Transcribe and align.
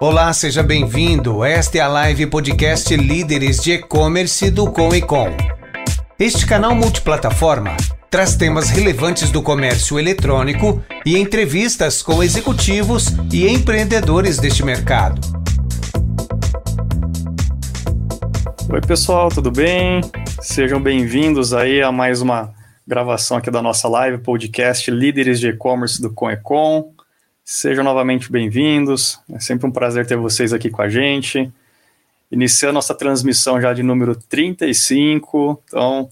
Olá, 0.00 0.32
seja 0.32 0.62
bem-vindo. 0.62 1.44
Esta 1.44 1.78
é 1.78 1.80
a 1.80 1.88
live 1.88 2.28
podcast 2.28 2.96
Líderes 2.96 3.60
de 3.60 3.72
E-Commerce 3.72 4.48
do 4.48 4.70
Com 4.70 4.94
e 4.94 5.02
Com. 5.02 5.26
Este 6.16 6.46
canal 6.46 6.72
multiplataforma 6.72 7.76
traz 8.08 8.36
temas 8.36 8.70
relevantes 8.70 9.32
do 9.32 9.42
comércio 9.42 9.98
eletrônico 9.98 10.80
e 11.04 11.18
entrevistas 11.18 12.00
com 12.00 12.22
executivos 12.22 13.08
e 13.32 13.48
empreendedores 13.48 14.38
deste 14.38 14.64
mercado. 14.64 15.20
Oi, 18.72 18.80
pessoal, 18.80 19.30
tudo 19.30 19.50
bem? 19.50 20.00
Sejam 20.40 20.80
bem-vindos 20.80 21.52
aí 21.52 21.82
a 21.82 21.90
mais 21.90 22.22
uma 22.22 22.54
gravação 22.86 23.38
aqui 23.38 23.50
da 23.50 23.60
nossa 23.60 23.88
live 23.88 24.18
podcast 24.18 24.88
Líderes 24.92 25.40
de 25.40 25.48
E-Commerce 25.48 26.00
do 26.00 26.14
Com 26.14 26.30
e 26.30 26.36
Com. 26.36 26.92
Sejam 27.50 27.82
novamente 27.82 28.30
bem-vindos. 28.30 29.18
É 29.32 29.40
sempre 29.40 29.66
um 29.66 29.70
prazer 29.70 30.06
ter 30.06 30.18
vocês 30.18 30.52
aqui 30.52 30.68
com 30.68 30.82
a 30.82 30.88
gente. 30.90 31.50
Iniciando 32.30 32.74
nossa 32.74 32.94
transmissão 32.94 33.58
já 33.58 33.72
de 33.72 33.82
número 33.82 34.14
35. 34.14 35.62
Então, 35.64 36.10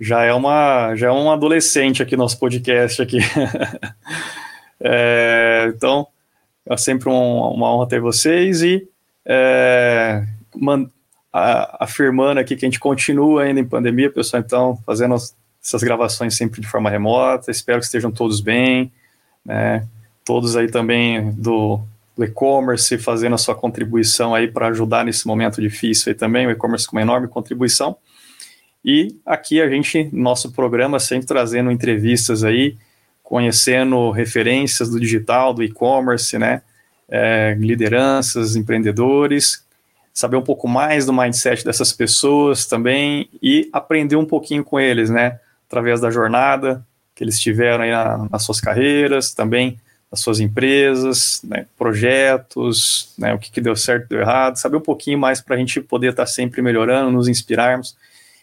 já 0.00 0.24
é 0.24 0.32
uma 0.32 0.96
já 0.96 1.08
é 1.08 1.12
um 1.12 1.30
adolescente 1.30 2.02
aqui 2.02 2.16
nosso 2.16 2.38
podcast 2.38 3.02
aqui. 3.02 3.18
é, 4.80 5.70
então, 5.76 6.06
é 6.64 6.74
sempre 6.78 7.10
um, 7.10 7.40
uma 7.40 7.74
honra 7.74 7.86
ter 7.86 8.00
vocês 8.00 8.62
e 8.62 8.88
é, 9.26 10.24
man, 10.56 10.88
a, 11.30 11.84
afirmando 11.84 12.40
aqui 12.40 12.56
que 12.56 12.64
a 12.64 12.68
gente 12.68 12.80
continua 12.80 13.42
ainda 13.42 13.60
em 13.60 13.68
pandemia, 13.68 14.10
pessoal, 14.10 14.42
então, 14.42 14.78
fazendo 14.86 15.14
essas 15.62 15.82
gravações 15.82 16.34
sempre 16.34 16.58
de 16.58 16.66
forma 16.66 16.88
remota. 16.88 17.50
Espero 17.50 17.80
que 17.80 17.84
estejam 17.84 18.10
todos 18.10 18.40
bem, 18.40 18.90
né? 19.44 19.86
Todos 20.30 20.56
aí 20.56 20.70
também 20.70 21.32
do, 21.32 21.80
do 22.16 22.22
e-commerce 22.22 22.96
fazendo 22.98 23.34
a 23.34 23.38
sua 23.38 23.52
contribuição 23.52 24.32
aí 24.32 24.46
para 24.46 24.68
ajudar 24.68 25.04
nesse 25.04 25.26
momento 25.26 25.60
difícil 25.60 26.12
aí 26.12 26.14
também, 26.14 26.46
o 26.46 26.52
e-commerce 26.52 26.86
com 26.86 26.94
uma 26.94 27.02
enorme 27.02 27.26
contribuição. 27.26 27.96
E 28.84 29.16
aqui 29.26 29.60
a 29.60 29.68
gente, 29.68 30.08
nosso 30.12 30.52
programa, 30.52 31.00
sempre 31.00 31.26
trazendo 31.26 31.68
entrevistas 31.68 32.44
aí, 32.44 32.76
conhecendo 33.24 34.12
referências 34.12 34.88
do 34.88 35.00
digital, 35.00 35.52
do 35.52 35.64
e-commerce, 35.64 36.38
né? 36.38 36.62
É, 37.08 37.56
lideranças, 37.58 38.54
empreendedores, 38.54 39.66
saber 40.14 40.36
um 40.36 40.42
pouco 40.42 40.68
mais 40.68 41.06
do 41.06 41.12
mindset 41.12 41.64
dessas 41.64 41.92
pessoas 41.92 42.66
também 42.66 43.28
e 43.42 43.68
aprender 43.72 44.14
um 44.14 44.24
pouquinho 44.24 44.62
com 44.62 44.78
eles, 44.78 45.10
né? 45.10 45.40
Através 45.66 46.00
da 46.00 46.08
jornada 46.08 46.86
que 47.16 47.24
eles 47.24 47.40
tiveram 47.40 47.82
aí 47.82 47.90
na, 47.90 48.28
nas 48.30 48.44
suas 48.44 48.60
carreiras, 48.60 49.34
também 49.34 49.76
das 50.10 50.20
suas 50.20 50.40
empresas, 50.40 51.40
né, 51.44 51.66
projetos, 51.78 53.14
né, 53.16 53.32
o 53.32 53.38
que, 53.38 53.50
que 53.50 53.60
deu 53.60 53.76
certo, 53.76 54.08
deu 54.08 54.20
errado, 54.20 54.56
saber 54.56 54.76
um 54.76 54.82
pouquinho 54.82 55.18
mais 55.18 55.40
para 55.40 55.54
a 55.54 55.58
gente 55.58 55.80
poder 55.80 56.10
estar 56.10 56.24
tá 56.24 56.26
sempre 56.26 56.60
melhorando, 56.60 57.12
nos 57.12 57.28
inspirarmos 57.28 57.96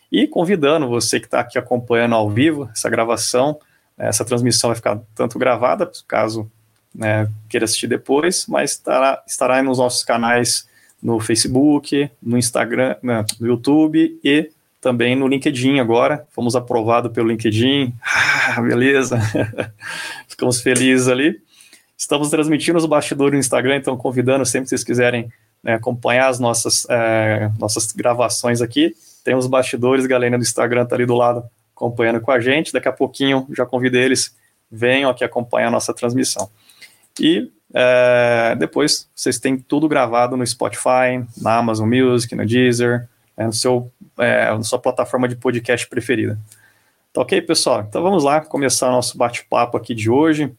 e 0.09 0.27
convidando 0.27 0.87
você 0.87 1.19
que 1.19 1.25
está 1.25 1.41
aqui 1.41 1.57
acompanhando 1.57 2.15
ao 2.15 2.29
vivo 2.29 2.69
essa 2.71 2.89
gravação, 2.89 3.59
né, 3.97 4.07
essa 4.07 4.23
transmissão 4.23 4.69
vai 4.69 4.75
ficar 4.75 4.99
tanto 5.13 5.37
gravada, 5.37 5.91
caso 6.07 6.49
né, 6.95 7.29
queira 7.49 7.65
assistir 7.65 7.87
depois, 7.87 8.45
mas 8.47 8.71
estará, 8.71 9.21
estará 9.27 9.61
nos 9.61 9.77
nossos 9.77 10.03
canais 10.03 10.67
no 11.01 11.19
Facebook, 11.19 12.09
no 12.21 12.37
Instagram, 12.37 12.95
né, 13.03 13.25
no 13.39 13.47
YouTube 13.47 14.19
e 14.23 14.49
também 14.81 15.15
no 15.15 15.27
LinkedIn 15.27 15.79
agora. 15.79 16.25
Fomos 16.31 16.55
aprovados 16.55 17.11
pelo 17.11 17.27
LinkedIn. 17.27 17.93
Ah, 18.49 18.61
beleza. 18.61 19.19
Ficamos 20.25 20.61
felizes 20.61 21.09
ali. 21.09 21.37
Estamos 21.97 22.29
transmitindo 22.29 22.77
os 22.77 22.85
bastidores 22.85 23.33
no 23.33 23.39
Instagram, 23.39 23.77
então 23.77 23.97
convidando 23.97 24.45
sempre 24.45 24.65
que 24.65 24.69
vocês 24.69 24.83
quiserem 24.83 25.31
né, 25.63 25.73
acompanhar 25.73 26.29
as 26.29 26.39
nossas, 26.39 26.85
é, 26.89 27.49
nossas 27.57 27.91
gravações 27.91 28.61
aqui. 28.61 28.95
Tem 29.23 29.35
os 29.35 29.47
bastidores, 29.47 30.05
galera 30.05 30.37
do 30.37 30.43
Instagram 30.43 30.85
tá 30.85 30.95
ali 30.95 31.05
do 31.05 31.15
lado 31.15 31.43
acompanhando 31.75 32.21
com 32.21 32.31
a 32.31 32.39
gente. 32.39 32.71
Daqui 32.71 32.87
a 32.87 32.93
pouquinho 32.93 33.47
já 33.55 33.65
convido 33.65 33.97
eles, 33.97 34.35
venham 34.69 35.09
aqui 35.09 35.23
acompanhar 35.23 35.67
a 35.67 35.71
nossa 35.71 35.93
transmissão. 35.93 36.49
E 37.19 37.51
é, 37.73 38.55
depois 38.57 39.09
vocês 39.15 39.39
têm 39.39 39.57
tudo 39.57 39.87
gravado 39.87 40.37
no 40.37 40.45
Spotify, 40.45 41.25
na 41.41 41.57
Amazon 41.57 41.89
Music, 41.89 42.33
no 42.35 42.45
Deezer, 42.45 43.09
é, 43.35 43.45
no 43.45 43.53
seu, 43.53 43.91
é, 44.17 44.51
na 44.51 44.63
sua 44.63 44.79
plataforma 44.79 45.27
de 45.27 45.35
podcast 45.35 45.87
preferida. 45.87 46.39
Tá 47.11 47.21
ok, 47.21 47.41
pessoal? 47.41 47.85
Então 47.87 48.01
vamos 48.01 48.23
lá 48.23 48.41
começar 48.41 48.91
nosso 48.91 49.17
bate-papo 49.17 49.75
aqui 49.75 49.95
de 49.95 50.09
hoje. 50.09 50.51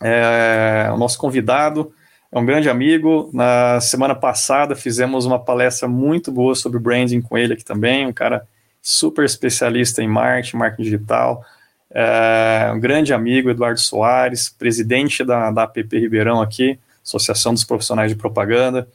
É, 0.00 0.88
o 0.92 0.96
nosso 0.96 1.18
convidado 1.18 1.92
é 2.32 2.38
um 2.38 2.46
grande 2.46 2.68
amigo. 2.68 3.30
Na 3.32 3.80
semana 3.80 4.14
passada 4.14 4.74
fizemos 4.74 5.26
uma 5.26 5.38
palestra 5.38 5.86
muito 5.88 6.32
boa 6.32 6.54
sobre 6.54 6.78
branding 6.78 7.20
com 7.20 7.36
ele 7.36 7.54
aqui 7.54 7.64
também, 7.64 8.06
um 8.06 8.12
cara 8.12 8.46
super 8.80 9.24
especialista 9.24 10.02
em 10.02 10.08
marketing, 10.08 10.56
marketing 10.56 10.82
digital. 10.82 11.44
É, 11.92 12.70
um 12.74 12.80
grande 12.80 13.12
amigo, 13.12 13.50
Eduardo 13.50 13.80
Soares, 13.80 14.48
presidente 14.48 15.24
da, 15.24 15.50
da 15.50 15.64
APP 15.64 15.98
Ribeirão 15.98 16.40
aqui, 16.40 16.78
Associação 17.04 17.52
dos 17.52 17.64
Profissionais 17.64 18.10
de 18.10 18.16
Propaganda. 18.16 18.88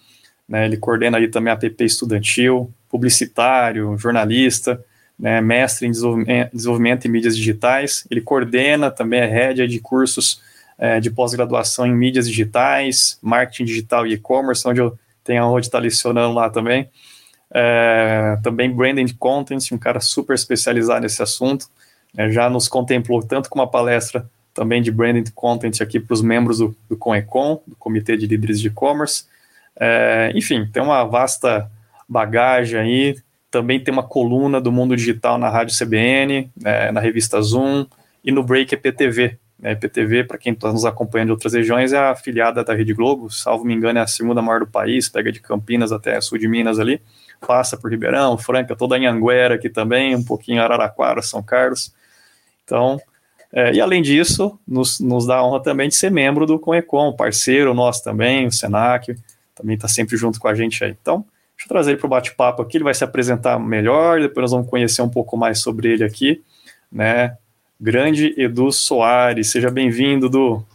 Né, 0.48 0.66
ele 0.66 0.78
coordena 0.78 1.18
aí 1.18 1.28
também 1.28 1.52
a 1.52 1.56
APP 1.56 1.84
Estudantil, 1.84 2.72
publicitário, 2.90 3.98
jornalista, 3.98 4.84
né, 5.20 5.42
mestre 5.42 5.88
em 5.88 5.92
desenvolvimento, 5.92 6.52
desenvolvimento 6.54 7.06
em 7.06 7.10
mídias 7.10 7.36
digitais. 7.36 8.06
Ele 8.10 8.22
coordena 8.22 8.90
também 8.90 9.22
a 9.22 9.28
rédea 9.28 9.68
de 9.68 9.80
cursos 9.80 10.42
é, 10.78 11.00
de 11.00 11.10
pós-graduação 11.10 11.86
em 11.86 11.94
mídias 11.94 12.28
digitais, 12.28 13.18
marketing 13.22 13.66
digital 13.66 14.06
e 14.06 14.14
e-commerce, 14.14 14.68
onde 14.68 14.82
eu 14.82 14.98
tenho 15.24 15.44
a 15.44 15.50
honra 15.50 15.62
de 15.62 15.68
estar 15.68 15.80
lecionando 15.80 16.34
lá 16.34 16.50
também. 16.50 16.90
É, 17.54 18.38
também 18.44 18.70
branding 18.70 19.14
content, 19.18 19.72
um 19.72 19.78
cara 19.78 20.00
super 20.00 20.34
especializado 20.34 21.02
nesse 21.02 21.22
assunto. 21.22 21.68
É, 22.18 22.30
já 22.30 22.50
nos 22.50 22.68
contemplou 22.68 23.22
tanto 23.24 23.50
com 23.50 23.60
uma 23.60 23.70
palestra 23.70 24.30
também 24.54 24.82
de 24.82 24.92
branding 24.92 25.32
content 25.34 25.82
aqui 25.82 26.00
para 26.00 26.14
os 26.14 26.22
membros 26.22 26.60
do, 26.60 26.76
do 26.90 26.96
CONECON, 26.96 27.62
do 27.68 27.76
Comitê 27.76 28.16
de 28.16 28.26
Líderes 28.26 28.60
de 28.60 28.68
E-Commerce. 28.68 29.26
É, 29.78 30.32
enfim, 30.34 30.66
tem 30.72 30.82
uma 30.82 31.04
vasta 31.04 31.70
bagagem 32.08 32.80
aí. 32.80 33.18
Também 33.52 33.80
tem 33.80 33.94
uma 33.94 34.04
coluna 34.04 34.60
do 34.60 34.72
mundo 34.72 34.96
digital 34.96 35.38
na 35.38 35.50
Rádio 35.50 35.78
CBN, 35.78 36.50
é, 36.64 36.92
na 36.92 37.00
revista 37.00 37.42
Zoom 37.42 37.86
e 38.24 38.32
no 38.32 38.44
Break 38.44 38.74
EPTV, 38.74 39.38
a 39.64 39.72
IPTV, 39.72 40.26
para 40.26 40.38
quem 40.38 40.54
está 40.54 40.72
nos 40.72 40.86
acompanhando 40.86 41.28
de 41.28 41.32
outras 41.34 41.54
regiões, 41.54 41.94
é 41.94 41.98
a 41.98 42.12
afiliada 42.12 42.64
da 42.64 42.74
Rede 42.74 42.94
Globo, 42.94 43.30
salvo 43.30 43.64
me 43.64 43.74
engano, 43.74 44.00
é 44.00 44.02
a 44.02 44.08
segunda 44.08 44.42
maior 44.42 44.60
do 44.60 44.68
país, 44.68 45.08
pega 45.08 45.32
de 45.32 45.40
Campinas 45.40 45.92
até 45.92 46.20
sul 46.20 46.38
de 46.38 46.48
Minas 46.48 46.80
ali, 46.80 47.02
passa 47.46 47.78
por 47.78 47.90
Ribeirão, 47.90 48.38
Franca, 48.38 48.76
toda 48.76 48.96
a 48.96 49.00
Anhanguera 49.00 49.56
aqui 49.56 49.70
também, 49.70 50.16
um 50.16 50.24
pouquinho 50.24 50.62
Araraquara, 50.62 51.22
São 51.22 51.42
Carlos. 51.42 51.94
Então, 52.64 53.00
é, 53.52 53.74
e 53.74 53.80
além 53.80 54.02
disso, 54.02 54.60
nos, 54.68 55.00
nos 55.00 55.26
dá 55.26 55.38
a 55.38 55.46
honra 55.46 55.64
também 55.64 55.88
de 55.88 55.96
ser 55.96 56.12
membro 56.12 56.46
do 56.46 56.60
Conecom, 56.60 57.14
parceiro 57.14 57.74
nosso 57.74 58.04
também, 58.04 58.48
o 58.48 58.52
Senac, 58.52 59.16
também 59.56 59.76
está 59.76 59.88
sempre 59.88 60.18
junto 60.18 60.40
com 60.40 60.48
a 60.48 60.54
gente 60.54 60.84
aí. 60.84 60.92
Então, 61.02 61.26
deixa 61.56 61.66
eu 61.66 61.70
trazer 61.70 61.92
ele 61.92 62.00
para 62.00 62.08
o 62.08 62.10
bate-papo 62.10 62.62
aqui, 62.62 62.78
ele 62.78 62.84
vai 62.84 62.94
se 62.94 63.04
apresentar 63.04 63.58
melhor, 63.58 64.20
depois 64.20 64.44
nós 64.44 64.52
vamos 64.52 64.70
conhecer 64.70 65.02
um 65.02 65.10
pouco 65.10 65.38
mais 65.38 65.60
sobre 65.60 65.94
ele 65.94 66.04
aqui, 66.04 66.44
né? 66.92 67.38
Grande 67.80 68.34
Edu 68.38 68.72
Soares. 68.72 69.50
Seja 69.50 69.70
bem-vindo, 69.70 70.28
Edu. 70.28 70.66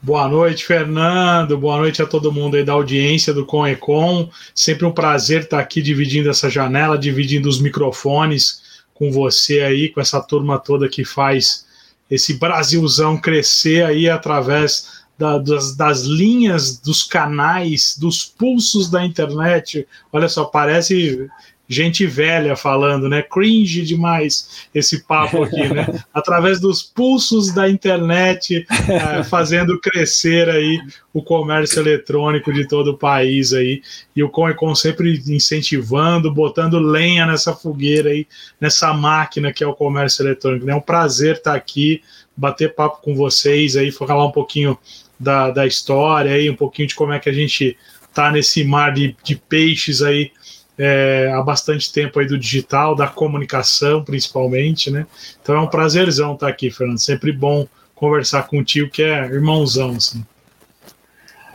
Boa 0.00 0.28
noite, 0.28 0.64
Fernando. 0.64 1.58
Boa 1.58 1.76
noite 1.76 2.00
a 2.00 2.06
todo 2.06 2.32
mundo 2.32 2.56
aí 2.56 2.64
da 2.64 2.72
audiência 2.72 3.34
do 3.34 3.44
Conecon. 3.44 4.30
Sempre 4.54 4.86
um 4.86 4.92
prazer 4.92 5.42
estar 5.42 5.58
aqui 5.58 5.82
dividindo 5.82 6.30
essa 6.30 6.48
janela, 6.48 6.96
dividindo 6.96 7.48
os 7.48 7.60
microfones 7.60 8.62
com 8.94 9.10
você 9.10 9.60
aí, 9.60 9.88
com 9.88 10.00
essa 10.00 10.20
turma 10.20 10.58
toda 10.58 10.88
que 10.88 11.04
faz 11.04 11.66
esse 12.10 12.34
Brasilzão 12.34 13.20
crescer 13.20 13.84
aí 13.84 14.08
através 14.08 14.98
da, 15.18 15.36
das, 15.36 15.76
das, 15.76 16.02
linhas, 16.04 16.78
dos 16.78 17.02
canais, 17.02 17.96
dos 17.98 18.24
pulsos 18.24 18.88
da 18.88 19.04
internet. 19.04 19.86
Olha 20.12 20.28
só, 20.28 20.44
parece 20.44 21.28
gente 21.68 22.06
velha 22.06 22.56
falando, 22.56 23.08
né? 23.08 23.20
Cringe 23.20 23.82
demais 23.82 24.66
esse 24.74 25.04
papo 25.04 25.42
aqui, 25.42 25.68
né? 25.68 25.86
Através 26.14 26.58
dos 26.60 26.82
pulsos 26.82 27.52
da 27.52 27.68
internet, 27.68 28.66
é, 28.88 29.22
fazendo 29.28 29.78
crescer 29.78 30.48
aí 30.48 30.80
o 31.12 31.22
comércio 31.22 31.80
eletrônico 31.80 32.52
de 32.52 32.66
todo 32.66 32.92
o 32.92 32.96
país 32.96 33.52
aí. 33.52 33.82
E 34.16 34.22
o 34.22 34.30
Comecon 34.30 34.74
sempre 34.74 35.22
incentivando, 35.28 36.32
botando 36.32 36.78
lenha 36.78 37.26
nessa 37.26 37.54
fogueira 37.54 38.08
aí, 38.08 38.26
nessa 38.58 38.94
máquina 38.94 39.52
que 39.52 39.62
é 39.62 39.66
o 39.66 39.74
comércio 39.74 40.22
eletrônico. 40.22 40.70
É 40.70 40.74
um 40.74 40.80
prazer 40.80 41.36
estar 41.36 41.54
aqui, 41.54 42.02
bater 42.34 42.74
papo 42.74 43.02
com 43.02 43.14
vocês 43.14 43.76
aí, 43.76 43.92
falar 43.92 44.24
um 44.24 44.32
pouquinho 44.32 44.78
da, 45.20 45.50
da 45.50 45.66
história 45.66 46.32
aí, 46.32 46.48
um 46.48 46.56
pouquinho 46.56 46.88
de 46.88 46.94
como 46.94 47.12
é 47.12 47.18
que 47.18 47.28
a 47.28 47.32
gente 47.32 47.76
tá 48.14 48.30
nesse 48.30 48.64
mar 48.64 48.92
de, 48.92 49.14
de 49.22 49.36
peixes 49.36 50.00
aí 50.00 50.30
é, 50.78 51.32
há 51.34 51.42
bastante 51.42 51.92
tempo 51.92 52.20
aí 52.20 52.26
do 52.26 52.38
digital, 52.38 52.94
da 52.94 53.08
comunicação 53.08 54.04
principalmente, 54.04 54.90
né? 54.90 55.06
Então 55.42 55.56
é 55.56 55.60
um 55.60 55.66
prazerzão 55.66 56.34
estar 56.34 56.48
aqui, 56.48 56.70
Fernando. 56.70 56.98
Sempre 56.98 57.32
bom 57.32 57.66
conversar 57.94 58.44
contigo, 58.44 58.88
que 58.88 59.02
é 59.02 59.24
irmãozão, 59.26 59.96
assim. 59.96 60.24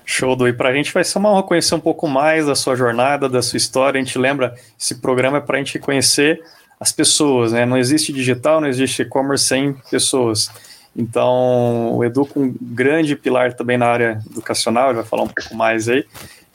Show, 0.06 0.36
do. 0.36 0.48
E 0.48 0.52
para 0.52 0.70
a 0.70 0.74
gente 0.74 0.94
vai 0.94 1.04
ser 1.04 1.18
uma 1.18 1.31
honra 1.31 1.44
conhecer 1.44 1.74
um 1.74 1.80
pouco 1.80 2.08
mais 2.08 2.46
da 2.46 2.56
sua 2.56 2.75
jornada, 2.75 3.30
da 3.30 3.42
sua 3.42 3.56
história. 3.56 4.00
A 4.00 4.04
gente 4.04 4.20
lembra, 4.20 4.54
esse 4.78 4.96
programa 4.96 5.38
é 5.38 5.42
para 5.42 5.56
a 5.56 5.60
gente 5.60 5.80
conhecer 5.80 6.42
as 6.78 6.92
pessoas, 6.92 7.54
né? 7.54 7.66
Não 7.66 7.78
existe 7.78 8.12
digital, 8.12 8.60
não 8.60 8.68
existe 8.68 9.04
e-commerce 9.04 9.46
sem 9.46 9.74
pessoas. 9.90 10.52
Então, 10.94 11.96
o 11.96 12.04
Edu 12.04 12.26
com 12.26 12.42
um 12.42 12.56
grande 12.62 13.16
pilar 13.16 13.54
também 13.54 13.78
na 13.78 13.88
área 13.88 14.22
educacional, 14.30 14.88
ele 14.88 14.96
vai 14.96 15.06
falar 15.06 15.24
um 15.24 15.30
pouco 15.30 15.56
mais 15.56 15.88
aí. 15.88 16.06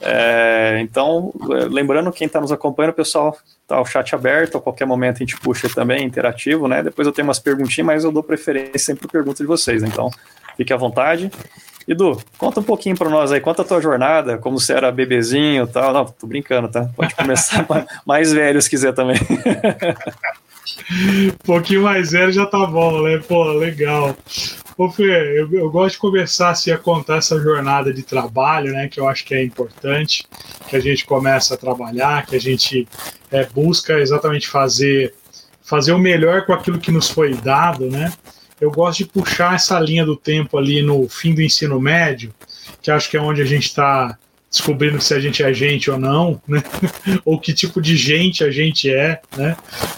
É, 0.01 0.79
então, 0.81 1.33
lembrando, 1.69 2.11
quem 2.11 2.27
está 2.27 2.39
nos 2.39 2.51
acompanhando, 2.51 2.93
pessoal, 2.93 3.37
tá 3.67 3.79
o 3.81 3.85
chat 3.85 4.15
aberto, 4.15 4.57
a 4.57 4.61
qualquer 4.61 4.85
momento 4.85 5.17
a 5.17 5.19
gente 5.19 5.37
puxa 5.37 5.67
também, 5.69 6.05
interativo, 6.05 6.67
né? 6.67 6.81
Depois 6.81 7.05
eu 7.05 7.13
tenho 7.13 7.27
umas 7.27 7.39
perguntinhas, 7.39 7.85
mas 7.85 8.03
eu 8.03 8.11
dou 8.11 8.23
preferência 8.23 8.79
sempre 8.79 9.01
para 9.01 9.19
pergunta 9.19 9.43
de 9.43 9.47
vocês, 9.47 9.83
então 9.83 10.09
fique 10.55 10.71
à 10.71 10.77
vontade. 10.77 11.29
Edu, 11.87 12.21
conta 12.37 12.59
um 12.59 12.63
pouquinho 12.63 12.95
para 12.95 13.09
nós 13.09 13.31
aí, 13.31 13.41
conta 13.41 13.63
a 13.63 13.65
tua 13.65 13.81
jornada, 13.81 14.37
como 14.37 14.59
você 14.59 14.73
era 14.73 14.91
bebezinho 14.91 15.63
e 15.63 15.67
tal. 15.67 15.91
Não, 15.91 16.05
tô 16.05 16.27
brincando, 16.27 16.67
tá? 16.69 16.87
Pode 16.95 17.15
começar 17.15 17.65
mais 18.05 18.31
velho 18.31 18.61
se 18.61 18.69
quiser 18.69 18.93
também. 18.93 19.17
um 21.27 21.31
pouquinho 21.43 21.81
mais 21.81 22.11
velho 22.11 22.31
já 22.31 22.45
tá 22.45 22.65
bom, 22.65 23.01
né? 23.01 23.19
Pô, 23.27 23.43
legal. 23.53 24.15
Ô 24.79 24.89
Fê, 24.89 25.03
eu, 25.37 25.51
eu, 25.51 25.69
gosto 25.69 25.95
de 25.95 25.99
conversar, 25.99 26.51
assim, 26.51 26.71
a 26.71 26.77
contar 26.77 27.17
essa 27.17 27.37
jornada 27.37 27.91
de 27.91 28.01
trabalho, 28.01 28.71
né? 28.71 28.87
Que 28.87 28.97
eu 28.97 29.09
acho 29.09 29.25
que 29.25 29.35
é 29.35 29.43
importante, 29.43 30.25
que 30.69 30.75
a 30.77 30.79
gente 30.79 31.05
começa 31.05 31.53
a 31.53 31.57
trabalhar, 31.57 32.25
que 32.25 32.37
a 32.37 32.39
gente 32.39 32.87
é, 33.29 33.45
busca 33.45 33.99
exatamente 33.99 34.47
fazer, 34.47 35.13
fazer 35.61 35.91
o 35.91 35.99
melhor 35.99 36.45
com 36.45 36.53
aquilo 36.53 36.79
que 36.79 36.93
nos 36.93 37.09
foi 37.09 37.33
dado, 37.33 37.89
né? 37.89 38.13
eu 38.61 38.71
gosto 38.71 38.99
de 38.99 39.05
puxar 39.09 39.55
essa 39.55 39.79
linha 39.79 40.05
do 40.05 40.15
tempo 40.15 40.57
ali 40.57 40.81
no 40.81 41.07
fim 41.07 41.33
do 41.33 41.41
ensino 41.41 41.79
médio, 41.79 42.33
que 42.81 42.91
acho 42.91 43.09
que 43.09 43.17
é 43.17 43.21
onde 43.21 43.41
a 43.41 43.45
gente 43.45 43.65
está 43.65 44.17
descobrindo 44.49 44.99
se 44.99 45.13
a 45.13 45.19
gente 45.19 45.43
é 45.43 45.53
gente 45.53 45.91
ou 45.91 45.99
não, 45.99 46.41
né? 46.47 46.63
ou 47.23 47.39
que 47.39 47.53
tipo 47.53 47.81
de 47.81 47.95
gente 47.95 48.43
a 48.43 48.49
gente 48.49 48.91
é, 48.91 49.21
né? 49.37 49.55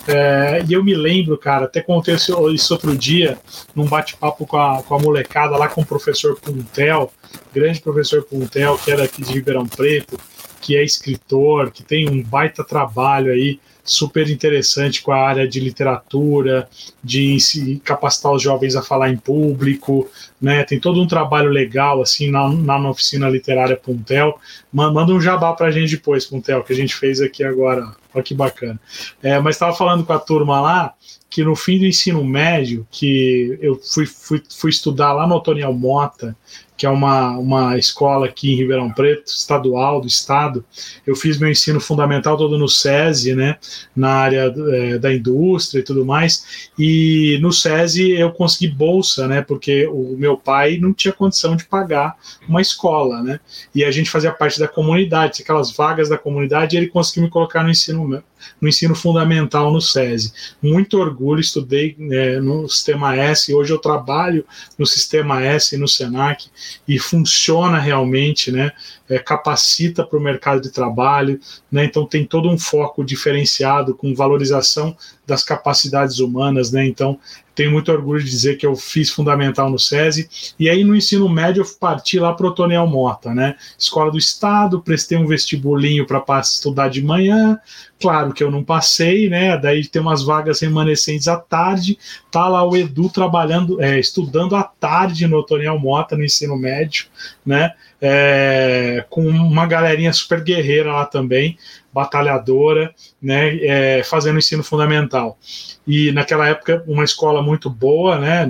É, 0.08 0.64
e 0.68 0.74
eu 0.74 0.84
me 0.84 0.94
lembro, 0.94 1.38
cara, 1.38 1.66
até 1.66 1.82
contei 1.82 2.16
isso 2.16 2.74
outro 2.74 2.96
dia, 2.98 3.38
num 3.74 3.86
bate-papo 3.86 4.46
com 4.46 4.58
a, 4.58 4.84
com 4.84 4.96
a 4.96 5.00
molecada 5.00 5.58
lá 5.58 5.68
com 5.68 5.82
o 5.82 5.86
professor 5.86 6.38
Puntel, 6.40 7.12
grande 7.54 7.80
professor 7.80 8.24
Puntel, 8.24 8.78
que 8.78 8.92
era 8.92 9.04
aqui 9.04 9.22
de 9.22 9.34
Ribeirão 9.34 9.66
Preto, 9.66 10.20
que 10.60 10.76
é 10.76 10.84
escritor, 10.84 11.72
que 11.72 11.84
tem 11.84 12.10
um 12.10 12.22
baita 12.22 12.64
trabalho 12.64 13.32
aí 13.32 13.60
super 13.84 14.30
interessante 14.30 15.02
com 15.02 15.12
a 15.12 15.18
área 15.18 15.48
de 15.48 15.60
literatura, 15.60 16.70
de 17.04 17.38
capacitar 17.84 18.32
os 18.32 18.42
jovens 18.42 18.76
a 18.76 18.82
falar 18.82 19.10
em 19.10 19.18
público, 19.18 20.10
né? 20.42 20.64
Tem 20.64 20.80
todo 20.80 21.02
um 21.02 21.08
trabalho 21.08 21.50
legal 21.50 22.02
assim 22.02 22.30
na, 22.30 22.50
na 22.50 22.90
oficina 22.90 23.30
literária 23.30 23.78
Puntel. 23.78 24.40
Manda 24.72 25.14
um 25.14 25.22
jabá 25.22 25.54
para 25.54 25.68
a 25.68 25.72
gente 25.72 25.96
depois, 25.96 26.26
Puntel, 26.26 26.64
que 26.64 26.74
a 26.74 26.76
gente 26.76 26.96
fez 26.96 27.22
aqui 27.22 27.44
agora. 27.44 27.92
Olha 28.14 28.24
que 28.24 28.34
bacana. 28.34 28.80
É, 29.24 29.40
mas 29.40 29.56
estava 29.56 29.76
falando 29.76 30.06
com 30.06 30.14
a 30.14 30.20
turma 30.20 30.60
lá 30.60 30.94
que 31.32 31.46
no 31.46 31.56
fim 31.56 31.80
do 31.80 31.86
ensino 31.86 32.24
médio, 32.26 32.86
que 32.92 33.58
eu 33.62 33.80
fui, 33.82 34.06
fui, 34.06 34.44
fui 34.50 34.70
estudar 34.70 35.14
lá 35.14 35.26
no 35.26 35.36
Otoniel 35.36 35.72
Mota, 35.72 36.36
que 36.82 36.86
é 36.88 36.90
uma, 36.90 37.38
uma 37.38 37.78
escola 37.78 38.26
aqui 38.26 38.54
em 38.54 38.56
Ribeirão 38.56 38.90
Preto, 38.92 39.28
estadual 39.28 40.02
do 40.02 40.08
estado. 40.08 40.66
Eu 41.06 41.16
fiz 41.16 41.38
meu 41.38 41.48
ensino 41.48 41.80
fundamental 41.80 42.36
todo 42.36 42.58
no 42.58 42.68
SESI, 42.68 43.36
né, 43.36 43.60
na 43.96 44.10
área 44.10 44.52
é, 44.72 44.98
da 44.98 45.14
indústria 45.14 45.82
e 45.82 45.84
tudo 45.84 46.04
mais. 46.04 46.72
E 46.80 47.38
no 47.40 47.52
SESI 47.52 48.14
eu 48.14 48.32
consegui 48.32 48.68
bolsa, 48.68 49.28
né, 49.28 49.44
porque 49.44 49.86
o 49.86 50.16
meu 50.18 50.36
pai 50.36 50.80
não 50.82 50.92
tinha 50.92 51.14
condição 51.14 51.56
de 51.56 51.66
pagar 51.66 52.18
uma 52.50 52.62
escola, 52.62 53.22
né. 53.22 53.40
E 53.76 53.86
a 53.86 53.92
gente 53.92 54.10
fazia 54.10 54.32
parte 54.32 54.60
da 54.60 54.68
comunidade, 54.68 55.44
aquelas 55.44 55.72
vagas 55.72 56.10
da 56.10 56.18
comunidade, 56.18 56.76
e 56.76 56.80
ele 56.80 56.88
conseguiu 56.88 57.26
me 57.26 57.30
colocar 57.30 57.62
no 57.62 57.70
ensino 57.70 58.24
no 58.60 58.68
ensino 58.68 58.96
fundamental 58.96 59.72
no 59.72 59.82
SESI. 59.82 60.32
Muito 60.62 60.98
orgulho, 61.00 61.42
estudei 61.42 61.96
é, 62.12 62.40
no 62.40 62.68
Sistema 62.68 63.16
S, 63.16 63.54
hoje 63.54 63.74
eu 63.74 63.78
trabalho 63.78 64.46
no 64.78 64.86
Sistema 64.86 65.42
S 65.44 65.76
e 65.76 65.78
no 65.78 65.88
SENAC, 65.88 66.48
e 66.88 67.00
funciona 67.00 67.80
realmente, 67.80 68.52
né? 68.52 68.72
É, 69.10 69.20
capacita 69.20 70.06
para 70.06 70.18
o 70.18 70.22
mercado 70.22 70.62
de 70.62 70.72
trabalho, 70.72 71.40
né? 71.72 71.86
Então 71.86 72.06
tem 72.06 72.26
todo 72.26 72.50
um 72.50 72.58
foco 72.58 73.04
diferenciado 73.04 73.94
com 73.94 74.16
valorização 74.16 74.96
das 75.32 75.44
capacidades 75.46 76.20
humanas, 76.20 76.74
né? 76.74 76.86
Então 76.86 77.18
tenho 77.56 77.72
muito 77.72 77.92
orgulho 77.92 78.24
de 78.24 78.30
dizer 78.30 78.58
que 78.58 78.66
eu 78.66 78.76
fiz 78.76 79.10
fundamental 79.10 79.70
no 79.70 79.80
SESI, 79.80 80.54
e 80.60 80.70
aí 80.70 80.84
no 80.84 80.96
ensino 80.96 81.28
médio 81.30 81.62
eu 81.62 81.68
parti 81.80 82.20
lá 82.20 82.34
para 82.34 82.48
o 82.48 82.52
Toniel 82.52 82.88
Mota, 82.88 83.34
né? 83.34 83.56
Escola 83.78 84.12
do 84.12 84.18
Estado, 84.18 84.82
prestei 84.82 85.18
um 85.18 85.28
vestibulinho 85.28 86.06
para 86.06 86.24
estudar 86.40 86.90
de 86.90 87.02
manhã, 87.02 87.60
claro 88.00 88.34
que 88.34 88.44
eu 88.44 88.52
não 88.52 88.64
passei, 88.64 89.30
né? 89.30 89.58
Daí 89.58 89.88
tem 89.88 90.02
umas 90.02 90.24
vagas 90.24 90.60
remanescentes 90.60 91.28
à 91.28 91.38
tarde, 91.38 91.98
tá 92.32 92.48
lá 92.48 92.64
o 92.64 92.76
Edu 92.76 93.10
trabalhando, 93.10 93.82
é, 93.82 94.00
estudando 94.00 94.56
à 94.56 94.64
tarde 94.64 95.28
no 95.28 95.44
Toniel 95.44 95.78
Mota, 95.78 96.16
no 96.16 96.24
ensino 96.24 96.58
médio, 96.58 97.08
né? 97.46 97.74
É, 98.02 99.06
com 99.10 99.28
uma 99.28 99.68
galerinha 99.68 100.12
super 100.12 100.42
guerreira 100.42 100.92
lá 100.92 101.06
também, 101.06 101.58
batalhadora, 101.94 102.96
né, 103.22 103.58
é, 103.58 104.04
fazendo 104.04 104.40
ensino 104.40 104.64
fundamental. 104.64 105.38
E 105.86 106.12
naquela 106.12 106.48
época, 106.48 106.84
uma 106.88 107.04
escola 107.04 107.44
muito 107.44 107.70
boa, 107.70 108.18
né, 108.18 108.48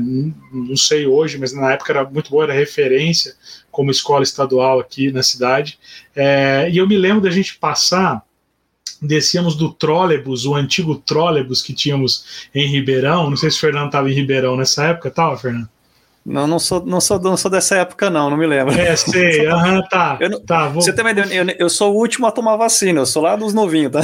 não 0.54 0.78
sei 0.78 1.06
hoje, 1.06 1.38
mas 1.38 1.52
na 1.52 1.74
época 1.74 1.92
era 1.92 2.10
muito 2.10 2.32
boa, 2.32 2.46
era 2.46 2.54
referência 2.54 3.34
como 3.70 3.92
escola 3.92 4.24
estadual 4.24 4.80
aqui 4.80 5.12
na 5.12 5.24
cidade. 5.24 5.78
É, 6.16 6.70
e 6.72 6.78
eu 6.78 6.88
me 6.88 6.98
lembro 6.98 7.22
da 7.22 7.30
gente 7.30 7.58
passar 7.58 8.24
descíamos 9.02 9.56
do 9.56 9.72
trólebus, 9.74 10.46
o 10.46 10.54
antigo 10.54 10.96
trólebus 10.96 11.62
que 11.62 11.74
tínhamos 11.74 12.48
em 12.54 12.68
Ribeirão. 12.68 13.30
Não 13.30 13.38
sei 13.38 13.50
se 13.50 13.58
o 13.58 13.60
Fernando 13.60 13.88
estava 13.88 14.10
em 14.10 14.14
Ribeirão 14.14 14.56
nessa 14.56 14.86
época, 14.86 15.10
estava, 15.10 15.36
Fernando? 15.38 15.68
Não, 16.24 16.46
não 16.46 16.60
sou, 16.60 16.86
não 16.86 17.02
sou, 17.02 17.20
não 17.20 17.36
sou 17.36 17.50
dessa 17.50 17.78
época, 17.78 18.08
não, 18.08 18.30
não 18.30 18.38
me 18.38 18.46
lembro. 18.46 18.80
É, 18.80 18.96
sei, 18.96 19.46
aham, 19.50 19.78
uhum, 19.78 19.84
tá. 19.90 20.18
Eu, 20.20 20.40
tá 20.40 20.68
vou... 20.68 20.82
Você 20.82 20.94
também, 20.94 21.16
eu, 21.32 21.46
eu 21.58 21.70
sou 21.70 21.96
o 21.96 21.98
último 21.98 22.28
a 22.28 22.32
tomar 22.32 22.56
vacina, 22.58 23.00
eu 23.00 23.08
sou 23.08 23.24
lá 23.24 23.36
dos 23.36 23.56
novinhos, 23.56 23.92
tá? 23.92 24.02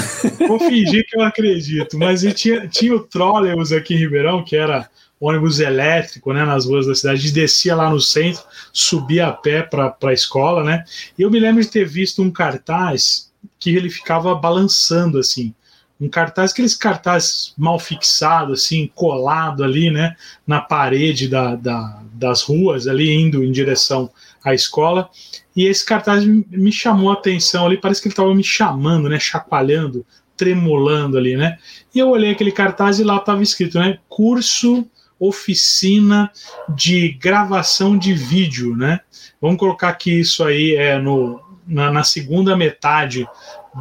Vou 0.47 0.59
fingir 0.59 1.05
que 1.07 1.15
eu 1.15 1.21
acredito, 1.21 1.95
mas 1.95 2.21
tinha, 2.33 2.67
tinha 2.67 2.95
o 2.95 3.01
trólebus 3.01 3.71
aqui 3.71 3.93
em 3.93 3.97
Ribeirão, 3.97 4.43
que 4.43 4.55
era 4.55 4.89
ônibus 5.19 5.59
elétrico, 5.59 6.33
né, 6.33 6.43
nas 6.43 6.65
ruas 6.65 6.87
da 6.87 6.95
cidade, 6.95 7.19
a 7.19 7.21
gente 7.21 7.33
descia 7.33 7.75
lá 7.75 7.89
no 7.89 7.99
centro, 7.99 8.43
subia 8.73 9.27
a 9.27 9.31
pé 9.31 9.61
para 9.61 9.95
a 10.03 10.13
escola, 10.13 10.63
né, 10.63 10.83
e 11.17 11.21
eu 11.21 11.29
me 11.29 11.39
lembro 11.39 11.61
de 11.61 11.69
ter 11.69 11.85
visto 11.85 12.21
um 12.21 12.31
cartaz 12.31 13.26
que 13.59 13.75
ele 13.75 13.89
ficava 13.89 14.33
balançando, 14.35 15.17
assim, 15.17 15.53
um 15.99 16.07
cartaz, 16.07 16.51
aqueles 16.51 16.75
cartazes 16.75 17.53
mal 17.57 17.79
fixados, 17.79 18.63
assim, 18.63 18.89
colado 18.93 19.63
ali, 19.63 19.89
né, 19.89 20.15
na 20.45 20.61
parede 20.61 21.27
da, 21.27 21.55
da, 21.55 22.01
das 22.13 22.43
ruas, 22.43 22.87
ali 22.87 23.11
indo 23.11 23.43
em 23.43 23.51
direção 23.51 24.09
à 24.43 24.53
escola. 24.53 25.09
E 25.55 25.65
esse 25.65 25.83
cartaz 25.83 26.23
me 26.23 26.71
chamou 26.71 27.09
a 27.09 27.13
atenção 27.13 27.65
ali, 27.65 27.77
parece 27.77 28.01
que 28.01 28.07
ele 28.07 28.13
estava 28.13 28.33
me 28.33 28.43
chamando, 28.43 29.09
né, 29.09 29.19
chacoalhando, 29.19 30.05
tremulando 30.35 31.17
ali, 31.17 31.35
né. 31.35 31.57
E 31.93 31.99
eu 31.99 32.09
olhei 32.09 32.31
aquele 32.31 32.51
cartaz 32.51 32.99
e 32.99 33.03
lá 33.03 33.17
estava 33.17 33.41
escrito, 33.41 33.79
né, 33.79 33.97
curso 34.07 34.87
oficina 35.19 36.31
de 36.69 37.09
gravação 37.13 37.97
de 37.97 38.13
vídeo, 38.13 38.77
né. 38.77 38.99
Vamos 39.41 39.57
colocar 39.57 39.91
que 39.93 40.11
isso 40.11 40.43
aí 40.43 40.75
é 40.75 40.99
no, 40.99 41.41
na, 41.67 41.91
na 41.91 42.03
segunda 42.03 42.55
metade 42.55 43.27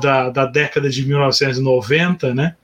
da, 0.01 0.31
da 0.31 0.45
década 0.45 0.91
de 0.91 1.07
1990, 1.07 2.35
né? 2.35 2.57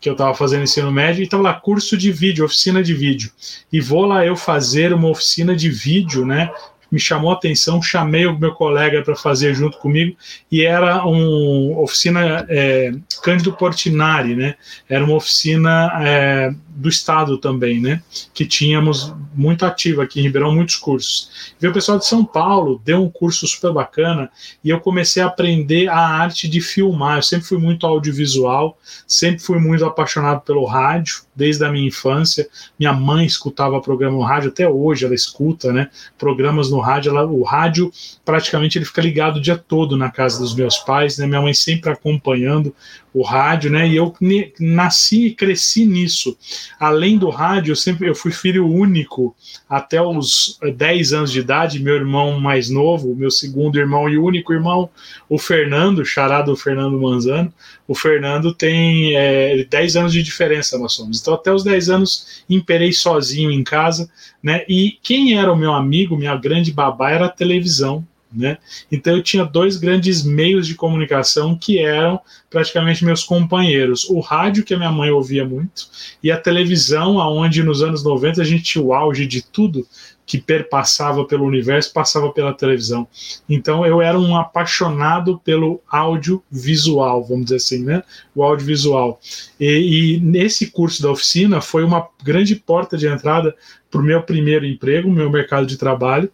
Que 0.00 0.08
eu 0.08 0.12
estava 0.12 0.34
fazendo 0.34 0.64
ensino 0.64 0.90
médio, 0.92 1.22
e 1.22 1.24
estava 1.24 1.42
lá, 1.42 1.54
curso 1.54 1.96
de 1.96 2.12
vídeo, 2.12 2.44
oficina 2.44 2.82
de 2.82 2.92
vídeo. 2.92 3.30
E 3.72 3.80
vou 3.80 4.04
lá 4.04 4.24
eu 4.24 4.36
fazer 4.36 4.92
uma 4.92 5.08
oficina 5.08 5.54
de 5.56 5.70
vídeo, 5.70 6.26
né? 6.26 6.50
me 6.94 7.00
chamou 7.00 7.32
a 7.32 7.34
atenção, 7.34 7.82
chamei 7.82 8.24
o 8.24 8.38
meu 8.38 8.52
colega 8.52 9.02
para 9.02 9.16
fazer 9.16 9.52
junto 9.52 9.78
comigo, 9.78 10.16
e 10.50 10.62
era 10.62 11.04
uma 11.04 11.80
oficina 11.80 12.46
é, 12.48 12.92
Cândido 13.20 13.52
Portinari, 13.52 14.36
né? 14.36 14.54
Era 14.88 15.04
uma 15.04 15.16
oficina 15.16 15.90
é, 16.00 16.54
do 16.74 16.88
Estado 16.88 17.38
também, 17.38 17.80
né? 17.80 18.02
Que 18.32 18.44
tínhamos 18.44 19.14
muito 19.32 19.64
ativa 19.64 20.02
aqui 20.02 20.20
em 20.20 20.24
Ribeirão, 20.24 20.54
muitos 20.54 20.76
cursos. 20.76 21.54
Veio 21.58 21.70
o 21.70 21.74
pessoal 21.74 21.98
de 21.98 22.06
São 22.06 22.24
Paulo, 22.24 22.80
deu 22.84 23.02
um 23.02 23.08
curso 23.08 23.46
super 23.46 23.72
bacana, 23.72 24.30
e 24.62 24.70
eu 24.70 24.80
comecei 24.80 25.22
a 25.22 25.26
aprender 25.26 25.88
a 25.88 25.98
arte 25.98 26.48
de 26.48 26.60
filmar. 26.60 27.18
Eu 27.18 27.22
sempre 27.22 27.46
fui 27.46 27.58
muito 27.58 27.86
audiovisual, 27.86 28.78
sempre 29.06 29.40
fui 29.40 29.58
muito 29.58 29.84
apaixonado 29.84 30.40
pelo 30.40 30.64
rádio, 30.64 31.22
desde 31.34 31.64
a 31.64 31.70
minha 31.70 31.86
infância. 31.86 32.48
Minha 32.78 32.92
mãe 32.92 33.24
escutava 33.24 33.80
programa 33.80 34.16
no 34.16 34.22
rádio, 34.22 34.50
até 34.50 34.68
hoje 34.68 35.04
ela 35.04 35.14
escuta, 35.14 35.72
né? 35.72 35.88
Programas 36.18 36.70
no 36.70 36.80
rádio. 36.80 37.10
Ela, 37.10 37.24
o 37.24 37.42
rádio 37.42 37.92
praticamente 38.24 38.78
ele 38.78 38.84
fica 38.84 39.00
ligado 39.00 39.36
o 39.36 39.40
dia 39.40 39.56
todo 39.56 39.96
na 39.96 40.10
casa 40.10 40.38
dos 40.40 40.54
meus 40.54 40.78
pais, 40.78 41.18
né? 41.18 41.26
Minha 41.26 41.42
mãe 41.42 41.54
sempre 41.54 41.90
acompanhando 41.90 42.74
o 43.14 43.22
rádio, 43.22 43.70
né? 43.70 43.88
E 43.88 43.94
eu 43.94 44.12
nasci 44.58 45.26
e 45.26 45.34
cresci 45.34 45.86
nisso. 45.86 46.36
Além 46.80 47.16
do 47.16 47.30
rádio, 47.30 47.70
eu 47.70 47.76
sempre 47.76 48.08
eu 48.08 48.14
fui 48.14 48.32
filho 48.32 48.66
único 48.66 49.36
até 49.70 50.02
os 50.02 50.58
10 50.76 51.12
anos 51.12 51.30
de 51.30 51.38
idade. 51.38 51.78
Meu 51.78 51.94
irmão 51.94 52.40
mais 52.40 52.68
novo, 52.68 53.14
meu 53.14 53.30
segundo 53.30 53.78
irmão 53.78 54.08
e 54.08 54.18
único 54.18 54.52
irmão, 54.52 54.90
o 55.28 55.38
Fernando, 55.38 56.04
charado 56.04 56.56
Fernando 56.56 57.00
Manzano. 57.00 57.54
O 57.86 57.94
Fernando 57.94 58.52
tem 58.52 59.14
é, 59.14 59.64
10 59.64 59.96
anos 59.96 60.12
de 60.12 60.22
diferença, 60.22 60.76
nós 60.76 60.94
somos. 60.94 61.20
Então, 61.20 61.34
até 61.34 61.52
os 61.52 61.62
10 61.62 61.90
anos, 61.90 62.42
imperei 62.50 62.92
sozinho 62.92 63.50
em 63.50 63.62
casa, 63.62 64.10
né? 64.42 64.64
E 64.68 64.98
quem 65.02 65.38
era 65.38 65.52
o 65.52 65.56
meu 65.56 65.72
amigo, 65.72 66.16
minha 66.16 66.34
grande 66.34 66.72
babá, 66.72 67.10
era 67.10 67.26
a 67.26 67.30
televisão 67.30 68.04
né? 68.34 68.58
Então 68.90 69.16
eu 69.16 69.22
tinha 69.22 69.44
dois 69.44 69.76
grandes 69.76 70.24
meios 70.24 70.66
de 70.66 70.74
comunicação 70.74 71.56
que 71.56 71.78
eram 71.78 72.20
praticamente 72.50 73.04
meus 73.04 73.24
companheiros: 73.24 74.08
o 74.08 74.20
rádio, 74.20 74.64
que 74.64 74.74
a 74.74 74.76
minha 74.76 74.92
mãe 74.92 75.10
ouvia 75.10 75.44
muito, 75.44 75.86
e 76.22 76.30
a 76.30 76.36
televisão, 76.36 77.20
aonde 77.20 77.62
nos 77.62 77.82
anos 77.82 78.02
90 78.02 78.40
a 78.40 78.44
gente 78.44 78.64
tinha 78.64 78.84
o 78.84 78.92
auge 78.92 79.26
de 79.26 79.42
tudo 79.42 79.86
que 80.26 80.38
perpassava 80.38 81.24
pelo 81.24 81.44
universo, 81.44 81.92
passava 81.92 82.30
pela 82.32 82.52
televisão. 82.52 83.06
Então 83.48 83.84
eu 83.84 84.00
era 84.00 84.18
um 84.18 84.36
apaixonado 84.36 85.38
pelo 85.44 85.80
audiovisual, 85.88 87.22
vamos 87.24 87.44
dizer 87.44 87.56
assim, 87.56 87.84
né? 87.84 88.02
O 88.34 88.42
audiovisual. 88.42 89.20
E, 89.60 90.16
e 90.16 90.20
nesse 90.20 90.70
curso 90.70 91.02
da 91.02 91.10
oficina 91.10 91.60
foi 91.60 91.84
uma 91.84 92.08
grande 92.22 92.56
porta 92.56 92.96
de 92.96 93.06
entrada 93.06 93.54
para 93.90 94.00
o 94.00 94.04
meu 94.04 94.22
primeiro 94.22 94.64
emprego, 94.64 95.10
meu 95.10 95.30
mercado 95.30 95.66
de 95.66 95.76
trabalho, 95.76 96.30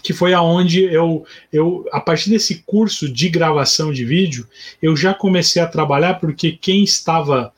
que 0.00 0.12
foi 0.12 0.32
aonde 0.32 0.82
eu, 0.84 1.24
eu, 1.52 1.84
a 1.92 2.00
partir 2.00 2.30
desse 2.30 2.62
curso 2.66 3.08
de 3.08 3.28
gravação 3.28 3.92
de 3.92 4.04
vídeo, 4.04 4.46
eu 4.80 4.96
já 4.96 5.12
comecei 5.12 5.60
a 5.60 5.66
trabalhar 5.66 6.14
porque 6.14 6.52
quem 6.52 6.84
estava 6.84 7.52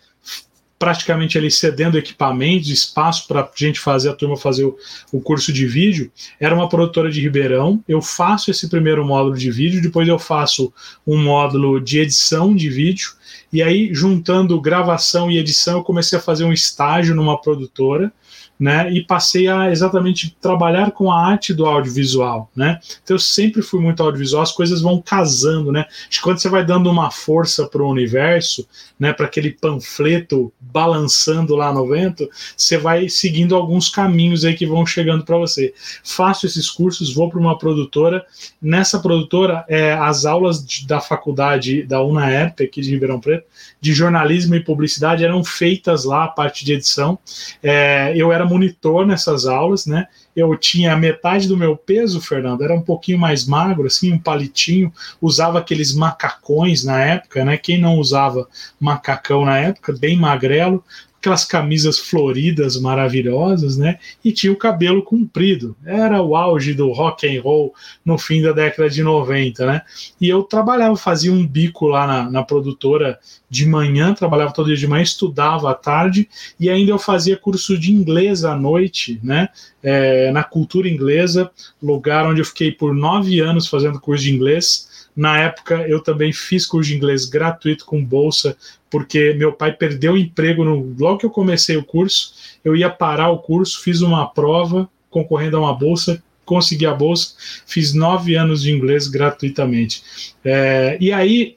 praticamente 0.78 1.38
ali 1.38 1.50
cedendo 1.50 1.96
equipamentos, 1.96 2.68
espaço 2.68 3.26
para 3.26 3.40
a 3.40 3.50
gente 3.54 3.80
fazer, 3.80 4.10
a 4.10 4.12
turma 4.12 4.36
fazer 4.36 4.64
o, 4.64 4.76
o, 5.12 5.20
curso 5.20 5.52
de 5.52 5.66
vídeo, 5.66 6.12
era 6.38 6.54
uma 6.54 6.68
produtora 6.68 7.10
de 7.10 7.20
Ribeirão. 7.20 7.82
Eu 7.88 8.02
faço 8.02 8.50
esse 8.50 8.68
primeiro 8.68 9.04
módulo 9.04 9.36
de 9.36 9.50
vídeo, 9.50 9.80
depois 9.80 10.06
eu 10.06 10.18
faço 10.18 10.72
um 11.06 11.16
módulo 11.16 11.80
de 11.80 12.00
edição 12.00 12.54
de 12.54 12.68
vídeo, 12.68 13.12
e 13.52 13.62
aí, 13.62 13.94
juntando 13.94 14.60
gravação 14.60 15.30
e 15.30 15.38
edição, 15.38 15.78
eu 15.78 15.84
comecei 15.84 16.18
a 16.18 16.22
fazer 16.22 16.44
um 16.44 16.52
estágio 16.52 17.14
numa 17.14 17.40
produtora 17.40 18.12
né? 18.58 18.90
E 18.92 19.04
passei 19.04 19.48
a 19.48 19.70
exatamente 19.70 20.36
trabalhar 20.40 20.92
com 20.92 21.10
a 21.10 21.26
arte 21.26 21.52
do 21.52 21.66
audiovisual, 21.66 22.50
né? 22.54 22.78
Então 23.02 23.14
eu 23.14 23.20
sempre 23.20 23.62
fui 23.62 23.80
muito 23.80 24.02
audiovisual, 24.02 24.42
as 24.42 24.52
coisas 24.52 24.80
vão 24.80 25.02
casando, 25.02 25.72
né? 25.72 25.86
Acho 26.08 26.22
quando 26.22 26.38
você 26.38 26.48
vai 26.48 26.64
dando 26.64 26.90
uma 26.90 27.10
força 27.10 27.66
para 27.66 27.82
o 27.82 27.90
universo, 27.90 28.66
né? 28.98 29.12
Para 29.12 29.26
aquele 29.26 29.50
panfleto 29.50 30.52
balançando 30.60 31.54
lá 31.54 31.72
no 31.72 31.86
vento, 31.88 32.28
você 32.56 32.78
vai 32.78 33.08
seguindo 33.08 33.54
alguns 33.54 33.88
caminhos 33.88 34.44
aí 34.44 34.54
que 34.54 34.66
vão 34.66 34.86
chegando 34.86 35.24
para 35.24 35.36
você. 35.36 35.74
Faço 36.02 36.46
esses 36.46 36.70
cursos, 36.70 37.12
vou 37.12 37.28
para 37.28 37.38
uma 37.38 37.58
produtora. 37.58 38.24
Nessa 38.60 38.98
produtora, 38.98 39.64
é, 39.68 39.92
as 39.94 40.24
aulas 40.24 40.64
de, 40.64 40.86
da 40.86 41.00
faculdade 41.00 41.82
da 41.82 42.02
UNAERP 42.02 42.64
aqui 42.64 42.80
de 42.80 42.90
Ribeirão 42.90 43.20
Preto 43.20 43.46
de 43.80 43.92
jornalismo 43.92 44.54
e 44.54 44.60
publicidade 44.60 45.24
eram 45.24 45.44
feitas 45.44 46.04
lá, 46.04 46.24
a 46.24 46.28
parte 46.28 46.64
de 46.64 46.72
edição. 46.72 47.18
É, 47.62 48.14
eu 48.16 48.32
era 48.32 48.43
monitor 48.44 49.06
nessas 49.06 49.46
aulas, 49.46 49.86
né? 49.86 50.06
Eu 50.34 50.56
tinha 50.56 50.96
metade 50.96 51.46
do 51.48 51.56
meu 51.56 51.76
peso, 51.76 52.20
Fernando, 52.20 52.62
era 52.62 52.74
um 52.74 52.82
pouquinho 52.82 53.18
mais 53.18 53.46
magro, 53.46 53.86
assim, 53.86 54.12
um 54.12 54.18
palitinho, 54.18 54.92
usava 55.20 55.58
aqueles 55.58 55.94
macacões 55.94 56.84
na 56.84 57.00
época, 57.00 57.44
né? 57.44 57.56
Quem 57.56 57.80
não 57.80 57.98
usava 57.98 58.48
macacão 58.78 59.44
na 59.44 59.58
época, 59.58 59.92
bem 59.92 60.16
magrelo, 60.16 60.84
aquelas 61.24 61.44
camisas 61.46 61.98
floridas 61.98 62.78
maravilhosas, 62.78 63.78
né? 63.78 63.98
E 64.22 64.30
tinha 64.30 64.52
o 64.52 64.56
cabelo 64.56 65.02
comprido. 65.02 65.74
Era 65.84 66.20
o 66.20 66.36
auge 66.36 66.74
do 66.74 66.92
rock 66.92 67.26
and 67.26 67.40
roll 67.40 67.72
no 68.04 68.18
fim 68.18 68.42
da 68.42 68.52
década 68.52 68.90
de 68.90 69.02
90, 69.02 69.64
né? 69.64 69.82
E 70.20 70.28
eu 70.28 70.42
trabalhava, 70.42 70.94
fazia 70.96 71.32
um 71.32 71.46
bico 71.46 71.86
lá 71.86 72.06
na, 72.06 72.30
na 72.30 72.42
produtora 72.42 73.18
de 73.48 73.66
manhã, 73.66 74.12
trabalhava 74.12 74.52
todo 74.52 74.66
dia 74.66 74.76
de 74.76 74.86
manhã, 74.86 75.02
estudava 75.02 75.70
à 75.70 75.74
tarde 75.74 76.28
e 76.60 76.68
ainda 76.68 76.90
eu 76.90 76.98
fazia 76.98 77.38
curso 77.38 77.78
de 77.78 77.90
inglês 77.90 78.44
à 78.44 78.54
noite, 78.54 79.18
né? 79.22 79.48
É, 79.82 80.30
na 80.30 80.44
cultura 80.44 80.88
inglesa, 80.88 81.50
lugar 81.82 82.26
onde 82.26 82.42
eu 82.42 82.44
fiquei 82.44 82.70
por 82.70 82.94
nove 82.94 83.40
anos 83.40 83.66
fazendo 83.66 83.98
curso 83.98 84.24
de 84.24 84.34
inglês. 84.34 84.92
Na 85.16 85.38
época, 85.38 85.86
eu 85.88 86.02
também 86.02 86.32
fiz 86.32 86.66
curso 86.66 86.90
de 86.90 86.96
inglês 86.96 87.24
gratuito 87.24 87.86
com 87.86 88.04
bolsa 88.04 88.56
porque 88.94 89.34
meu 89.34 89.52
pai 89.52 89.72
perdeu 89.72 90.12
o 90.12 90.16
emprego 90.16 90.64
no, 90.64 90.94
logo 90.96 91.18
que 91.18 91.26
eu 91.26 91.30
comecei 91.30 91.76
o 91.76 91.84
curso. 91.84 92.32
Eu 92.64 92.76
ia 92.76 92.88
parar 92.88 93.28
o 93.30 93.40
curso, 93.40 93.82
fiz 93.82 94.00
uma 94.02 94.24
prova 94.24 94.88
concorrendo 95.10 95.56
a 95.56 95.60
uma 95.62 95.74
bolsa, 95.74 96.22
consegui 96.44 96.86
a 96.86 96.94
bolsa, 96.94 97.34
fiz 97.66 97.92
nove 97.92 98.36
anos 98.36 98.62
de 98.62 98.70
inglês 98.70 99.08
gratuitamente. 99.08 100.00
É, 100.44 100.96
e 101.00 101.12
aí 101.12 101.56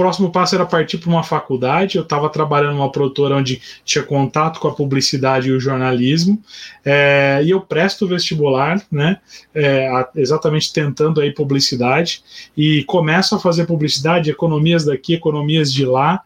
próximo 0.00 0.32
passo 0.32 0.54
era 0.54 0.64
partir 0.64 0.96
para 0.96 1.10
uma 1.10 1.22
faculdade. 1.22 1.98
Eu 1.98 2.04
estava 2.04 2.30
trabalhando 2.30 2.76
numa 2.76 2.90
produtora 2.90 3.36
onde 3.36 3.60
tinha 3.84 4.02
contato 4.02 4.58
com 4.58 4.66
a 4.66 4.74
publicidade 4.74 5.50
e 5.50 5.52
o 5.52 5.60
jornalismo, 5.60 6.42
é, 6.82 7.42
e 7.44 7.50
eu 7.50 7.60
presto 7.60 8.08
vestibular, 8.08 8.82
né? 8.90 9.18
É, 9.54 9.90
exatamente 10.16 10.72
tentando 10.72 11.20
aí 11.20 11.34
publicidade, 11.34 12.22
e 12.56 12.82
começo 12.84 13.34
a 13.34 13.38
fazer 13.38 13.66
publicidade, 13.66 14.30
economias 14.30 14.86
daqui, 14.86 15.12
economias 15.12 15.70
de 15.70 15.84
lá. 15.84 16.22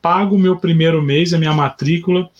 Pago 0.00 0.36
o 0.36 0.38
meu 0.38 0.56
primeiro 0.56 1.02
mês, 1.02 1.34
a 1.34 1.38
minha 1.38 1.52
matrícula, 1.52 2.30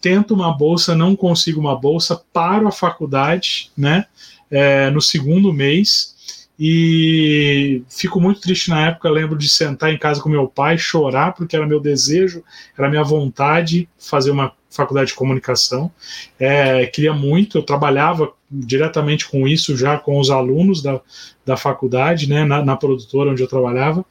tento 0.00 0.32
uma 0.32 0.50
bolsa, 0.50 0.94
não 0.94 1.14
consigo 1.14 1.60
uma 1.60 1.76
bolsa, 1.76 2.22
paro 2.32 2.66
a 2.66 2.72
faculdade, 2.72 3.70
né? 3.76 4.06
É, 4.50 4.90
no 4.90 5.02
segundo 5.02 5.52
mês, 5.52 6.15
e 6.58 7.82
fico 7.88 8.20
muito 8.20 8.40
triste 8.40 8.70
na 8.70 8.88
época. 8.88 9.10
Lembro 9.10 9.36
de 9.36 9.48
sentar 9.48 9.92
em 9.92 9.98
casa 9.98 10.20
com 10.20 10.28
meu 10.28 10.48
pai, 10.48 10.78
chorar, 10.78 11.32
porque 11.32 11.54
era 11.54 11.66
meu 11.66 11.80
desejo, 11.80 12.42
era 12.76 12.88
minha 12.88 13.04
vontade 13.04 13.88
fazer 13.98 14.30
uma 14.30 14.52
faculdade 14.70 15.08
de 15.08 15.14
comunicação. 15.14 15.90
É, 16.38 16.86
queria 16.86 17.12
muito, 17.12 17.58
eu 17.58 17.62
trabalhava 17.62 18.32
diretamente 18.50 19.28
com 19.28 19.48
isso 19.48 19.76
já 19.76 19.98
com 19.98 20.20
os 20.20 20.30
alunos 20.30 20.82
da, 20.82 21.00
da 21.44 21.56
faculdade, 21.56 22.28
né, 22.28 22.44
na, 22.44 22.64
na 22.64 22.76
produtora 22.76 23.30
onde 23.30 23.42
eu 23.42 23.48
trabalhava, 23.48 24.04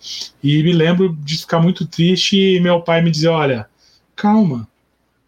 e 0.43 0.61
me 0.61 0.73
lembro 0.73 1.15
de 1.23 1.37
ficar 1.37 1.59
muito 1.59 1.87
triste 1.87 2.37
e 2.37 2.59
meu 2.59 2.81
pai 2.81 3.01
me 3.01 3.11
dizer: 3.11 3.29
Olha, 3.29 3.67
calma, 4.15 4.67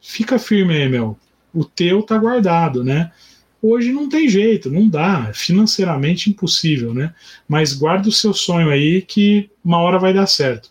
fica 0.01 0.37
firme 0.37 0.73
aí, 0.75 0.89
meu, 0.89 1.17
o 1.53 1.63
teu 1.63 2.03
tá 2.03 2.17
guardado, 2.17 2.83
né? 2.83 3.11
Hoje 3.61 3.91
não 3.91 4.07
tem 4.07 4.29
jeito, 4.29 4.69
não 4.69 4.87
dá, 4.87 5.27
é 5.29 5.33
financeiramente 5.33 6.29
impossível, 6.29 6.93
né? 6.93 7.13
Mas 7.47 7.73
guarda 7.73 8.07
o 8.07 8.11
seu 8.11 8.33
sonho 8.33 8.69
aí 8.69 9.01
que 9.01 9.49
uma 9.63 9.79
hora 9.79 9.97
vai 9.97 10.13
dar 10.13 10.27
certo. 10.27 10.69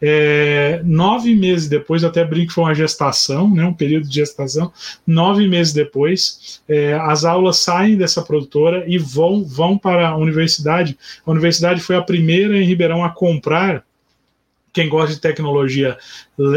É, 0.00 0.82
nove 0.84 1.34
meses 1.34 1.68
depois, 1.68 2.04
até 2.04 2.22
brinco 2.24 2.48
que 2.48 2.54
foi 2.54 2.64
uma 2.64 2.74
gestação, 2.74 3.52
né, 3.52 3.64
um 3.64 3.72
período 3.72 4.08
de 4.08 4.14
gestação. 4.14 4.70
Nove 5.06 5.48
meses 5.48 5.72
depois, 5.72 6.60
é, 6.68 6.92
as 6.94 7.24
aulas 7.24 7.58
saem 7.58 7.96
dessa 7.96 8.22
produtora 8.22 8.84
e 8.86 8.98
vão, 8.98 9.42
vão 9.42 9.78
para 9.78 10.08
a 10.08 10.16
universidade. 10.16 10.98
A 11.24 11.30
universidade 11.30 11.80
foi 11.80 11.96
a 11.96 12.02
primeira 12.02 12.58
em 12.60 12.66
Ribeirão 12.66 13.04
a 13.04 13.10
comprar 13.10 13.84
quem 14.76 14.90
gosta 14.90 15.14
de 15.14 15.20
tecnologia 15.22 15.96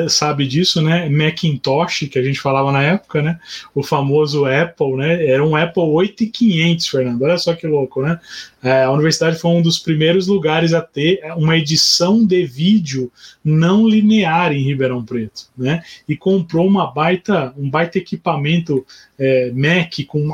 sabe 0.10 0.46
disso, 0.46 0.82
né? 0.82 1.08
Macintosh, 1.08 2.10
que 2.12 2.20
a 2.20 2.22
gente 2.22 2.38
falava 2.38 2.70
na 2.70 2.84
época, 2.84 3.22
né? 3.22 3.40
O 3.74 3.82
famoso 3.82 4.46
Apple, 4.46 4.98
né? 4.98 5.26
Era 5.26 5.42
um 5.42 5.56
Apple 5.56 5.84
8500, 5.84 6.88
Fernando. 6.88 7.22
Olha 7.22 7.38
só 7.38 7.54
que 7.54 7.66
louco, 7.66 8.02
né? 8.02 8.20
É, 8.62 8.84
a 8.84 8.92
universidade 8.92 9.40
foi 9.40 9.52
um 9.52 9.62
dos 9.62 9.80
primeiros 9.80 10.28
lugares 10.28 10.74
a 10.74 10.82
ter 10.82 11.22
uma 11.38 11.56
edição 11.56 12.26
de 12.26 12.46
vídeo 12.46 13.10
não 13.42 13.88
linear 13.88 14.52
em 14.52 14.64
Ribeirão 14.64 15.02
Preto, 15.02 15.44
né? 15.58 15.82
E 16.06 16.18
comprou 16.18 16.68
uma 16.68 16.92
baita, 16.92 17.54
um 17.58 17.70
baita 17.70 18.00
equipamento 18.00 18.86
é, 19.18 19.50
Mac 19.56 19.94
com 20.10 20.30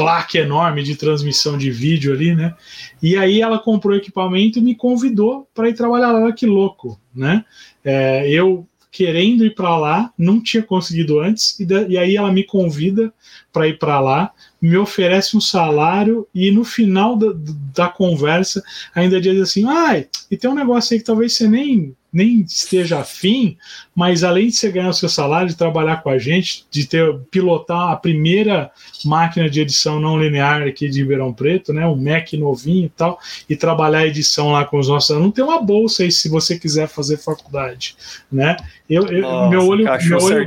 placa 0.00 0.38
enorme 0.38 0.82
de 0.82 0.96
transmissão 0.96 1.58
de 1.58 1.70
vídeo 1.70 2.12
ali, 2.12 2.34
né? 2.34 2.54
E 3.02 3.16
aí 3.16 3.40
ela 3.40 3.58
comprou 3.58 3.96
equipamento 3.96 4.58
e 4.58 4.62
me 4.62 4.74
convidou 4.74 5.48
para 5.54 5.68
ir 5.68 5.74
trabalhar 5.74 6.12
lá, 6.12 6.32
que 6.32 6.46
louco, 6.46 6.98
né? 7.14 7.44
É, 7.84 8.28
eu 8.30 8.66
querendo 8.90 9.44
ir 9.44 9.54
para 9.54 9.76
lá, 9.76 10.12
não 10.18 10.42
tinha 10.42 10.62
conseguido 10.62 11.20
antes, 11.20 11.58
e, 11.60 11.66
e, 11.88 11.96
aí 11.96 12.16
ela 12.16 12.32
me 12.32 12.42
convida 12.42 13.12
para 13.52 13.68
ir 13.68 13.78
para 13.78 14.00
lá, 14.00 14.32
me 14.60 14.76
oferece 14.76 15.36
um 15.36 15.40
salário 15.40 16.26
e 16.34 16.50
no 16.50 16.64
final 16.64 17.16
da, 17.16 17.32
da 17.74 17.88
conversa 17.88 18.62
ainda 18.94 19.20
diz 19.20 19.40
assim: 19.40 19.64
ai, 19.66 20.06
ah, 20.10 20.18
e 20.30 20.36
tem 20.36 20.50
um 20.50 20.54
negócio 20.54 20.94
aí 20.94 21.00
que 21.00 21.06
talvez 21.06 21.34
você 21.34 21.48
nem 21.48 21.94
nem 22.12 22.40
esteja 22.40 22.98
afim, 22.98 23.56
mas 23.94 24.24
além 24.24 24.48
de 24.48 24.56
você 24.56 24.70
ganhar 24.70 24.88
o 24.88 24.94
seu 24.94 25.08
salário, 25.08 25.48
de 25.48 25.56
trabalhar 25.56 26.02
com 26.02 26.10
a 26.10 26.18
gente, 26.18 26.64
de 26.70 26.86
ter 26.86 27.16
pilotar 27.30 27.92
a 27.92 27.96
primeira 27.96 28.70
máquina 29.04 29.48
de 29.48 29.60
edição 29.60 30.00
não 30.00 30.20
linear 30.20 30.62
aqui 30.62 30.88
de 30.88 31.00
Ribeirão 31.00 31.32
Preto, 31.32 31.72
né, 31.72 31.86
um 31.86 31.94
Mac 31.94 32.32
novinho 32.32 32.86
e 32.86 32.88
tal, 32.88 33.18
e 33.48 33.54
trabalhar 33.54 34.00
a 34.00 34.06
edição 34.06 34.50
lá 34.50 34.64
com 34.64 34.78
os 34.78 34.88
nossos 34.88 35.10
alunos, 35.10 35.34
tem 35.34 35.44
uma 35.44 35.62
bolsa 35.62 36.02
aí 36.02 36.10
se 36.10 36.28
você 36.28 36.58
quiser 36.58 36.88
fazer 36.88 37.16
faculdade, 37.16 37.96
né? 38.30 38.56
Eu, 38.88 39.06
eu 39.06 39.22
Nossa, 39.22 39.50
meu 39.50 39.66
olho, 39.66 39.84
meu 39.84 40.18
olho, 40.18 40.46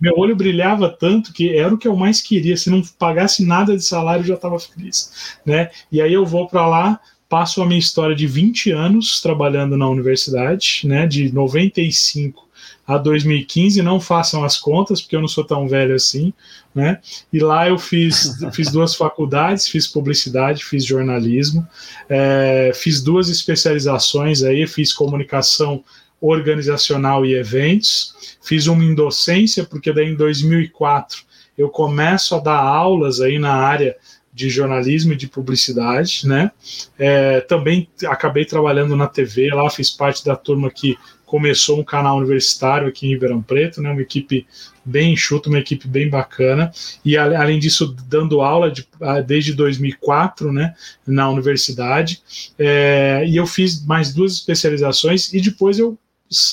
meu 0.00 0.14
olho 0.16 0.36
brilhava 0.36 0.88
tanto 0.88 1.32
que 1.32 1.56
era 1.56 1.72
o 1.72 1.78
que 1.78 1.88
eu 1.88 1.96
mais 1.96 2.20
queria. 2.20 2.56
Se 2.56 2.68
não 2.70 2.82
pagasse 2.98 3.44
nada 3.44 3.76
de 3.76 3.84
salário, 3.84 4.22
eu 4.22 4.28
já 4.28 4.34
estava 4.34 4.58
feliz, 4.58 5.36
né? 5.44 5.70
E 5.90 6.00
aí 6.00 6.12
eu 6.12 6.26
vou 6.26 6.48
para 6.48 6.66
lá 6.66 7.00
passo 7.28 7.62
a 7.62 7.66
minha 7.66 7.78
história 7.78 8.14
de 8.14 8.26
20 8.26 8.70
anos 8.70 9.20
trabalhando 9.20 9.76
na 9.76 9.88
universidade, 9.88 10.82
né, 10.84 11.06
de 11.06 11.32
95 11.32 12.44
a 12.86 12.98
2015, 12.98 13.82
não 13.82 13.98
façam 13.98 14.44
as 14.44 14.58
contas, 14.58 15.00
porque 15.00 15.16
eu 15.16 15.20
não 15.20 15.28
sou 15.28 15.42
tão 15.42 15.66
velho 15.66 15.94
assim, 15.94 16.34
né? 16.74 17.00
E 17.32 17.38
lá 17.38 17.68
eu 17.68 17.78
fiz, 17.78 18.38
fiz 18.52 18.70
duas 18.70 18.94
faculdades, 18.94 19.66
fiz 19.66 19.86
publicidade, 19.86 20.64
fiz 20.64 20.84
jornalismo, 20.84 21.66
é, 22.08 22.72
fiz 22.74 23.02
duas 23.02 23.28
especializações 23.28 24.42
aí, 24.42 24.66
fiz 24.66 24.92
comunicação 24.92 25.82
organizacional 26.20 27.24
e 27.26 27.34
eventos, 27.34 28.38
fiz 28.42 28.66
uma 28.66 28.84
em 28.84 28.94
docência, 28.94 29.64
porque 29.64 29.92
daí 29.92 30.08
em 30.08 30.16
2004 30.16 31.22
eu 31.56 31.68
começo 31.68 32.34
a 32.34 32.40
dar 32.40 32.58
aulas 32.58 33.20
aí 33.20 33.38
na 33.38 33.52
área 33.52 33.96
de 34.34 34.50
jornalismo 34.50 35.12
e 35.12 35.16
de 35.16 35.28
publicidade, 35.28 36.26
né? 36.26 36.50
É, 36.98 37.40
também 37.40 37.88
acabei 38.06 38.44
trabalhando 38.44 38.96
na 38.96 39.06
TV, 39.06 39.48
lá 39.50 39.70
fiz 39.70 39.90
parte 39.90 40.24
da 40.24 40.34
turma 40.34 40.70
que 40.70 40.98
começou 41.24 41.78
um 41.78 41.84
canal 41.84 42.18
universitário 42.18 42.88
aqui 42.88 43.06
em 43.06 43.10
Ribeirão 43.10 43.40
Preto, 43.40 43.80
né? 43.80 43.90
Uma 43.90 44.02
equipe 44.02 44.44
bem 44.84 45.12
enxuta, 45.12 45.48
uma 45.48 45.60
equipe 45.60 45.86
bem 45.86 46.10
bacana. 46.10 46.72
E 47.04 47.16
além 47.16 47.60
disso, 47.60 47.94
dando 48.08 48.40
aula 48.40 48.70
de, 48.70 48.86
desde 49.24 49.52
2004, 49.52 50.52
né? 50.52 50.74
Na 51.06 51.30
universidade. 51.30 52.20
É, 52.58 53.24
e 53.26 53.36
eu 53.36 53.46
fiz 53.46 53.84
mais 53.86 54.12
duas 54.12 54.32
especializações 54.32 55.32
e 55.32 55.40
depois 55.40 55.78
eu 55.78 55.96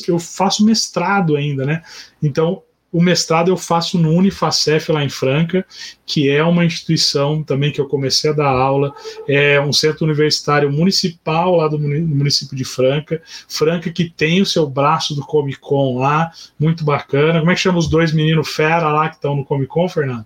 eu 0.08 0.20
faço 0.20 0.66
mestrado 0.66 1.36
ainda, 1.36 1.66
né? 1.66 1.82
Então 2.22 2.64
o 2.92 3.02
mestrado 3.02 3.50
eu 3.50 3.56
faço 3.56 3.98
no 3.98 4.12
Unifacef 4.12 4.92
lá 4.92 5.04
em 5.04 5.10
Franca, 5.10 5.66
que 6.06 6.30
é 6.30 6.44
uma 6.44 6.66
instituição 6.66 7.42
também 7.42 7.72
que 7.72 7.80
eu 7.80 7.88
comecei 7.88 8.30
a 8.30 8.34
dar 8.34 8.50
aula, 8.50 8.94
é 9.28 9.62
um 9.62 9.72
centro 9.72 10.06
universitário 10.06 10.70
municipal 10.70 11.56
lá 11.56 11.70
do 11.70 11.80
município 11.80 12.56
de 12.56 12.66
Franca, 12.66 13.22
Franca 13.48 13.90
que 13.90 14.10
tem 14.10 14.42
o 14.42 14.46
seu 14.46 14.68
braço 14.68 15.16
do 15.16 15.26
Comic 15.26 15.60
Con 15.60 16.00
lá, 16.00 16.32
muito 16.60 16.84
bacana. 16.84 17.40
Como 17.40 17.52
é 17.52 17.56
que 17.56 17.62
chama 17.62 17.80
os 17.80 17.88
dois 17.88 18.12
meninos 18.12 18.50
fera 18.50 18.92
lá 18.92 19.08
que 19.08 19.16
estão 19.16 19.36
no 19.36 19.46
Comic 19.46 19.68
Con, 19.68 19.88
Fernando? 19.88 20.26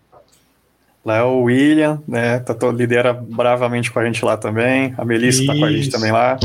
Lá 1.05 1.17
é 1.17 1.23
o 1.23 1.43
William, 1.43 2.01
né? 2.07 2.39
Tá, 2.39 2.55
lidera 2.71 3.13
bravamente 3.13 3.91
com 3.91 3.99
a 3.99 4.05
gente 4.05 4.25
lá 4.25 4.37
também. 4.37 4.95
A 4.97 5.05
Melissa 5.05 5.43
Isso. 5.43 5.53
tá 5.53 5.59
com 5.59 5.65
a 5.65 5.71
gente 5.71 5.91
também 5.91 6.11
lá. 6.11 6.39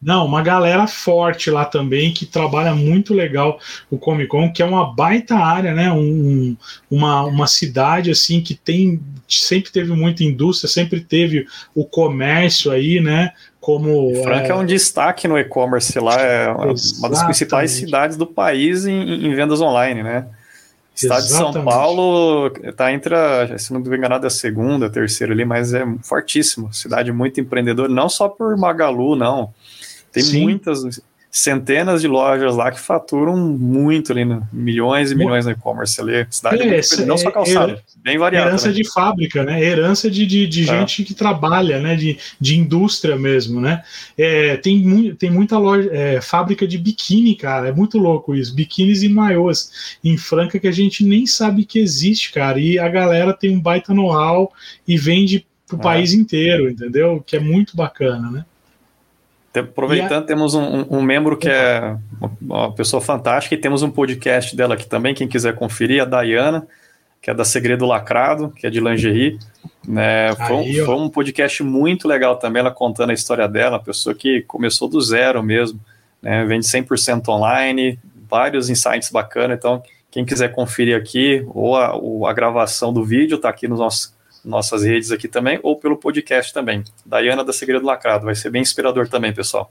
Não, 0.00 0.26
uma 0.26 0.42
galera 0.42 0.86
forte 0.86 1.50
lá 1.50 1.64
também 1.64 2.12
que 2.12 2.26
trabalha 2.26 2.74
muito 2.74 3.14
legal 3.14 3.58
o 3.90 3.98
Comic 3.98 4.28
Con, 4.28 4.52
que 4.52 4.62
é 4.62 4.64
uma 4.64 4.94
baita 4.94 5.34
área, 5.36 5.74
né? 5.74 5.90
Um, 5.90 6.56
uma, 6.90 7.24
uma 7.24 7.46
cidade 7.46 8.10
assim 8.10 8.40
que 8.42 8.54
tem 8.54 9.00
sempre 9.28 9.72
teve 9.72 9.92
muita 9.92 10.22
indústria, 10.22 10.70
sempre 10.70 11.00
teve 11.00 11.46
o 11.74 11.84
comércio 11.84 12.70
aí, 12.70 13.00
né? 13.00 13.32
Como 13.58 14.22
Franca 14.22 14.48
é, 14.48 14.50
é 14.50 14.54
um 14.54 14.66
destaque 14.66 15.26
no 15.26 15.38
e-commerce 15.38 15.98
lá, 15.98 16.20
é 16.20 16.48
uma, 16.48 16.74
uma 16.98 17.08
das 17.08 17.22
principais 17.24 17.72
cidades 17.72 18.16
do 18.16 18.26
país 18.26 18.86
em, 18.86 19.26
em 19.26 19.34
vendas 19.34 19.60
online, 19.60 20.02
né? 20.02 20.26
Estado 20.94 21.24
Exatamente. 21.24 21.48
de 21.48 21.52
São 21.52 21.64
Paulo 21.64 22.46
está 22.62 22.92
entre, 22.92 23.14
a, 23.14 23.58
se 23.58 23.72
não 23.72 23.80
me 23.80 23.96
engano, 23.96 24.14
a 24.14 24.30
segunda, 24.30 24.86
a 24.86 24.90
terceira 24.90 25.32
ali, 25.32 25.44
mas 25.44 25.74
é 25.74 25.84
fortíssimo. 26.02 26.72
Cidade 26.72 27.12
muito 27.12 27.38
empreendedora, 27.38 27.88
não 27.88 28.08
só 28.08 28.28
por 28.28 28.56
Magalu, 28.56 29.14
não. 29.14 29.52
Tem 30.16 30.24
Sim. 30.24 30.42
muitas, 30.44 30.82
centenas 31.36 32.00
de 32.00 32.08
lojas 32.08 32.56
lá 32.56 32.70
que 32.70 32.80
faturam 32.80 33.36
muito 33.36 34.10
ali, 34.10 34.24
né? 34.24 34.40
milhões 34.50 35.12
e 35.12 35.14
milhões 35.14 35.44
no 35.44 35.52
e-commerce 35.52 36.00
ali. 36.00 36.26
Cidade 36.30 36.62
é, 36.62 36.66
muito, 36.66 37.06
não 37.06 37.18
só 37.18 37.28
é, 37.28 37.32
calçada, 37.32 37.72
é, 37.72 37.78
bem 38.02 38.16
variada. 38.16 38.48
Herança 38.48 38.68
também. 38.68 38.82
de 38.82 38.90
fábrica, 38.90 39.44
né? 39.44 39.62
Herança 39.62 40.10
de, 40.10 40.24
de, 40.24 40.46
de 40.46 40.62
é. 40.62 40.64
gente 40.64 41.04
que 41.04 41.12
trabalha, 41.12 41.78
né? 41.78 41.94
De, 41.94 42.18
de 42.40 42.58
indústria 42.58 43.16
mesmo, 43.16 43.60
né? 43.60 43.82
É, 44.16 44.56
tem, 44.56 44.78
mu 44.78 45.14
tem 45.14 45.30
muita 45.30 45.58
loja, 45.58 45.90
é, 45.92 46.22
fábrica 46.22 46.66
de 46.66 46.78
biquíni, 46.78 47.36
cara. 47.36 47.68
É 47.68 47.72
muito 47.72 47.98
louco 47.98 48.34
isso. 48.34 48.54
Biquínis 48.54 49.02
e 49.02 49.08
maiôs 49.10 49.98
em 50.02 50.16
Franca 50.16 50.58
que 50.58 50.68
a 50.68 50.72
gente 50.72 51.04
nem 51.04 51.26
sabe 51.26 51.66
que 51.66 51.78
existe, 51.78 52.32
cara. 52.32 52.58
E 52.58 52.78
a 52.78 52.88
galera 52.88 53.34
tem 53.34 53.54
um 53.54 53.60
baita 53.60 53.92
know-how 53.92 54.50
e 54.88 54.96
vende 54.96 55.46
pro 55.68 55.76
é. 55.76 55.82
país 55.82 56.14
inteiro, 56.14 56.70
entendeu? 56.70 57.22
Que 57.26 57.36
é 57.36 57.40
muito 57.40 57.76
bacana, 57.76 58.30
né? 58.30 58.44
Aproveitando, 59.60 60.24
a... 60.24 60.26
temos 60.26 60.54
um, 60.54 60.86
um, 60.90 61.02
membro 61.02 61.36
que 61.36 61.48
é 61.48 61.96
uma 62.40 62.72
pessoa 62.72 63.00
fantástica 63.00 63.54
e 63.54 63.58
temos 63.58 63.82
um 63.82 63.90
podcast 63.90 64.54
dela 64.56 64.74
aqui 64.74 64.86
também, 64.86 65.14
quem 65.14 65.28
quiser 65.28 65.54
conferir, 65.54 66.02
a 66.02 66.04
Dayana, 66.04 66.66
que 67.20 67.30
é 67.30 67.34
da 67.34 67.44
Segredo 67.44 67.86
Lacrado, 67.86 68.50
que 68.50 68.66
é 68.66 68.70
de 68.70 68.80
lingerie. 68.80 69.38
Né? 69.86 70.34
Foi, 70.34 70.56
Aí, 70.56 70.84
foi, 70.84 70.94
um 70.94 71.08
podcast 71.08 71.62
muito 71.62 72.08
legal 72.08 72.36
também, 72.36 72.60
ela 72.60 72.70
contando 72.70 73.10
a 73.10 73.14
história 73.14 73.46
dela, 73.48 73.76
uma 73.76 73.82
pessoa 73.82 74.14
que 74.14 74.42
começou 74.42 74.88
do 74.88 75.00
zero 75.00 75.42
mesmo, 75.42 75.78
né? 76.22 76.44
vende 76.44 76.66
100% 76.66 77.28
online, 77.28 77.98
vários 78.28 78.68
insights 78.70 79.10
bacanas, 79.10 79.58
então 79.58 79.82
quem 80.10 80.24
quiser 80.24 80.52
conferir 80.52 80.96
aqui, 80.96 81.44
ou 81.48 81.76
a, 81.76 81.94
ou 81.94 82.26
a 82.26 82.32
gravação 82.32 82.92
do 82.92 83.04
vídeo, 83.04 83.36
está 83.36 83.50
aqui 83.50 83.68
nos 83.68 83.78
nossos 83.78 84.15
nossas 84.46 84.84
redes 84.84 85.10
aqui 85.10 85.26
também, 85.26 85.58
ou 85.62 85.76
pelo 85.76 85.96
podcast 85.96 86.54
também. 86.54 86.84
Daiana 87.04 87.44
da 87.44 87.52
Segredo 87.52 87.84
Lacrado. 87.84 88.24
Vai 88.24 88.34
ser 88.34 88.50
bem 88.50 88.62
inspirador 88.62 89.08
também, 89.08 89.32
pessoal. 89.32 89.70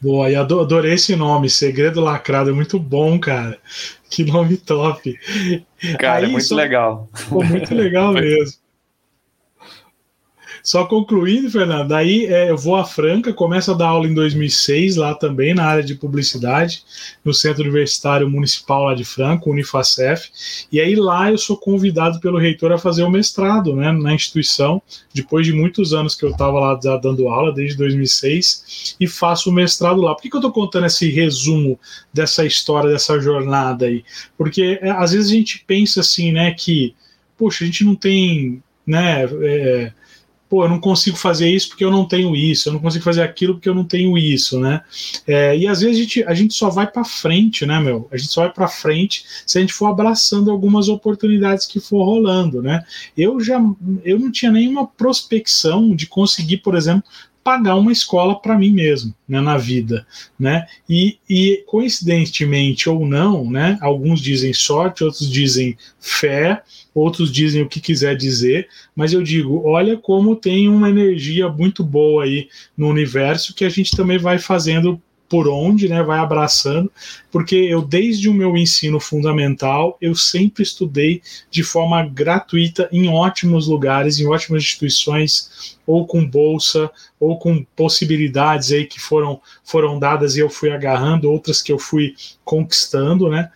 Boa, 0.00 0.30
e 0.30 0.34
adorei 0.34 0.94
esse 0.94 1.16
nome, 1.16 1.48
Segredo 1.48 2.00
Lacrado, 2.00 2.50
é 2.50 2.52
muito 2.52 2.78
bom, 2.78 3.18
cara. 3.18 3.58
Que 4.08 4.24
nome 4.24 4.56
top. 4.56 5.18
Cara, 5.98 6.20
é 6.20 6.24
Aí, 6.26 6.30
é 6.30 6.32
muito 6.32 6.46
só... 6.46 6.54
legal. 6.54 7.08
Pô, 7.28 7.42
muito 7.42 7.74
legal 7.74 8.12
mesmo. 8.14 8.56
Só 10.66 10.84
concluindo, 10.84 11.48
Fernando, 11.48 11.92
aí 11.92 12.26
é, 12.26 12.50
eu 12.50 12.56
vou 12.56 12.74
a 12.74 12.84
Franca, 12.84 13.32
começo 13.32 13.70
a 13.70 13.74
dar 13.74 13.86
aula 13.86 14.08
em 14.08 14.12
2006 14.12 14.96
lá 14.96 15.14
também 15.14 15.54
na 15.54 15.64
área 15.64 15.82
de 15.84 15.94
publicidade, 15.94 16.82
no 17.24 17.32
Centro 17.32 17.62
Universitário 17.62 18.28
Municipal 18.28 18.82
lá 18.82 18.92
de 18.92 19.04
Franca, 19.04 19.48
Unifacef, 19.48 20.28
e 20.72 20.80
aí 20.80 20.96
lá 20.96 21.30
eu 21.30 21.38
sou 21.38 21.56
convidado 21.56 22.18
pelo 22.18 22.36
reitor 22.36 22.72
a 22.72 22.78
fazer 22.78 23.04
o 23.04 23.10
mestrado 23.10 23.76
né, 23.76 23.92
na 23.92 24.12
instituição, 24.12 24.82
depois 25.14 25.46
de 25.46 25.52
muitos 25.52 25.94
anos 25.94 26.16
que 26.16 26.24
eu 26.24 26.30
estava 26.30 26.58
lá 26.58 26.74
dando 26.74 27.28
aula, 27.28 27.54
desde 27.54 27.76
2006, 27.76 28.96
e 28.98 29.06
faço 29.06 29.50
o 29.50 29.52
mestrado 29.52 30.00
lá. 30.00 30.16
Por 30.16 30.22
que, 30.22 30.30
que 30.30 30.34
eu 30.34 30.40
estou 30.40 30.52
contando 30.52 30.86
esse 30.86 31.08
resumo 31.08 31.78
dessa 32.12 32.44
história, 32.44 32.90
dessa 32.90 33.20
jornada 33.20 33.86
aí? 33.86 34.04
Porque 34.36 34.80
é, 34.82 34.90
às 34.90 35.12
vezes 35.12 35.30
a 35.30 35.34
gente 35.34 35.62
pensa 35.64 36.00
assim, 36.00 36.32
né, 36.32 36.50
que, 36.58 36.92
poxa, 37.38 37.62
a 37.62 37.66
gente 37.68 37.84
não 37.84 37.94
tem, 37.94 38.60
né, 38.84 39.28
é, 39.42 39.92
pô, 40.48 40.64
eu 40.64 40.68
não 40.68 40.80
consigo 40.80 41.16
fazer 41.16 41.48
isso 41.48 41.68
porque 41.68 41.84
eu 41.84 41.90
não 41.90 42.06
tenho 42.06 42.34
isso, 42.36 42.68
eu 42.68 42.72
não 42.72 42.80
consigo 42.80 43.04
fazer 43.04 43.22
aquilo 43.22 43.54
porque 43.54 43.68
eu 43.68 43.74
não 43.74 43.84
tenho 43.84 44.16
isso, 44.16 44.60
né? 44.60 44.82
É, 45.26 45.56
e 45.56 45.66
às 45.66 45.80
vezes 45.80 45.96
a 45.96 46.00
gente, 46.00 46.24
a 46.24 46.34
gente 46.34 46.54
só 46.54 46.70
vai 46.70 46.86
para 46.86 47.04
frente, 47.04 47.66
né, 47.66 47.80
meu? 47.80 48.08
A 48.12 48.16
gente 48.16 48.30
só 48.30 48.42
vai 48.42 48.52
para 48.52 48.68
frente 48.68 49.24
se 49.46 49.58
a 49.58 49.60
gente 49.60 49.72
for 49.72 49.86
abraçando 49.86 50.50
algumas 50.50 50.88
oportunidades 50.88 51.66
que 51.66 51.80
for 51.80 52.04
rolando, 52.04 52.62
né? 52.62 52.84
Eu 53.16 53.40
já, 53.40 53.60
eu 54.04 54.18
não 54.18 54.30
tinha 54.30 54.50
nenhuma 54.50 54.86
prospecção 54.86 55.94
de 55.94 56.06
conseguir, 56.06 56.58
por 56.58 56.74
exemplo, 56.74 57.04
pagar 57.46 57.76
uma 57.76 57.92
escola 57.92 58.34
para 58.40 58.58
mim 58.58 58.72
mesmo, 58.72 59.14
né, 59.28 59.40
na 59.40 59.56
vida, 59.56 60.04
né? 60.36 60.66
E, 60.90 61.16
e 61.30 61.62
coincidentemente 61.68 62.90
ou 62.90 63.06
não, 63.06 63.48
né? 63.48 63.78
Alguns 63.80 64.20
dizem 64.20 64.52
sorte, 64.52 65.04
outros 65.04 65.30
dizem 65.30 65.78
fé, 66.00 66.60
outros 66.92 67.30
dizem 67.30 67.62
o 67.62 67.68
que 67.68 67.80
quiser 67.80 68.16
dizer, 68.16 68.68
mas 68.96 69.12
eu 69.12 69.22
digo, 69.22 69.62
olha 69.64 69.96
como 69.96 70.34
tem 70.34 70.68
uma 70.68 70.90
energia 70.90 71.48
muito 71.48 71.84
boa 71.84 72.24
aí 72.24 72.48
no 72.76 72.88
universo 72.88 73.54
que 73.54 73.64
a 73.64 73.68
gente 73.68 73.96
também 73.96 74.18
vai 74.18 74.40
fazendo 74.40 75.00
por 75.28 75.48
onde, 75.48 75.88
né, 75.88 76.02
vai 76.02 76.18
abraçando, 76.18 76.90
porque 77.30 77.56
eu 77.56 77.82
desde 77.82 78.28
o 78.28 78.34
meu 78.34 78.56
ensino 78.56 79.00
fundamental, 79.00 79.96
eu 80.00 80.14
sempre 80.14 80.62
estudei 80.62 81.22
de 81.50 81.62
forma 81.62 82.04
gratuita 82.06 82.88
em 82.92 83.08
ótimos 83.08 83.66
lugares, 83.66 84.20
em 84.20 84.26
ótimas 84.26 84.62
instituições, 84.62 85.76
ou 85.86 86.06
com 86.06 86.26
bolsa, 86.26 86.90
ou 87.18 87.38
com 87.38 87.64
possibilidades 87.76 88.72
aí 88.72 88.86
que 88.86 89.00
foram 89.00 89.40
foram 89.64 89.98
dadas 89.98 90.36
e 90.36 90.40
eu 90.40 90.50
fui 90.50 90.70
agarrando, 90.70 91.30
outras 91.30 91.62
que 91.62 91.72
eu 91.72 91.78
fui 91.78 92.14
conquistando, 92.44 93.28
né, 93.28 93.50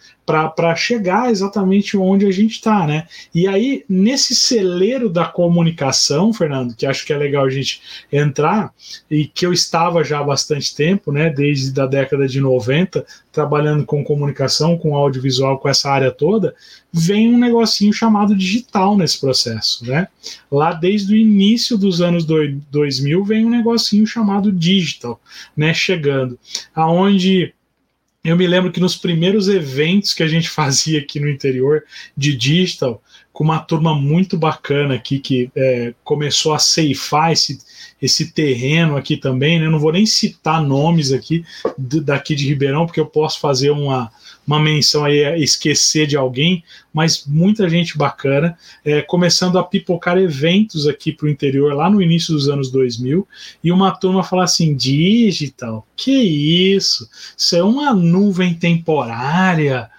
para 0.51 0.75
chegar 0.75 1.31
exatamente 1.31 1.97
onde 1.97 2.27
a 2.27 2.31
gente 2.31 2.53
está, 2.53 2.87
né? 2.87 3.07
E 3.35 3.47
aí, 3.47 3.85
nesse 3.89 4.35
celeiro 4.35 5.09
da 5.09 5.25
comunicação, 5.25 6.33
Fernando, 6.33 6.75
que 6.75 6.87
acho 6.87 7.05
que 7.05 7.13
é 7.13 7.17
legal 7.17 7.45
a 7.45 7.51
gente 7.51 7.81
entrar, 8.13 8.73
e 9.11 9.27
que 9.27 9.45
eu 9.45 9.53
estava 9.53 10.05
já 10.05 10.21
há 10.21 10.25
bastante 10.25 10.75
tempo, 10.75 11.13
né? 11.13 11.31
Desde 11.31 11.79
a 11.81 11.87
década 11.87 12.27
de 12.27 12.41
90, 12.41 13.05
trabalhando 13.33 13.85
com 13.85 14.05
comunicação, 14.05 14.77
com 14.77 14.97
audiovisual, 14.97 15.59
com 15.59 15.69
essa 15.69 15.91
área 15.91 16.11
toda, 16.11 16.55
vem 16.93 17.35
um 17.35 17.39
negocinho 17.39 17.93
chamado 17.93 18.35
digital 18.35 18.97
nesse 18.97 19.21
processo, 19.21 19.87
né? 19.87 20.09
Lá 20.51 20.73
desde 20.73 21.13
o 21.13 21.17
início 21.17 21.79
dos 21.79 22.01
anos 22.01 22.25
2000 22.25 23.25
vem 23.25 23.47
um 23.47 23.51
negocinho 23.51 24.07
chamado 24.07 24.51
digital, 24.51 25.21
né? 25.57 25.73
Chegando, 25.73 26.39
aonde 26.75 27.55
eu 28.23 28.37
me 28.37 28.47
lembro 28.47 28.71
que 28.71 28.81
nos 28.81 28.97
primeiros 28.97 29.49
eventos 29.49 30.13
que 30.13 30.23
a 30.23 30.29
gente 30.29 30.49
fazia 30.51 31.01
aqui 31.01 31.19
no 31.19 31.29
interior 31.29 31.85
de 32.17 32.37
digital, 32.37 33.03
com 33.33 33.45
uma 33.45 33.59
turma 33.59 33.95
muito 33.95 34.37
bacana 34.37 34.95
aqui 34.95 35.19
que 35.19 35.51
é, 35.57 35.95
começou 36.05 36.53
a 36.53 36.59
ceifar 36.59 37.33
esse, 37.33 37.59
esse 38.01 38.33
terreno 38.33 38.97
aqui 38.97 39.17
também, 39.17 39.59
né? 39.59 39.67
Eu 39.67 39.71
não 39.71 39.79
vou 39.79 39.93
nem 39.93 40.07
citar 40.07 40.63
nomes 40.63 41.13
aqui 41.13 41.45
daqui 41.77 42.35
de 42.35 42.47
Ribeirão, 42.47 42.87
porque 42.87 43.01
eu 43.01 43.07
posso 43.07 43.41
fazer 43.41 43.71
uma, 43.71 44.11
uma 44.47 44.59
menção 44.59 45.05
aí, 45.05 45.43
esquecer 45.43 46.07
de 46.07 46.17
alguém, 46.17 46.65
mas 46.93 47.25
muita 47.27 47.69
gente 47.69 47.97
bacana, 47.97 48.59
é, 48.85 49.01
começando 49.03 49.59
a 49.59 49.63
pipocar 49.63 50.19
eventos 50.19 50.89
aqui 50.89 51.13
para 51.13 51.27
o 51.27 51.31
interior, 51.31 51.75
lá 51.75 51.89
no 51.89 52.03
início 52.03 52.35
dos 52.35 52.49
anos 52.49 52.71
2000, 52.71 53.27
e 53.63 53.71
uma 53.71 53.93
turma 53.93 54.25
falar 54.25 54.45
assim: 54.45 54.75
digital, 54.75 55.87
que 55.97 56.11
isso? 56.11 57.09
Isso 57.37 57.55
é 57.55 57.63
uma 57.63 57.95
nuvem 57.95 58.55
temporária. 58.55 59.91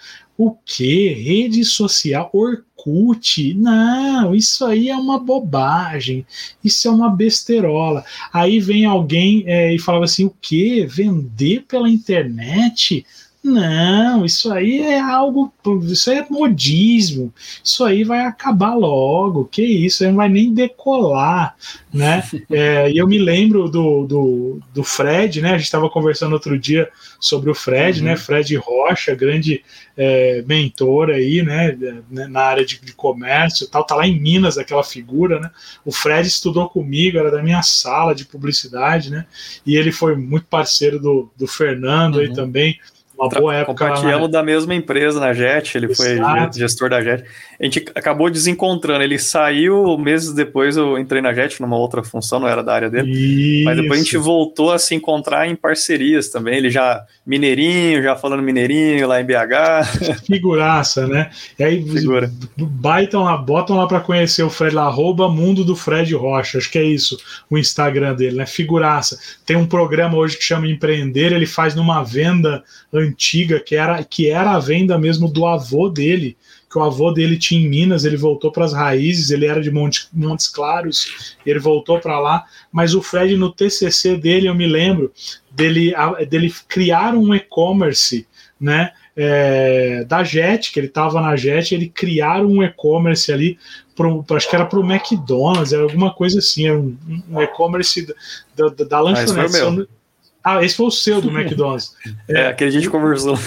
O 0.44 0.58
que? 0.66 1.10
Rede 1.10 1.64
social, 1.64 2.28
Orkut? 2.34 3.54
Não, 3.54 4.34
isso 4.34 4.66
aí 4.66 4.90
é 4.90 4.96
uma 4.96 5.20
bobagem, 5.20 6.26
isso 6.64 6.88
é 6.88 6.92
uma 6.92 7.12
besterola. 7.12 8.04
Aí 8.34 8.60
vem 8.60 8.84
alguém 8.84 9.44
é, 9.46 9.72
e 9.72 9.78
falava 9.78 10.06
assim: 10.06 10.26
o 10.26 10.36
que? 10.42 10.84
Vender 10.88 11.66
pela 11.68 11.88
internet? 11.88 13.06
Não, 13.44 14.24
isso 14.24 14.54
aí 14.54 14.82
é 14.82 15.00
algo, 15.00 15.52
isso 15.90 16.12
aí 16.12 16.20
é 16.20 16.28
modismo, 16.30 17.34
isso 17.64 17.84
aí 17.84 18.04
vai 18.04 18.22
acabar 18.22 18.76
logo, 18.76 19.46
que 19.46 19.64
isso, 19.64 20.04
não 20.06 20.16
vai 20.16 20.30
nem 20.30 20.54
decolar, 20.54 21.56
né? 21.92 22.24
É, 22.52 22.92
e 22.92 22.98
eu 22.98 23.08
me 23.08 23.18
lembro 23.18 23.70
do, 23.70 24.06
do, 24.06 24.60
do 24.74 24.84
Fred, 24.84 25.42
né? 25.42 25.52
A 25.52 25.58
gente 25.58 25.66
estava 25.66 25.90
conversando 25.90 26.34
outro 26.34 26.60
dia 26.60 26.90
sobre 27.20 27.50
o 27.50 27.56
Fred, 27.56 28.00
uhum. 28.00 28.06
né? 28.06 28.18
Fred 28.18 28.56
Rocha, 28.58 29.16
grande 29.16 29.64
é, 29.98 30.44
mentor 30.46 31.10
aí, 31.10 31.42
né? 31.42 31.78
Na 32.10 32.42
área 32.42 32.66
de, 32.66 32.80
de 32.80 32.94
comércio 32.94 33.68
tal, 33.68 33.86
tá 33.86 33.96
lá 33.96 34.06
em 34.06 34.20
Minas 34.20 34.58
aquela 34.58 34.84
figura, 34.84 35.40
né? 35.40 35.50
O 35.86 35.92
Fred 35.92 36.28
estudou 36.28 36.70
comigo, 36.70 37.18
era 37.18 37.32
da 37.32 37.42
minha 37.42 37.62
sala 37.62 38.14
de 38.14 38.26
publicidade, 38.26 39.10
né? 39.10 39.26
E 39.66 39.76
ele 39.76 39.92
foi 39.92 40.16
muito 40.16 40.46
parceiro 40.48 41.00
do, 41.00 41.32
do 41.38 41.48
Fernando 41.48 42.16
uhum. 42.16 42.22
aí 42.22 42.34
também 42.34 42.78
uma 43.22 43.30
boa 43.30 43.56
época. 43.56 43.86
Compartilhamos 43.86 44.30
da 44.30 44.44
mesma 44.44 44.74
empresa 44.74 45.20
na 45.20 45.34
JET, 45.34 45.78
ele 45.78 45.92
Exato. 45.92 46.52
foi 46.52 46.60
gestor 46.60 46.90
da 46.90 47.02
JET. 47.02 47.24
A 47.62 47.66
gente 47.66 47.86
acabou 47.94 48.28
desencontrando, 48.28 49.04
ele 49.04 49.20
saiu 49.20 49.96
meses 49.96 50.34
depois, 50.34 50.76
eu 50.78 50.98
entrei 50.98 51.22
na 51.22 51.32
JET 51.32 51.62
numa 51.62 51.78
outra 51.78 52.04
função, 52.04 52.40
não 52.40 52.48
era 52.48 52.64
da 52.64 52.74
área 52.74 52.90
dele. 52.90 53.12
Isso. 53.12 53.66
Mas 53.66 53.78
depois 53.78 54.00
a 54.00 54.04
gente 54.04 54.18
voltou 54.18 54.72
a 54.72 54.80
se 54.80 54.96
encontrar 54.96 55.48
em 55.48 55.56
parcerias 55.56 56.30
também. 56.30 56.58
Ele 56.58 56.72
já 56.72 57.06
mineirinho, 57.24 58.02
já 58.02 58.16
falando 58.16 58.42
mineirinho 58.42 59.08
lá 59.08 59.22
em 59.22 59.26
BH. 59.26 60.26
Figuraça, 60.26 61.06
né? 61.06 61.30
E 61.60 61.64
aí 61.64 61.84
Figura. 61.88 62.32
baitam 62.58 63.26
lá, 63.26 63.38
botam 63.38 63.78
lá 63.78 63.86
para 63.86 64.00
conhecer 64.00 64.42
o 64.42 64.50
Fred 64.50 64.74
lá, 64.74 64.86
arroba 64.86 65.30
mundo 65.30 65.64
do 65.64 65.76
Fred 65.76 66.16
Rocha, 66.16 66.58
acho 66.58 66.72
que 66.72 66.80
é 66.80 66.84
isso, 66.84 67.16
o 67.48 67.60
Instagram 67.60 68.16
dele, 68.16 68.38
né? 68.38 68.48
Figuraça. 68.48 69.20
Tem 69.46 69.56
um 69.56 69.68
programa 69.68 70.18
hoje 70.18 70.36
que 70.36 70.44
chama 70.44 70.68
Empreender, 70.68 71.32
ele 71.32 71.46
faz 71.46 71.76
numa 71.76 72.02
venda 72.02 72.64
antiga, 72.92 73.60
que 73.60 73.76
era, 73.76 74.04
que 74.04 74.32
era 74.32 74.52
a 74.52 74.60
venda 74.60 74.98
mesmo 74.98 75.28
do 75.28 75.46
avô 75.46 75.90
dele, 75.90 76.36
que 76.72 76.78
o 76.78 76.84
avô 76.84 77.12
dele 77.12 77.38
tinha 77.38 77.60
em 77.60 77.70
Minas, 77.70 78.06
ele 78.06 78.16
voltou 78.16 78.50
para 78.50 78.64
as 78.64 78.72
raízes, 78.72 79.30
ele 79.30 79.46
era 79.46 79.62
de 79.62 79.70
Monte, 79.70 80.08
Montes 80.14 80.48
Claros, 80.48 81.36
ele 81.46 81.60
voltou 81.60 82.00
para 82.00 82.18
lá, 82.18 82.46
mas 82.72 82.96
o 82.96 83.02
Fred 83.02 83.36
no 83.36 83.52
TCC 83.52 84.16
dele, 84.16 84.48
eu 84.48 84.56
me 84.56 84.66
lembro, 84.66 85.12
dele, 85.52 85.94
dele 86.30 86.54
criar 86.70 87.14
um 87.14 87.36
e-commerce, 87.36 88.26
né, 88.58 88.94
é, 89.18 90.06
da 90.06 90.24
Jet, 90.24 90.72
que 90.72 90.80
ele 90.80 90.88
estava 90.88 91.20
na 91.20 91.36
Jet, 91.36 91.76
ele 91.76 91.90
criaram 91.90 92.48
um 92.48 92.64
e-commerce 92.64 93.34
ali, 93.34 93.60
pro, 93.94 94.24
acho 94.32 94.50
que 94.50 94.56
era 94.56 94.66
para 94.66 94.80
o 94.80 94.90
McDonald's, 94.90 95.74
era 95.74 95.84
alguma 95.84 96.14
coisa 96.14 96.40
assim, 96.40 96.68
era 96.68 96.80
um, 96.80 96.98
um 97.30 97.42
e-commerce 97.42 98.08
da, 98.56 98.70
da, 98.70 98.86
da 98.86 99.00
lanchonete. 99.02 99.58
Ah, 99.82 100.01
ah, 100.44 100.64
esse 100.64 100.76
foi 100.76 100.88
o 100.88 100.92
seu 100.92 101.22
do 101.22 101.30
McDonald's. 101.30 101.94
É, 102.28 102.42
é 102.42 102.48
aquele 102.48 102.72
dia 102.72 102.80
a 102.80 102.82
gente 102.82 102.92
conversou. 102.92 103.38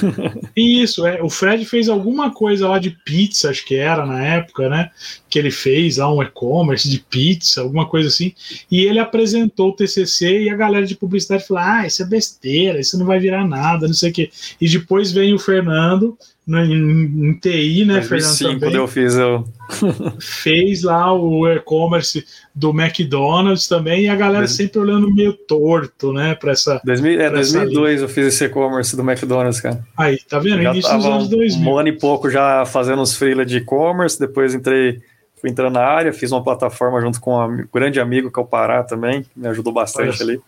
Isso, 0.56 1.04
é. 1.04 1.20
O 1.22 1.28
Fred 1.28 1.64
fez 1.64 1.88
alguma 1.88 2.32
coisa 2.32 2.68
lá 2.68 2.78
de 2.78 2.90
pizza, 2.90 3.50
acho 3.50 3.64
que 3.64 3.74
era 3.74 4.06
na 4.06 4.24
época, 4.24 4.68
né? 4.68 4.90
Que 5.28 5.40
ele 5.40 5.50
fez 5.50 5.96
lá 5.96 6.12
um 6.12 6.22
e-commerce 6.22 6.88
de 6.88 7.00
pizza, 7.00 7.62
alguma 7.62 7.86
coisa 7.86 8.08
assim. 8.08 8.32
E 8.70 8.82
ele 8.84 9.00
apresentou 9.00 9.70
o 9.70 9.72
TCC 9.72 10.42
e 10.42 10.50
a 10.50 10.56
galera 10.56 10.86
de 10.86 10.94
publicidade 10.94 11.46
falou: 11.46 11.64
ah, 11.64 11.86
isso 11.86 12.00
é 12.00 12.06
besteira, 12.06 12.78
isso 12.78 12.96
não 12.96 13.06
vai 13.06 13.18
virar 13.18 13.46
nada, 13.46 13.88
não 13.88 13.94
sei 13.94 14.10
o 14.10 14.12
quê. 14.12 14.30
E 14.60 14.68
depois 14.68 15.10
vem 15.10 15.34
o 15.34 15.38
Fernando 15.38 16.16
no, 16.46 16.60
em, 16.60 17.28
em, 17.28 17.32
TI, 17.34 17.84
né, 17.84 18.02
Fernando? 18.02 18.34
Sim, 18.34 18.58
quando 18.58 18.76
eu 18.76 18.86
fiz 18.86 19.14
eu... 19.16 19.44
Fez 20.20 20.82
lá 20.82 21.12
o 21.12 21.48
e-commerce 21.48 22.24
do 22.54 22.70
McDonald's 22.70 23.66
também, 23.66 24.04
e 24.04 24.08
a 24.08 24.16
galera 24.16 24.46
sempre 24.46 24.78
olhando 24.78 25.12
meio 25.12 25.32
torto, 25.32 26.12
né, 26.12 26.34
para 26.34 26.52
essa. 26.52 26.80
2000, 26.84 27.20
é, 27.20 27.30
2002 27.30 28.02
eu 28.02 28.08
fiz 28.08 28.26
esse 28.26 28.44
e-commerce 28.44 28.96
do 28.96 29.02
McDonald's, 29.02 29.60
cara. 29.60 29.84
Aí, 29.96 30.18
tá 30.28 30.38
vendo? 30.38 30.62
Início 30.62 30.96
dos 30.96 31.06
anos 31.06 31.28
2000. 31.28 31.68
Um 31.68 31.78
ano 31.78 31.88
e 31.88 31.92
pouco 31.92 32.30
já 32.30 32.64
fazendo 32.66 33.02
os 33.02 33.16
freela 33.16 33.44
de 33.44 33.58
e-commerce, 33.58 34.18
depois 34.18 34.54
entrei. 34.54 35.00
Fui 35.40 35.50
entrando 35.50 35.74
na 35.74 35.84
área, 35.84 36.10
fiz 36.10 36.32
uma 36.32 36.42
plataforma 36.42 37.00
junto 37.02 37.20
com 37.20 37.38
um 37.38 37.66
grande 37.72 38.00
amigo 38.00 38.30
que 38.30 38.40
é 38.40 38.42
o 38.42 38.46
Pará 38.46 38.82
também, 38.82 39.26
me 39.36 39.46
ajudou 39.48 39.74
bastante 39.74 40.22
ali. 40.22 40.40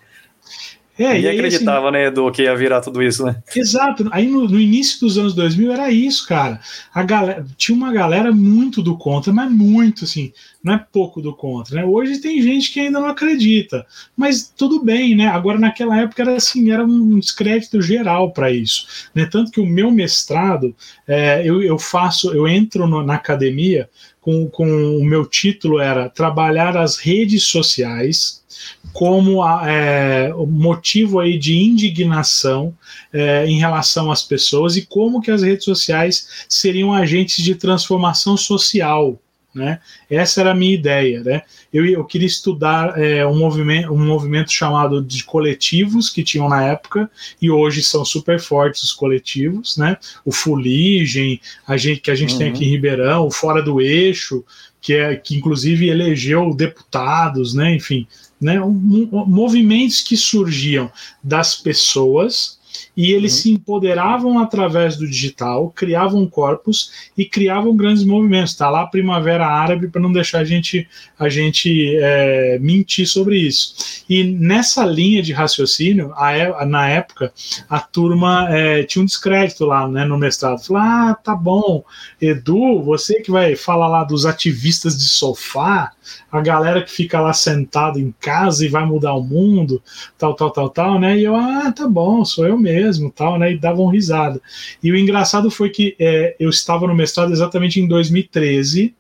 É, 0.98 1.14
Ninguém 1.14 1.30
aí, 1.30 1.36
acreditava, 1.36 1.90
assim, 1.90 1.98
né, 1.98 2.10
do 2.10 2.30
que 2.32 2.42
ia 2.42 2.56
virar 2.56 2.80
tudo 2.80 3.02
isso, 3.02 3.24
né? 3.24 3.42
Exato. 3.54 4.08
Aí 4.10 4.26
no, 4.28 4.48
no, 4.48 4.58
início 4.58 5.00
dos 5.00 5.18
anos 5.18 5.34
2000 5.34 5.72
era 5.72 5.90
isso, 5.90 6.26
cara. 6.26 6.58
A 6.92 7.02
galera, 7.02 7.44
tinha 7.56 7.76
uma 7.76 7.92
galera 7.92 8.32
muito 8.32 8.82
do 8.82 8.96
contra, 8.96 9.30
mas 9.30 9.50
muito, 9.52 10.04
assim, 10.04 10.32
não 10.64 10.72
é 10.72 10.86
pouco 10.90 11.20
do 11.20 11.34
contra, 11.34 11.76
né? 11.76 11.84
Hoje 11.84 12.18
tem 12.18 12.40
gente 12.40 12.72
que 12.72 12.80
ainda 12.80 12.98
não 12.98 13.08
acredita, 13.08 13.84
mas 14.16 14.50
tudo 14.56 14.82
bem, 14.82 15.14
né? 15.14 15.26
Agora 15.26 15.58
naquela 15.58 16.00
época 16.00 16.22
era 16.22 16.36
assim, 16.36 16.70
era 16.70 16.84
um 16.84 17.18
descrédito 17.18 17.82
geral 17.82 18.32
para 18.32 18.50
isso, 18.50 18.86
né? 19.14 19.26
Tanto 19.30 19.50
que 19.50 19.60
o 19.60 19.66
meu 19.66 19.90
mestrado, 19.90 20.74
é, 21.06 21.42
eu, 21.44 21.62
eu 21.62 21.78
faço, 21.78 22.32
eu 22.32 22.48
entro 22.48 22.86
no, 22.86 23.02
na 23.02 23.16
academia 23.16 23.88
com, 24.18 24.48
com 24.48 24.66
o 24.96 25.04
meu 25.04 25.24
título 25.24 25.78
era 25.78 26.08
trabalhar 26.08 26.76
as 26.76 26.96
redes 26.96 27.44
sociais 27.44 28.44
como 28.92 29.46
é, 29.66 30.32
motivo 30.48 31.20
aí 31.20 31.38
de 31.38 31.56
indignação 31.56 32.74
é, 33.12 33.46
em 33.46 33.58
relação 33.58 34.10
às 34.10 34.22
pessoas 34.22 34.76
e 34.76 34.86
como 34.86 35.20
que 35.20 35.30
as 35.30 35.42
redes 35.42 35.64
sociais 35.64 36.46
seriam 36.48 36.92
agentes 36.92 37.44
de 37.44 37.54
transformação 37.54 38.36
social 38.36 39.18
né? 39.56 39.80
Essa 40.10 40.42
era 40.42 40.50
a 40.50 40.54
minha 40.54 40.74
ideia. 40.74 41.22
Né? 41.24 41.42
Eu, 41.72 41.86
eu 41.86 42.04
queria 42.04 42.26
estudar 42.26 43.00
é, 43.00 43.26
um, 43.26 43.38
movimento, 43.38 43.90
um 43.90 44.04
movimento 44.04 44.52
chamado 44.52 45.02
de 45.02 45.24
coletivos 45.24 46.10
que 46.10 46.22
tinham 46.22 46.46
na 46.46 46.62
época 46.62 47.10
e 47.40 47.50
hoje 47.50 47.82
são 47.82 48.04
super 48.04 48.38
fortes 48.38 48.82
os 48.82 48.92
coletivos, 48.92 49.78
né? 49.78 49.96
o 50.26 50.30
Fuligem, 50.30 51.40
a 51.66 51.78
gente, 51.78 52.02
que 52.02 52.10
a 52.10 52.14
gente 52.14 52.34
uhum. 52.34 52.38
tem 52.38 52.50
aqui 52.50 52.66
em 52.66 52.70
Ribeirão, 52.70 53.26
o 53.26 53.30
Fora 53.30 53.62
do 53.62 53.80
Eixo, 53.80 54.44
que, 54.78 54.92
é, 54.92 55.16
que 55.16 55.34
inclusive 55.34 55.88
elegeu 55.88 56.54
deputados, 56.54 57.54
né? 57.54 57.74
enfim, 57.74 58.06
né? 58.40 58.58
Movimentos 58.60 60.02
que 60.02 60.16
surgiam 60.16 60.90
das 61.22 61.56
pessoas 61.56 62.56
e 62.96 63.12
eles 63.12 63.34
uhum. 63.34 63.42
se 63.42 63.50
empoderavam 63.52 64.38
através 64.38 64.96
do 64.96 65.06
digital, 65.06 65.70
criavam 65.70 66.26
corpos 66.26 67.10
e 67.16 67.24
criavam 67.24 67.76
grandes 67.76 68.04
movimentos. 68.04 68.52
Está 68.52 68.70
lá 68.70 68.82
a 68.82 68.86
Primavera 68.86 69.46
Árabe 69.46 69.88
para 69.88 70.00
não 70.00 70.12
deixar 70.12 70.40
a 70.40 70.44
gente, 70.44 70.88
a 71.18 71.28
gente 71.28 71.96
é, 72.00 72.58
mentir 72.58 73.06
sobre 73.06 73.38
isso. 73.38 74.04
E 74.08 74.24
nessa 74.24 74.84
linha 74.84 75.22
de 75.22 75.32
raciocínio, 75.32 76.12
a, 76.14 76.64
na 76.64 76.88
época, 76.88 77.32
a 77.68 77.80
turma 77.80 78.48
é, 78.50 78.82
tinha 78.84 79.02
um 79.02 79.06
descrédito 79.06 79.66
lá 79.66 79.86
né, 79.86 80.04
no 80.04 80.18
mestrado. 80.18 80.64
Falou: 80.64 80.82
ah, 80.82 81.14
tá 81.22 81.34
bom, 81.34 81.84
Edu, 82.20 82.82
você 82.82 83.20
que 83.20 83.30
vai 83.30 83.56
falar 83.56 83.88
lá 83.88 84.04
dos 84.04 84.24
ativistas 84.24 84.96
de 84.96 85.04
sofá, 85.04 85.92
a 86.30 86.40
galera 86.40 86.82
que 86.82 86.90
fica 86.90 87.20
lá 87.20 87.32
sentada 87.32 88.00
em 88.00 88.14
casa 88.20 88.64
e 88.64 88.68
vai 88.68 88.84
mudar 88.84 89.14
o 89.14 89.22
mundo, 89.22 89.82
tal, 90.18 90.34
tal, 90.34 90.50
tal, 90.50 90.70
tal, 90.70 91.00
né? 91.00 91.18
E 91.18 91.24
eu, 91.24 91.34
ah, 91.34 91.72
tá 91.72 91.86
bom, 91.86 92.24
sou 92.24 92.46
eu 92.46 92.58
mesmo 92.58 93.10
tal, 93.10 93.38
né? 93.38 93.52
E 93.52 93.58
davam 93.58 93.86
risada. 93.86 94.40
E 94.82 94.90
o 94.90 94.96
engraçado 94.96 95.50
foi 95.50 95.70
que 95.70 95.96
é, 95.98 96.36
eu 96.38 96.50
estava 96.50 96.86
no 96.86 96.94
mestrado 96.94 97.32
exatamente 97.32 97.80
em 97.80 97.86
2013, 97.86 98.94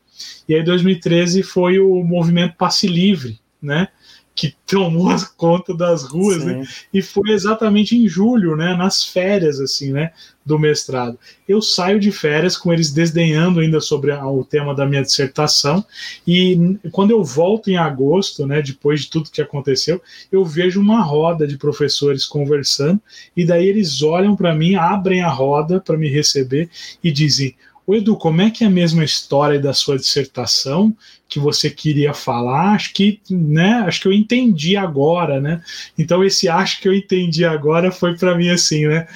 e 0.48 0.54
aí 0.54 0.62
2013 0.62 1.42
foi 1.42 1.78
o 1.78 2.02
movimento 2.02 2.56
Passe 2.56 2.86
Livre, 2.86 3.38
né? 3.60 3.88
Que 4.36 4.54
tomou 4.66 5.16
conta 5.34 5.74
das 5.74 6.02
ruas, 6.02 6.44
né? 6.44 6.62
E 6.92 7.00
foi 7.00 7.30
exatamente 7.30 7.96
em 7.96 8.06
julho, 8.06 8.54
né? 8.54 8.76
Nas 8.76 9.02
férias, 9.02 9.58
assim, 9.58 9.92
né? 9.92 10.12
Do 10.44 10.58
mestrado. 10.58 11.18
Eu 11.48 11.62
saio 11.62 11.98
de 11.98 12.12
férias 12.12 12.54
com 12.54 12.70
eles 12.70 12.92
desdenhando 12.92 13.60
ainda 13.60 13.80
sobre 13.80 14.12
a, 14.12 14.24
o 14.28 14.44
tema 14.44 14.74
da 14.74 14.84
minha 14.84 15.02
dissertação 15.02 15.82
e 16.26 16.78
quando 16.92 17.12
eu 17.12 17.24
volto 17.24 17.70
em 17.70 17.78
agosto, 17.78 18.46
né? 18.46 18.60
Depois 18.60 19.00
de 19.00 19.10
tudo 19.10 19.30
que 19.30 19.40
aconteceu, 19.40 20.02
eu 20.30 20.44
vejo 20.44 20.80
uma 20.80 21.02
roda 21.02 21.46
de 21.46 21.56
professores 21.56 22.26
conversando 22.26 23.00
e 23.34 23.44
daí 23.44 23.66
eles 23.66 24.02
olham 24.02 24.36
para 24.36 24.54
mim, 24.54 24.74
abrem 24.74 25.22
a 25.22 25.30
roda 25.30 25.80
para 25.80 25.96
me 25.96 26.10
receber 26.10 26.68
e 27.02 27.10
dizem 27.10 27.56
o 27.86 27.94
Edu, 27.94 28.16
como 28.16 28.42
é 28.42 28.50
que 28.50 28.64
é 28.64 28.66
a 28.66 28.70
mesma 28.70 29.04
história 29.04 29.60
da 29.60 29.72
sua 29.72 29.96
dissertação 29.96 30.94
que 31.28 31.38
você 31.38 31.70
queria 31.70 32.12
falar? 32.12 32.74
Acho 32.74 32.92
que, 32.92 33.20
né, 33.30 33.84
acho 33.86 34.00
que 34.00 34.08
eu 34.08 34.12
entendi 34.12 34.76
agora, 34.76 35.40
né? 35.40 35.62
Então 35.96 36.24
esse 36.24 36.48
acho 36.48 36.80
que 36.80 36.88
eu 36.88 36.94
entendi 36.94 37.44
agora 37.44 37.92
foi 37.92 38.16
para 38.16 38.36
mim 38.36 38.48
assim, 38.48 38.86
né? 38.88 39.06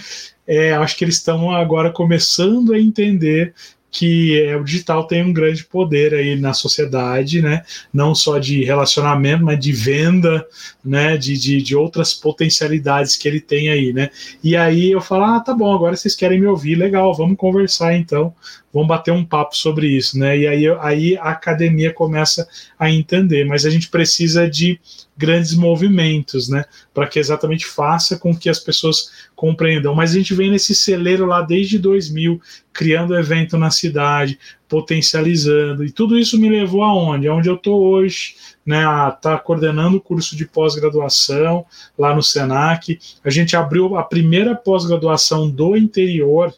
É, 0.47 0.73
acho 0.75 0.97
que 0.97 1.05
eles 1.05 1.17
estão 1.17 1.51
agora 1.51 1.91
começando 1.91 2.73
a 2.73 2.81
entender 2.81 3.55
que 3.91 4.41
é, 4.41 4.57
o 4.57 4.63
digital 4.63 5.07
tem 5.07 5.25
um 5.25 5.33
grande 5.33 5.65
poder 5.65 6.15
aí 6.15 6.37
na 6.37 6.53
sociedade, 6.53 7.43
né? 7.43 7.65
Não 7.93 8.15
só 8.15 8.39
de 8.39 8.65
relacionamento, 8.65 9.45
mas 9.45 9.59
de 9.59 9.73
venda, 9.73 10.47
né? 10.85 11.17
De, 11.17 11.37
de, 11.37 11.61
de, 11.61 11.75
outras 11.75 12.15
potencialidades 12.15 13.17
que 13.17 13.27
ele 13.27 13.41
tem 13.41 13.69
aí, 13.69 13.93
né? 13.93 14.11
E 14.45 14.57
aí 14.57 14.93
eu 14.93 15.01
falo, 15.01 15.25
ah, 15.25 15.41
tá 15.41 15.53
bom, 15.53 15.75
agora 15.75 15.97
vocês 15.97 16.15
querem 16.15 16.41
me 16.41 16.47
ouvir, 16.47 16.77
legal, 16.77 17.13
vamos 17.15 17.37
conversar 17.37 17.95
então, 17.97 18.33
vamos 18.73 18.89
bater 18.89 19.11
um 19.11 19.25
papo 19.25 19.57
sobre 19.57 19.89
isso, 19.89 20.19
né? 20.19 20.39
E 20.39 20.47
aí, 20.47 20.67
aí 20.81 21.17
a 21.19 21.31
academia 21.31 21.93
começa 21.93 22.47
a 22.79 22.91
entender, 22.91 23.45
mas 23.45 23.67
a 23.67 23.71
gente 23.71 23.89
precisa 23.89 24.49
de 24.49 24.81
grandes 25.21 25.55
movimentos, 25.55 26.49
né? 26.49 26.65
Para 26.95 27.07
que 27.07 27.19
exatamente 27.19 27.67
faça 27.67 28.19
com 28.19 28.35
que 28.35 28.49
as 28.49 28.59
pessoas 28.59 29.29
compreendam. 29.37 29.95
Mas 29.95 30.13
a 30.13 30.15
gente 30.15 30.33
vem 30.33 30.51
nesse 30.51 30.75
celeiro 30.75 31.27
lá 31.27 31.43
desde 31.43 31.79
2000, 31.79 32.41
criando 32.73 33.15
evento 33.15 33.59
na 33.59 33.71
cidade, 33.71 34.39
potencializando, 34.67 35.85
e 35.85 35.93
tudo 35.93 36.19
isso 36.19 36.41
me 36.41 36.49
levou 36.49 36.83
aonde? 36.83 37.29
Aonde 37.29 37.51
eu 37.51 37.57
estou 37.57 37.83
hoje, 37.83 38.35
né? 38.65 38.83
A 38.87 39.11
tá 39.11 39.39
coordenando 39.39 39.99
o 39.99 40.01
curso 40.01 40.35
de 40.35 40.47
pós-graduação 40.47 41.67
lá 41.99 42.15
no 42.15 42.23
Senac. 42.23 42.99
A 43.23 43.29
gente 43.29 43.55
abriu 43.55 43.99
a 43.99 44.03
primeira 44.03 44.55
pós-graduação 44.57 45.51
do 45.51 45.77
interior 45.77 46.55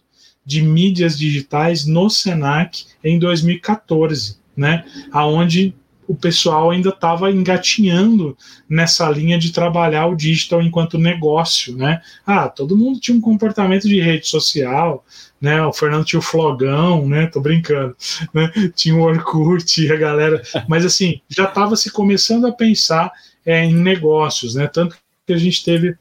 de 0.47 0.63
mídias 0.63 1.19
digitais 1.19 1.85
no 1.85 2.09
Senac 2.09 2.85
em 3.03 3.19
2014, 3.19 4.37
né? 4.57 4.85
Aonde 5.11 5.75
o 6.13 6.17
pessoal 6.17 6.71
ainda 6.71 6.91
estava 6.91 7.31
engatinhando 7.31 8.37
nessa 8.69 9.09
linha 9.09 9.39
de 9.39 9.51
trabalhar 9.51 10.09
o 10.09 10.15
digital 10.15 10.61
enquanto 10.61 10.99
negócio, 10.99 11.75
né? 11.75 12.03
Ah, 12.27 12.51
todo 12.51 12.77
mundo 12.77 13.01
tinha 13.01 13.17
um 13.17 13.21
comportamento 13.21 13.89
de 13.89 13.99
rede 13.99 14.29
social, 14.29 15.07
né? 15.41 15.65
O 15.65 15.73
Fernando 15.73 16.05
tinha 16.05 16.21
o 16.21 16.23
Flogão, 16.23 17.09
né? 17.09 17.29
Tô 17.29 17.41
brincando, 17.41 17.97
né? 18.35 18.53
Tinha 18.77 18.95
o 18.95 19.01
Orkut, 19.01 19.91
a 19.91 19.97
galera, 19.97 20.43
mas 20.69 20.85
assim, 20.85 21.23
já 21.31 21.45
estava 21.45 21.77
se 21.77 21.91
começando 21.91 22.47
a 22.47 22.53
pensar 22.53 23.11
é, 23.47 23.65
em 23.65 23.73
negócios, 23.73 24.55
né? 24.55 24.67
Tanto 24.67 24.95
que 25.27 25.33
a 25.33 25.39
gente 25.39 25.65
teve 25.65 25.97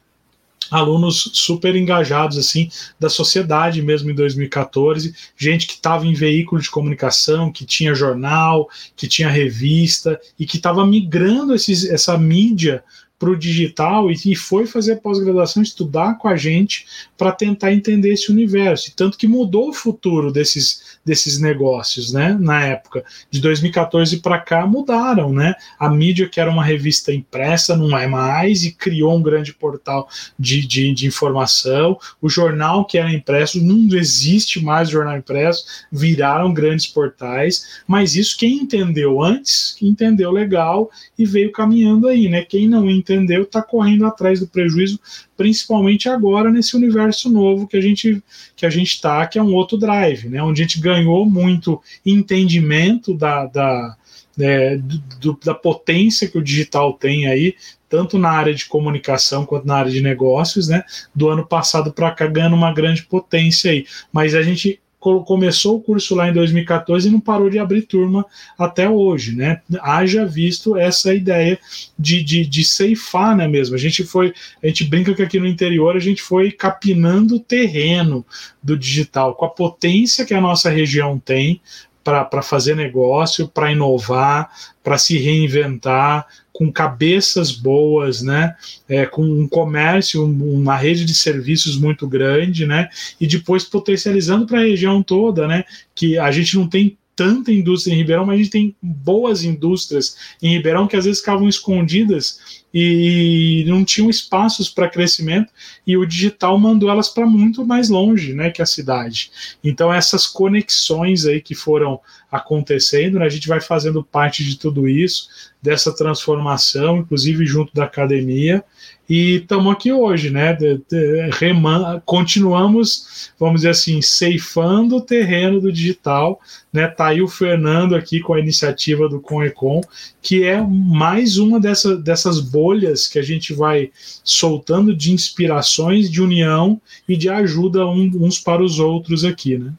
alunos 0.69 1.32
super 1.34 1.76
engajados 1.76 2.38
assim 2.38 2.69
da 3.00 3.10
sociedade 3.10 3.82
mesmo 3.82 4.12
em 4.12 4.15
2014, 4.15 5.13
gente 5.36 5.67
que 5.67 5.74
estava 5.74 6.06
em 6.06 6.13
veículo 6.13 6.62
de 6.62 6.69
comunicação, 6.69 7.52
que 7.52 7.65
tinha 7.65 7.95
jornal, 7.95 8.69
que 8.95 9.08
tinha 9.08 9.30
revista 9.30 10.19
e 10.39 10.45
que 10.45 10.58
estava 10.58 10.86
migrando 10.86 11.54
esses, 11.54 11.86
essa 11.86 12.17
mídia 12.17 12.84
para 13.22 13.30
o 13.30 13.38
digital 13.38 14.10
e, 14.10 14.16
e, 14.26 14.36
foi 14.36 14.66
fazer 14.66 14.96
pós-graduação, 14.96 15.62
estudar 15.62 16.18
com 16.18 16.28
a 16.28 16.36
gente 16.36 16.88
para 17.16 17.32
tentar 17.32 17.72
entender 17.72 18.14
esse 18.14 18.32
universo. 18.32 18.90
E 18.90 18.94
tanto 18.94 19.16
que 19.16 19.28
mudou 19.28 19.70
o 19.70 19.74
futuro 19.74 20.32
desses, 20.32 20.98
desses 21.06 21.40
negócios, 21.40 22.12
né? 22.12 22.36
Na 22.42 22.66
época 22.66 23.06
de 23.30 23.40
2014 23.40 24.18
para 24.22 24.40
cá 24.40 24.66
mudaram, 24.66 25.32
né? 25.32 25.54
A 25.80 25.88
mídia 25.88 26.28
que 26.28 26.40
era 26.40 26.50
uma 26.50 26.64
revista 26.64 27.14
impressa 27.14 27.78
não 27.78 27.96
é 27.96 28.08
mais 28.08 28.64
e 28.64 28.72
criou 28.72 29.16
um 29.16 29.22
grande 29.22 29.54
portal 29.54 30.10
de, 30.40 30.66
de, 30.66 30.92
de 30.92 31.06
informação. 31.06 32.00
O 32.20 32.28
jornal 32.28 32.86
que 32.86 32.98
era 32.98 33.14
impresso 33.14 33.64
não 33.64 33.96
existe 33.96 34.60
mais 34.60 34.90
jornal 34.90 35.16
impresso, 35.16 35.64
viraram 35.92 36.52
grandes 36.52 36.88
portais. 36.88 37.84
Mas 37.86 38.16
isso 38.16 38.36
quem 38.36 38.56
entendeu 38.56 39.22
antes 39.22 39.78
entendeu 39.80 40.32
legal 40.32 40.90
e 41.16 41.24
veio 41.24 41.52
caminhando 41.52 42.08
aí, 42.08 42.28
né? 42.28 42.44
Quem 42.44 42.68
não 42.68 42.90
entendeu 42.90 43.11
entendeu, 43.12 43.43
está 43.43 43.62
correndo 43.62 44.06
atrás 44.06 44.39
do 44.39 44.47
prejuízo, 44.47 45.00
principalmente 45.36 46.08
agora 46.08 46.52
nesse 46.52 46.76
universo 46.76 47.30
novo 47.30 47.67
que 47.67 47.78
a 47.78 47.82
gente 47.82 48.21
que 48.56 48.65
a 48.65 48.69
gente 48.69 48.91
está, 48.91 49.26
que 49.26 49.38
é 49.38 49.43
um 49.43 49.54
outro 49.54 49.78
drive, 49.78 50.30
né? 50.30 50.41
Onde 50.41 50.62
a 50.62 50.65
gente 50.65 50.80
ganhou 50.80 51.26
muito 51.26 51.82
entendimento 52.06 53.13
da, 53.13 53.45
da, 53.45 53.97
é, 54.39 54.78
do, 55.19 55.38
da 55.43 55.54
potência 55.54 56.28
que 56.28 56.38
o 56.38 56.43
digital 56.43 56.93
tem 56.93 57.28
aí, 57.28 57.56
tanto 57.89 58.17
na 58.17 58.30
área 58.30 58.54
de 58.54 58.65
comunicação 58.65 59.45
quanto 59.45 59.67
na 59.67 59.76
área 59.76 59.91
de 59.91 60.02
negócios, 60.02 60.67
né? 60.67 60.84
Do 61.13 61.30
ano 61.30 61.45
passado 61.45 61.91
para 61.91 62.12
cá 62.12 62.28
ganhando 62.28 62.56
uma 62.56 62.74
grande 62.74 63.04
potência 63.04 63.71
aí. 63.71 63.86
Mas 64.12 64.34
a 64.34 64.41
gente 64.41 64.80
começou 65.02 65.78
o 65.78 65.82
curso 65.82 66.14
lá 66.14 66.30
em 66.30 66.34
2014 66.34 67.08
e 67.08 67.12
não 67.12 67.20
parou 67.20 67.50
de 67.50 67.58
abrir 67.58 67.82
turma 67.82 68.24
até 68.58 68.88
hoje, 68.88 69.36
né? 69.36 69.62
Haja 69.82 70.26
visto 70.26 70.78
essa 70.78 71.14
ideia 71.14 71.60
de, 71.98 72.24
de, 72.24 72.46
de 72.46 72.64
ceifar, 72.64 73.36
né 73.36 73.48
mesmo? 73.48 73.76
A 73.76 73.80
gente 73.80 74.04
foi, 74.04 74.34
a 74.64 74.68
gente 74.68 74.84
brinca 74.84 75.14
que 75.16 75.24
aqui 75.24 75.40
no 75.40 75.48
interior 75.48 75.96
a 75.96 76.00
gente 76.00 76.22
foi 76.22 76.52
capinando 76.52 77.36
o 77.36 77.40
terreno 77.40 78.24
do 78.62 78.78
digital, 78.78 79.34
com 79.34 79.46
a 79.46 79.50
potência 79.50 80.26
que 80.26 80.36
a 80.36 80.42
nossa 80.42 80.70
região 80.70 81.18
tem, 81.18 81.60
para 82.04 82.42
fazer 82.42 82.76
negócio, 82.76 83.48
para 83.48 83.72
inovar, 83.72 84.50
para 84.84 84.98
se 84.98 85.18
reinventar, 85.18 86.28
com 86.52 86.72
cabeças 86.72 87.52
boas, 87.52 88.22
né? 88.22 88.56
É, 88.88 89.06
com 89.06 89.24
um 89.24 89.48
comércio, 89.48 90.24
uma 90.24 90.76
rede 90.76 91.06
de 91.06 91.16
serviços 91.16 91.78
muito 91.78 92.08
grande, 92.08 92.68
né? 92.68 92.90
E 93.20 93.26
depois 93.26 93.64
potencializando 93.64 94.46
para 94.46 94.60
a 94.60 94.64
região 94.64 95.02
toda, 95.02 95.48
né? 95.48 95.64
Que 95.96 96.18
a 96.18 96.32
gente 96.32 96.56
não 96.56 96.68
tem 96.68 96.98
tanta 97.16 97.52
indústria 97.52 97.94
em 97.94 97.98
Ribeirão, 97.98 98.26
mas 98.26 98.36
a 98.36 98.38
gente 98.38 98.52
tem 98.52 98.76
boas 98.82 99.44
indústrias 99.44 100.18
em 100.42 100.50
Ribeirão 100.56 100.88
que 100.88 100.96
às 100.96 101.06
vezes 101.06 101.20
ficavam 101.20 101.48
escondidas 101.48 102.61
e 102.74 103.66
não 103.68 103.84
tinham 103.84 104.10
espaços 104.10 104.70
para 104.70 104.90
crescimento 104.90 105.52
e 105.86 105.98
o 105.98 106.06
digital 106.06 106.58
mandou 106.58 106.90
elas 106.90 107.10
para 107.10 107.26
muito 107.26 107.66
mais 107.66 107.90
longe, 107.90 108.34
né, 108.34 108.50
que 108.50 108.62
a 108.62 108.66
cidade. 108.66 109.32
Então 109.64 109.94
essas 109.94 110.26
conexões 110.26 111.26
aí 111.26 111.42
que 111.42 111.54
foram 111.54 112.00
acontecendo, 112.32 113.20
né, 113.20 113.26
a 113.26 113.30
gente 113.30 113.48
vai 113.48 113.60
fazendo 113.60 114.04
parte 114.04 114.44
de 114.44 114.58
tudo 114.58 114.88
isso, 114.88 115.28
dessa 115.62 115.94
transformação, 115.94 116.98
inclusive 116.98 117.46
junto 117.46 117.74
da 117.74 117.84
academia, 117.84 118.64
e 119.08 119.42
estamos 119.42 119.74
aqui 119.74 119.92
hoje, 119.92 120.30
né? 120.30 120.54
De, 120.54 120.82
de, 120.90 121.30
reman, 121.32 122.02
continuamos, 122.06 123.30
vamos 123.38 123.56
dizer 123.56 123.72
assim, 123.72 124.02
ceifando 124.02 124.96
o 124.96 125.02
terreno 125.02 125.60
do 125.60 125.70
digital, 125.70 126.40
né? 126.72 126.88
Tá 126.88 127.08
aí 127.08 127.22
o 127.22 127.28
Fernando 127.28 127.94
aqui 127.94 128.22
com 128.22 128.34
a 128.34 128.40
iniciativa 128.40 129.10
do 129.10 129.20
Conecon, 129.20 129.82
que 130.22 130.46
é 130.46 130.62
mais 130.62 131.38
uma 131.38 131.60
dessa, 131.60 131.98
dessas 131.98 132.40
bolhas 132.62 133.08
que 133.08 133.17
a 133.17 133.24
gente 133.24 133.56
vai 133.56 133.91
soltando 134.24 134.95
de 134.95 135.12
inspirações, 135.12 136.12
de 136.12 136.21
união 136.21 136.80
e 137.10 137.17
de 137.17 137.28
ajuda 137.28 137.88
uns 137.88 138.39
para 138.39 138.63
os 138.63 138.78
outros 138.78 139.26
aqui, 139.26 139.58
né? 139.58 139.74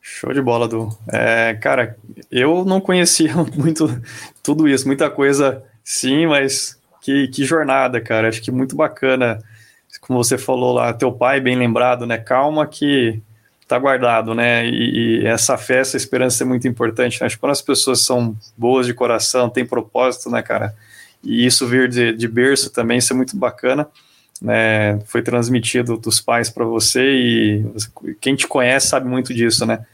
Show 0.00 0.32
de 0.32 0.40
bola, 0.40 0.66
Du. 0.66 0.88
É, 1.12 1.54
cara, 1.60 1.96
eu 2.30 2.64
não 2.64 2.80
conhecia 2.80 3.34
muito 3.54 4.00
tudo 4.42 4.66
isso, 4.66 4.86
muita 4.86 5.10
coisa 5.10 5.62
sim, 5.84 6.26
mas 6.26 6.78
que, 7.02 7.28
que 7.28 7.44
jornada, 7.44 8.00
cara. 8.00 8.28
Acho 8.28 8.40
que 8.40 8.50
muito 8.50 8.74
bacana. 8.74 9.38
Como 10.00 10.22
você 10.22 10.38
falou 10.38 10.72
lá, 10.72 10.92
teu 10.94 11.12
pai, 11.12 11.38
bem 11.38 11.56
lembrado, 11.56 12.06
né? 12.06 12.16
Calma 12.16 12.66
que 12.66 13.20
tá 13.68 13.78
guardado, 13.78 14.34
né? 14.34 14.66
E, 14.66 15.20
e 15.22 15.26
essa 15.26 15.56
fé, 15.56 15.78
essa 15.78 15.96
esperança 15.96 16.42
é 16.42 16.46
muito 16.46 16.66
importante. 16.66 17.20
Né? 17.20 17.26
Acho 17.26 17.36
que 17.36 17.40
quando 17.40 17.52
as 17.52 17.62
pessoas 17.62 18.00
são 18.04 18.36
boas 18.56 18.86
de 18.86 18.94
coração, 18.94 19.48
têm 19.48 19.64
propósito, 19.64 20.30
né, 20.30 20.42
cara? 20.42 20.74
E 21.22 21.44
isso 21.44 21.66
vir 21.66 21.88
de, 21.88 22.12
de 22.12 22.28
berço 22.28 22.70
também, 22.70 22.98
isso 22.98 23.12
é 23.12 23.16
muito 23.16 23.36
bacana. 23.36 23.86
Né? 24.40 24.98
Foi 25.06 25.22
transmitido 25.22 25.96
dos 25.96 26.20
pais 26.20 26.48
para 26.48 26.64
você 26.64 27.02
e 27.02 27.64
quem 28.20 28.34
te 28.34 28.46
conhece 28.46 28.88
sabe 28.88 29.06
muito 29.08 29.34
disso, 29.34 29.66
né? 29.66 29.84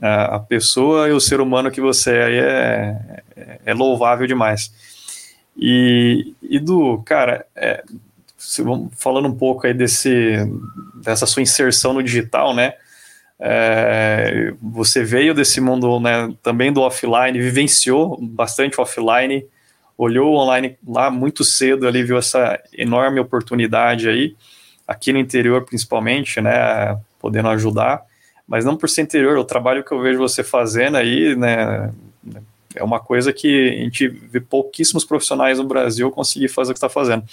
A, 0.00 0.38
pessoa 0.38 1.08
e 1.08 1.12
o 1.12 1.20
ser 1.20 1.40
humano 1.40 1.70
que 1.70 1.80
você 1.80 2.10
é, 2.10 2.98
é, 3.34 3.60
é 3.64 3.74
louvável 3.74 4.26
demais. 4.26 4.70
E, 5.56 6.34
e 6.42 6.58
do, 6.58 6.98
cara, 6.98 7.46
é, 7.56 7.82
falando 8.92 9.26
um 9.26 9.34
pouco 9.34 9.66
aí 9.66 9.72
desse, 9.72 10.36
dessa 11.02 11.24
sua 11.24 11.42
inserção 11.42 11.94
no 11.94 12.02
digital, 12.02 12.54
né? 12.54 12.74
É, 13.38 14.54
você 14.62 15.02
veio 15.02 15.34
desse 15.34 15.60
mundo 15.60 16.00
né, 16.00 16.32
também 16.42 16.72
do 16.72 16.80
offline, 16.80 17.38
vivenciou 17.38 18.18
bastante 18.20 18.80
offline, 18.80 19.46
olhou 19.96 20.34
online 20.34 20.76
lá 20.86 21.10
muito 21.10 21.42
cedo 21.44 21.86
ali, 21.86 22.02
viu 22.02 22.18
essa 22.18 22.60
enorme 22.72 23.20
oportunidade 23.20 24.08
aí, 24.08 24.36
aqui 24.86 25.12
no 25.12 25.18
interior 25.18 25.64
principalmente, 25.64 26.40
né, 26.40 26.98
podendo 27.18 27.48
ajudar, 27.48 28.02
mas 28.46 28.64
não 28.64 28.76
por 28.76 28.88
ser 28.88 29.02
interior, 29.02 29.36
o 29.38 29.44
trabalho 29.44 29.82
que 29.82 29.92
eu 29.92 30.00
vejo 30.00 30.18
você 30.18 30.44
fazendo 30.44 30.96
aí, 30.96 31.34
né, 31.34 31.92
é 32.74 32.84
uma 32.84 33.00
coisa 33.00 33.32
que 33.32 33.70
a 33.70 33.82
gente 33.84 34.06
vê 34.06 34.38
pouquíssimos 34.38 35.04
profissionais 35.04 35.58
no 35.58 35.64
Brasil 35.64 36.10
conseguir 36.10 36.48
fazer 36.48 36.72
o 36.72 36.74
que 36.74 36.78
está 36.78 36.90
fazendo. 36.90 37.24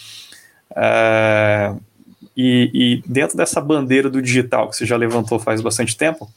É, 0.76 1.76
e, 2.36 2.72
e, 2.74 3.04
dentro 3.06 3.38
dessa 3.38 3.62
bandeira 3.62 4.10
do 4.10 4.22
digital 4.22 4.70
que 4.70 4.76
você 4.76 4.86
já 4.86 4.96
levantou 4.96 5.38
faz 5.38 5.62
bastante 5.62 5.96
tempo, 5.96 6.32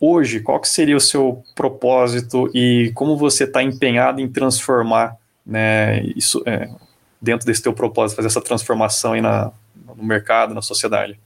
hoje, 0.00 0.40
qual 0.40 0.60
que 0.60 0.68
seria 0.68 0.96
o 0.96 1.00
seu 1.00 1.42
propósito 1.54 2.50
e 2.52 2.90
como 2.94 3.16
você 3.16 3.44
está 3.44 3.62
empenhado 3.62 4.20
em 4.20 4.28
transformar 4.28 5.16
né, 5.46 6.02
isso 6.16 6.42
é, 6.46 6.68
dentro 7.20 7.46
desse 7.46 7.62
teu 7.62 7.72
propósito, 7.72 8.16
fazer 8.16 8.28
essa 8.28 8.40
transformação 8.40 9.12
aí 9.12 9.20
na, 9.20 9.52
no 9.96 10.04
mercado, 10.04 10.54
na 10.54 10.62
sociedade? 10.62 11.18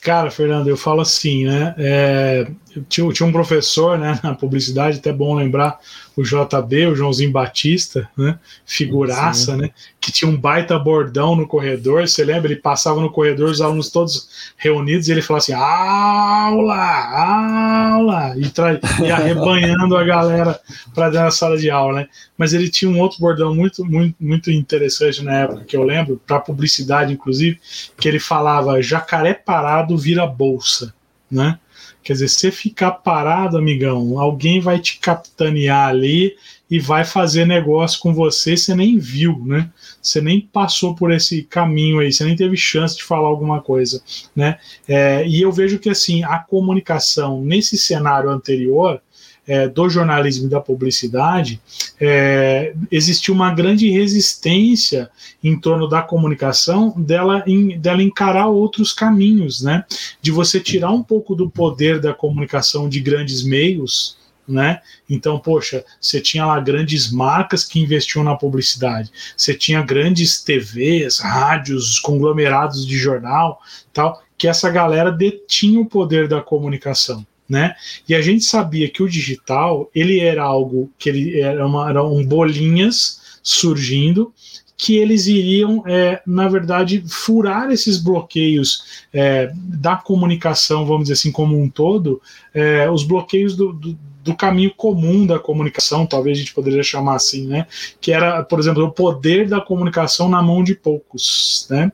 Cara, 0.00 0.30
Fernando, 0.30 0.68
eu 0.68 0.76
falo 0.76 1.00
assim, 1.00 1.46
né? 1.46 1.74
É, 1.78 2.46
tinha, 2.88 3.12
tinha 3.12 3.26
um 3.26 3.32
professor 3.32 3.98
né, 3.98 4.18
na 4.24 4.34
publicidade, 4.34 4.98
até 4.98 5.12
bom 5.12 5.34
lembrar, 5.34 5.78
o 6.16 6.22
JB, 6.22 6.86
o 6.86 6.94
Joãozinho 6.94 7.32
Batista, 7.32 8.08
né? 8.16 8.38
Figuraça, 8.64 9.52
Sim. 9.52 9.62
né? 9.62 9.70
Que 10.00 10.12
tinha 10.12 10.30
um 10.30 10.36
baita 10.36 10.78
bordão 10.78 11.34
no 11.34 11.46
corredor. 11.46 12.06
Você 12.06 12.24
lembra? 12.24 12.52
Ele 12.52 12.60
passava 12.60 13.00
no 13.00 13.10
corredor, 13.10 13.50
os 13.50 13.60
alunos 13.60 13.90
todos 13.90 14.52
reunidos, 14.56 15.08
e 15.08 15.12
ele 15.12 15.22
falava 15.22 15.42
assim: 15.42 15.52
aula, 15.52 16.76
aula! 16.76 18.34
E 18.38 18.48
tra... 18.48 18.78
ia 19.02 19.16
arrebanhando 19.16 19.96
a 19.96 20.04
galera 20.04 20.60
para 20.94 21.10
dentro 21.10 21.24
da 21.24 21.30
sala 21.32 21.58
de 21.58 21.68
aula, 21.68 22.00
né? 22.00 22.08
Mas 22.38 22.52
ele 22.52 22.68
tinha 22.68 22.90
um 22.90 23.00
outro 23.00 23.18
bordão 23.18 23.52
muito, 23.52 23.84
muito, 23.84 24.14
muito 24.20 24.50
interessante 24.52 25.22
na 25.22 25.34
época 25.34 25.64
que 25.64 25.76
eu 25.76 25.82
lembro, 25.82 26.20
para 26.24 26.38
publicidade, 26.38 27.12
inclusive, 27.12 27.58
que 27.98 28.06
ele 28.06 28.20
falava: 28.20 28.80
jacaré 28.80 29.34
parado 29.34 29.98
vira 29.98 30.26
bolsa, 30.26 30.94
né? 31.28 31.58
Quer 32.04 32.12
dizer, 32.12 32.28
se 32.28 32.50
ficar 32.50 32.92
parado, 32.92 33.56
amigão, 33.56 34.20
alguém 34.20 34.60
vai 34.60 34.78
te 34.78 34.98
capitanear 34.98 35.88
ali 35.88 36.36
e 36.70 36.78
vai 36.78 37.02
fazer 37.02 37.46
negócio 37.46 37.98
com 37.98 38.12
você, 38.12 38.56
você 38.56 38.74
nem 38.74 38.98
viu, 38.98 39.42
né? 39.44 39.70
Você 40.02 40.20
nem 40.20 40.40
passou 40.40 40.94
por 40.94 41.10
esse 41.10 41.42
caminho 41.44 42.00
aí, 42.00 42.12
você 42.12 42.24
nem 42.24 42.36
teve 42.36 42.58
chance 42.58 42.96
de 42.96 43.02
falar 43.02 43.28
alguma 43.28 43.62
coisa, 43.62 44.02
né? 44.36 44.58
É, 44.86 45.26
e 45.26 45.40
eu 45.40 45.50
vejo 45.50 45.78
que 45.78 45.88
assim 45.88 46.22
a 46.24 46.38
comunicação 46.38 47.40
nesse 47.40 47.78
cenário 47.78 48.28
anterior 48.28 49.00
é, 49.46 49.68
do 49.68 49.88
jornalismo 49.88 50.46
e 50.46 50.50
da 50.50 50.60
publicidade, 50.60 51.60
é, 52.00 52.74
existiu 52.90 53.34
uma 53.34 53.52
grande 53.52 53.90
resistência 53.90 55.10
em 55.42 55.58
torno 55.58 55.88
da 55.88 56.02
comunicação 56.02 56.94
dela, 56.96 57.42
em, 57.46 57.78
dela 57.78 58.02
encarar 58.02 58.46
outros 58.46 58.92
caminhos, 58.92 59.62
né? 59.62 59.84
De 60.20 60.30
você 60.30 60.60
tirar 60.60 60.90
um 60.90 61.02
pouco 61.02 61.34
do 61.34 61.50
poder 61.50 62.00
da 62.00 62.14
comunicação 62.14 62.88
de 62.88 63.00
grandes 63.00 63.44
meios, 63.44 64.16
né? 64.46 64.80
Então, 65.08 65.38
poxa, 65.38 65.84
você 66.00 66.20
tinha 66.20 66.46
lá 66.46 66.58
grandes 66.60 67.10
marcas 67.10 67.64
que 67.64 67.80
investiam 67.80 68.24
na 68.24 68.34
publicidade, 68.34 69.10
você 69.36 69.54
tinha 69.54 69.82
grandes 69.82 70.42
TVs, 70.42 71.18
rádios, 71.18 71.98
conglomerados 71.98 72.86
de 72.86 72.96
jornal, 72.96 73.60
tal, 73.92 74.22
que 74.36 74.48
essa 74.48 74.70
galera 74.70 75.10
detinha 75.10 75.80
o 75.80 75.86
poder 75.86 76.28
da 76.28 76.40
comunicação 76.40 77.26
né? 77.48 77.74
E 78.08 78.14
a 78.14 78.20
gente 78.20 78.44
sabia 78.44 78.88
que 78.88 79.02
o 79.02 79.08
digital 79.08 79.90
ele 79.94 80.18
era 80.18 80.42
algo 80.42 80.90
que 80.98 81.08
ele 81.08 81.40
era 81.40 81.66
uma 81.66 81.88
eram 81.88 82.24
bolinhas 82.24 83.38
surgindo 83.42 84.32
que 84.76 84.96
eles 84.96 85.26
iriam, 85.26 85.82
é, 85.86 86.20
na 86.26 86.48
verdade, 86.48 87.02
furar 87.06 87.70
esses 87.70 87.98
bloqueios 87.98 89.04
é, 89.12 89.50
da 89.54 89.96
comunicação, 89.96 90.84
vamos 90.84 91.04
dizer 91.04 91.14
assim, 91.14 91.30
como 91.30 91.60
um 91.60 91.68
todo, 91.70 92.20
é, 92.52 92.90
os 92.90 93.04
bloqueios 93.04 93.56
do, 93.56 93.72
do, 93.72 93.96
do, 94.22 94.34
caminho 94.34 94.74
comum 94.74 95.26
da 95.26 95.38
comunicação, 95.38 96.06
talvez 96.06 96.36
a 96.36 96.40
gente 96.40 96.52
poderia 96.52 96.82
chamar 96.82 97.14
assim, 97.14 97.46
né? 97.46 97.66
Que 98.00 98.12
era, 98.12 98.42
por 98.42 98.58
exemplo, 98.58 98.84
o 98.84 98.90
poder 98.90 99.48
da 99.48 99.60
comunicação 99.60 100.28
na 100.28 100.42
mão 100.42 100.64
de 100.64 100.74
poucos, 100.74 101.68
né? 101.70 101.92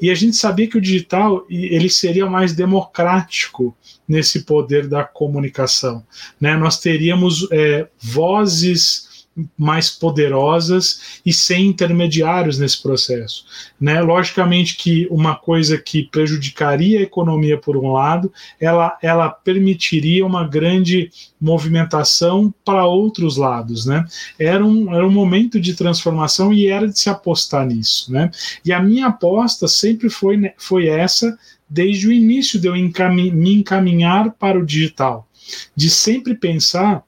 E 0.00 0.10
a 0.10 0.14
gente 0.14 0.36
sabia 0.36 0.68
que 0.68 0.76
o 0.76 0.82
digital 0.82 1.46
ele 1.48 1.88
seria 1.88 2.26
mais 2.26 2.52
democrático 2.52 3.74
nesse 4.08 4.44
poder 4.44 4.88
da 4.88 5.04
comunicação. 5.04 6.02
Né? 6.40 6.56
Nós 6.56 6.80
teríamos 6.80 7.46
é, 7.52 7.86
vozes 8.00 9.08
mais 9.56 9.90
poderosas 9.90 11.20
e 11.24 11.32
sem 11.32 11.66
intermediários 11.66 12.58
nesse 12.58 12.82
processo. 12.82 13.44
Né? 13.80 14.00
Logicamente 14.00 14.76
que 14.76 15.06
uma 15.10 15.36
coisa 15.36 15.78
que 15.78 16.04
prejudicaria 16.04 16.98
a 16.98 17.02
economia 17.02 17.56
por 17.56 17.76
um 17.76 17.92
lado, 17.92 18.32
ela, 18.60 18.98
ela 19.02 19.28
permitiria 19.30 20.26
uma 20.26 20.46
grande 20.46 21.10
movimentação 21.40 22.52
para 22.64 22.86
outros 22.86 23.36
lados. 23.36 23.86
Né? 23.86 24.04
Era, 24.38 24.64
um, 24.64 24.92
era 24.92 25.06
um 25.06 25.12
momento 25.12 25.60
de 25.60 25.74
transformação 25.74 26.52
e 26.52 26.66
era 26.66 26.88
de 26.88 26.98
se 26.98 27.08
apostar 27.08 27.66
nisso. 27.66 28.12
Né? 28.12 28.30
E 28.64 28.72
a 28.72 28.82
minha 28.82 29.06
aposta 29.06 29.68
sempre 29.68 30.10
foi, 30.10 30.52
foi 30.56 30.88
essa 30.88 31.38
desde 31.68 32.08
o 32.08 32.12
início 32.12 32.60
de 32.60 32.66
eu 32.68 32.76
encamin 32.76 33.30
me 33.30 33.54
encaminhar 33.54 34.32
para 34.32 34.58
o 34.58 34.64
digital, 34.64 35.28
de 35.74 35.90
sempre 35.90 36.34
pensar 36.34 37.04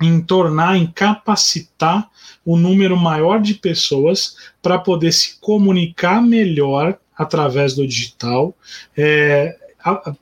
em 0.00 0.20
tornar, 0.20 0.76
em 0.76 0.86
capacitar 0.86 2.08
o 2.44 2.56
número 2.56 2.96
maior 2.96 3.40
de 3.40 3.54
pessoas 3.54 4.36
para 4.62 4.78
poder 4.78 5.12
se 5.12 5.38
comunicar 5.40 6.22
melhor 6.22 6.98
através 7.16 7.74
do 7.74 7.86
digital, 7.86 8.56
é, 8.96 9.54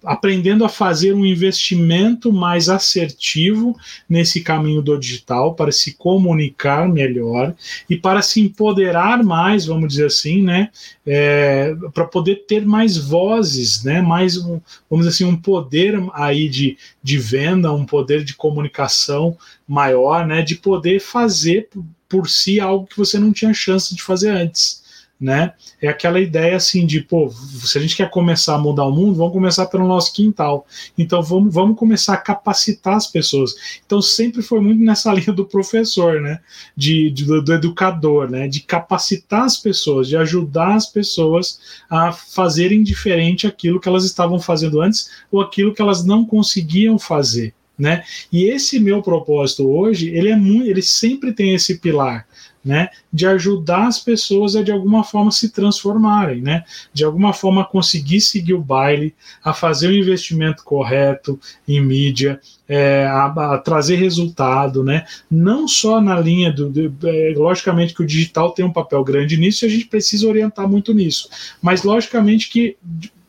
aprendendo 0.04 0.64
a 0.64 0.68
fazer 0.68 1.12
um 1.12 1.26
investimento 1.26 2.32
mais 2.32 2.68
assertivo 2.68 3.76
nesse 4.08 4.40
caminho 4.40 4.80
do 4.80 4.98
digital 4.98 5.54
para 5.54 5.72
se 5.72 5.94
comunicar 5.94 6.88
melhor 6.88 7.54
e 7.90 7.96
para 7.96 8.22
se 8.22 8.40
empoderar 8.40 9.22
mais, 9.22 9.66
vamos 9.66 9.88
dizer 9.88 10.06
assim, 10.06 10.42
né, 10.42 10.70
é, 11.04 11.74
para 11.92 12.04
poder 12.04 12.44
ter 12.46 12.64
mais 12.64 12.96
vozes, 12.96 13.82
né, 13.82 14.00
mais 14.00 14.36
um, 14.36 14.60
vamos 14.88 15.06
dizer 15.06 15.24
assim, 15.24 15.24
um 15.24 15.36
poder 15.36 16.00
aí 16.14 16.48
de, 16.48 16.78
de 17.02 17.18
venda, 17.18 17.72
um 17.72 17.84
poder 17.84 18.22
de 18.22 18.34
comunicação 18.34 19.36
maior, 19.66 20.26
né, 20.26 20.42
de 20.42 20.54
poder 20.54 21.00
fazer 21.00 21.68
por 22.08 22.28
si 22.28 22.60
algo 22.60 22.86
que 22.86 22.96
você 22.96 23.18
não 23.18 23.32
tinha 23.32 23.52
chance 23.52 23.94
de 23.94 24.02
fazer 24.02 24.30
antes 24.30 24.86
né? 25.20 25.52
É 25.82 25.88
aquela 25.88 26.20
ideia 26.20 26.56
assim 26.56 26.86
de, 26.86 27.00
pô, 27.00 27.28
se 27.30 27.76
a 27.76 27.80
gente 27.80 27.96
quer 27.96 28.08
começar 28.08 28.54
a 28.54 28.58
mudar 28.58 28.84
o 28.84 28.92
mundo, 28.92 29.16
vamos 29.16 29.32
começar 29.32 29.66
pelo 29.66 29.86
nosso 29.86 30.12
quintal. 30.12 30.64
Então 30.96 31.20
vamos, 31.22 31.52
vamos 31.52 31.76
começar 31.76 32.14
a 32.14 32.18
capacitar 32.18 32.94
as 32.94 33.06
pessoas. 33.06 33.80
Então 33.84 34.00
sempre 34.00 34.42
foi 34.42 34.60
muito 34.60 34.82
nessa 34.82 35.12
linha 35.14 35.32
do 35.32 35.44
professor, 35.44 36.20
né? 36.20 36.40
De, 36.76 37.10
de 37.10 37.24
do, 37.24 37.42
do, 37.42 37.52
educador, 37.52 38.30
né? 38.30 38.46
De 38.46 38.60
capacitar 38.60 39.42
as 39.42 39.56
pessoas, 39.56 40.06
de 40.06 40.16
ajudar 40.16 40.76
as 40.76 40.86
pessoas 40.86 41.60
a 41.90 42.12
fazerem 42.12 42.82
diferente 42.82 43.46
aquilo 43.46 43.80
que 43.80 43.88
elas 43.88 44.04
estavam 44.04 44.38
fazendo 44.38 44.80
antes 44.80 45.10
ou 45.32 45.40
aquilo 45.40 45.74
que 45.74 45.82
elas 45.82 46.04
não 46.04 46.24
conseguiam 46.24 46.98
fazer. 46.98 47.54
Né? 47.78 48.02
E 48.32 48.44
esse 48.44 48.80
meu 48.80 49.00
propósito 49.00 49.68
hoje, 49.70 50.08
ele 50.08 50.30
é 50.30 50.36
muito, 50.36 50.68
ele 50.68 50.82
sempre 50.82 51.32
tem 51.32 51.54
esse 51.54 51.78
pilar, 51.78 52.26
né, 52.64 52.88
de 53.12 53.26
ajudar 53.26 53.86
as 53.86 53.98
pessoas 53.98 54.56
a 54.56 54.62
de 54.62 54.72
alguma 54.72 55.04
forma 55.04 55.30
se 55.30 55.50
transformarem, 55.50 56.42
né, 56.42 56.64
de 56.92 57.04
alguma 57.04 57.32
forma 57.32 57.64
conseguir 57.64 58.20
seguir 58.20 58.54
o 58.54 58.62
baile, 58.62 59.14
a 59.42 59.52
fazer 59.52 59.88
o 59.88 59.96
investimento 59.96 60.64
correto 60.64 61.38
em 61.66 61.80
mídia, 61.80 62.40
é, 62.68 63.06
a, 63.06 63.26
a, 63.54 63.58
trazer 63.58 63.96
resultado, 63.96 64.84
né, 64.84 65.04
não 65.30 65.66
só 65.66 66.00
na 66.00 66.18
linha 66.18 66.52
do, 66.52 66.68
do 66.68 67.08
é, 67.08 67.32
logicamente 67.36 67.94
que 67.94 68.02
o 68.02 68.06
digital 68.06 68.52
tem 68.52 68.64
um 68.64 68.72
papel 68.72 69.02
grande 69.04 69.36
nisso 69.36 69.64
e 69.64 69.66
a 69.66 69.70
gente 69.70 69.86
precisa 69.86 70.28
orientar 70.28 70.68
muito 70.68 70.92
nisso, 70.92 71.28
mas 71.62 71.82
logicamente 71.82 72.50
que 72.50 72.76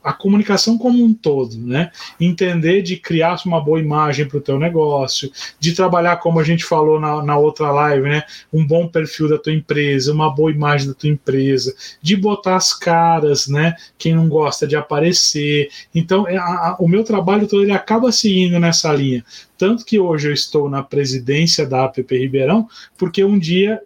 a 0.03 0.13
comunicação 0.13 0.77
como 0.77 1.03
um 1.03 1.13
todo, 1.13 1.57
né? 1.57 1.91
Entender 2.19 2.81
de 2.81 2.97
criar 2.97 3.39
uma 3.45 3.59
boa 3.59 3.79
imagem 3.79 4.27
para 4.27 4.37
o 4.37 4.41
teu 4.41 4.57
negócio, 4.57 5.31
de 5.59 5.73
trabalhar, 5.73 6.17
como 6.17 6.39
a 6.39 6.43
gente 6.43 6.63
falou 6.63 6.99
na, 6.99 7.21
na 7.23 7.37
outra 7.37 7.71
live, 7.71 8.07
né? 8.07 8.23
Um 8.51 8.65
bom 8.65 8.87
perfil 8.87 9.29
da 9.29 9.37
tua 9.37 9.53
empresa, 9.53 10.13
uma 10.13 10.33
boa 10.33 10.51
imagem 10.51 10.87
da 10.87 10.93
tua 10.93 11.09
empresa, 11.09 11.75
de 12.01 12.15
botar 12.15 12.55
as 12.55 12.73
caras, 12.73 13.47
né? 13.47 13.75
Quem 13.97 14.15
não 14.15 14.29
gosta 14.29 14.65
de 14.65 14.75
aparecer. 14.75 15.69
Então, 15.93 16.27
é, 16.27 16.37
a, 16.37 16.77
o 16.79 16.87
meu 16.87 17.03
trabalho 17.03 17.47
todo 17.47 17.63
ele 17.63 17.71
acaba 17.71 18.11
seguindo 18.11 18.59
nessa 18.59 18.93
linha. 18.93 19.23
Tanto 19.57 19.83
que 19.83 19.99
hoje 19.99 20.29
eu 20.29 20.33
estou 20.33 20.69
na 20.69 20.81
presidência 20.81 21.65
da 21.65 21.83
APP 21.83 22.17
Ribeirão, 22.17 22.67
porque 22.97 23.23
um 23.23 23.37
dia 23.37 23.81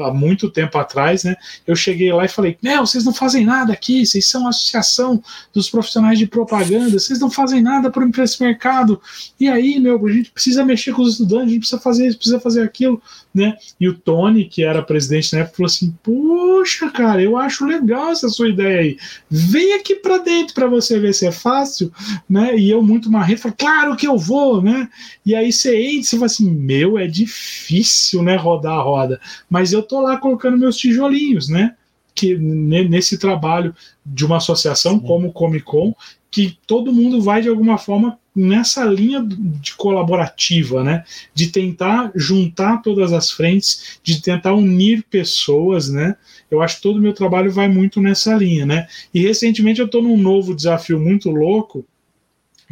há 0.00 0.12
muito 0.12 0.50
tempo 0.50 0.76
atrás, 0.78 1.24
né? 1.24 1.36
Eu 1.66 1.76
cheguei 1.76 2.12
lá 2.12 2.24
e 2.24 2.28
falei: 2.28 2.58
Meu, 2.62 2.86
vocês 2.86 3.04
não 3.04 3.12
fazem 3.12 3.44
nada 3.44 3.72
aqui, 3.72 4.04
vocês 4.04 4.26
são 4.26 4.46
associação 4.46 5.22
dos 5.52 5.68
profissionais 5.70 6.18
de 6.18 6.26
propaganda, 6.26 6.98
vocês 6.98 7.18
não 7.20 7.30
fazem 7.30 7.62
nada 7.62 7.90
para 7.90 8.08
esse 8.24 8.42
mercado. 8.42 9.00
E 9.38 9.48
aí, 9.48 9.78
meu, 9.78 10.04
a 10.04 10.12
gente 10.12 10.30
precisa 10.30 10.64
mexer 10.64 10.92
com 10.92 11.02
os 11.02 11.12
estudantes, 11.12 11.46
a 11.46 11.50
gente 11.50 11.60
precisa 11.60 11.80
fazer 11.80 12.06
isso, 12.06 12.16
precisa 12.16 12.40
fazer 12.40 12.62
aquilo, 12.62 13.00
né? 13.34 13.56
E 13.78 13.88
o 13.88 13.94
Tony, 13.94 14.44
que 14.44 14.62
era 14.62 14.82
presidente 14.82 15.32
na 15.32 15.40
época, 15.40 15.56
falou 15.56 15.66
assim: 15.66 15.94
Poxa, 16.02 16.90
cara, 16.90 17.22
eu 17.22 17.36
acho 17.36 17.64
legal 17.64 18.10
essa 18.10 18.28
sua 18.28 18.48
ideia 18.48 18.80
aí. 18.80 18.98
Vem 19.30 19.74
aqui 19.74 19.94
para 19.94 20.18
dentro 20.18 20.54
para 20.54 20.66
você 20.66 20.98
ver 20.98 21.14
se 21.14 21.26
é 21.26 21.32
fácil, 21.32 21.92
né? 22.28 22.56
E 22.56 22.70
eu, 22.70 22.82
muito 22.82 23.10
marrento, 23.10 23.42
falei: 23.42 23.56
Claro 23.58 23.96
que 23.96 24.06
eu 24.06 24.16
vou, 24.16 24.62
né? 24.62 24.88
E 25.24 25.34
aí 25.34 25.52
você 25.52 25.76
entra 25.76 26.00
e 26.00 26.10
fala 26.10 26.26
assim: 26.26 26.50
Meu, 26.50 26.98
é 26.98 27.06
difícil, 27.06 28.22
né? 28.22 28.36
Rodar 28.36 28.74
a 28.74 28.82
roda. 28.82 29.20
Mas 29.48 29.72
eu 29.72 29.77
tô 29.82 30.00
lá 30.00 30.16
colocando 30.16 30.58
meus 30.58 30.76
tijolinhos, 30.76 31.48
né? 31.48 31.74
Que 32.14 32.36
nesse 32.36 33.18
trabalho 33.18 33.74
de 34.04 34.24
uma 34.24 34.38
associação 34.38 34.98
Sim. 34.98 35.06
como 35.06 35.28
o 35.28 35.32
Comic 35.32 35.64
Con, 35.64 35.94
que 36.30 36.58
todo 36.66 36.92
mundo 36.92 37.20
vai 37.20 37.40
de 37.40 37.48
alguma 37.48 37.78
forma 37.78 38.18
nessa 38.34 38.84
linha 38.84 39.24
de 39.26 39.74
colaborativa, 39.74 40.84
né? 40.84 41.04
De 41.34 41.48
tentar 41.48 42.12
juntar 42.14 42.82
todas 42.82 43.12
as 43.12 43.30
frentes, 43.30 43.98
de 44.02 44.20
tentar 44.20 44.54
unir 44.54 45.04
pessoas, 45.10 45.88
né? 45.88 46.16
Eu 46.50 46.62
acho 46.62 46.76
que 46.76 46.82
todo 46.82 46.98
o 46.98 47.02
meu 47.02 47.12
trabalho 47.12 47.50
vai 47.50 47.68
muito 47.68 48.00
nessa 48.00 48.34
linha, 48.34 48.64
né? 48.64 48.86
E 49.12 49.20
recentemente 49.20 49.80
eu 49.80 49.86
estou 49.86 50.02
num 50.02 50.16
novo 50.16 50.54
desafio 50.54 51.00
muito 51.00 51.30
louco, 51.30 51.84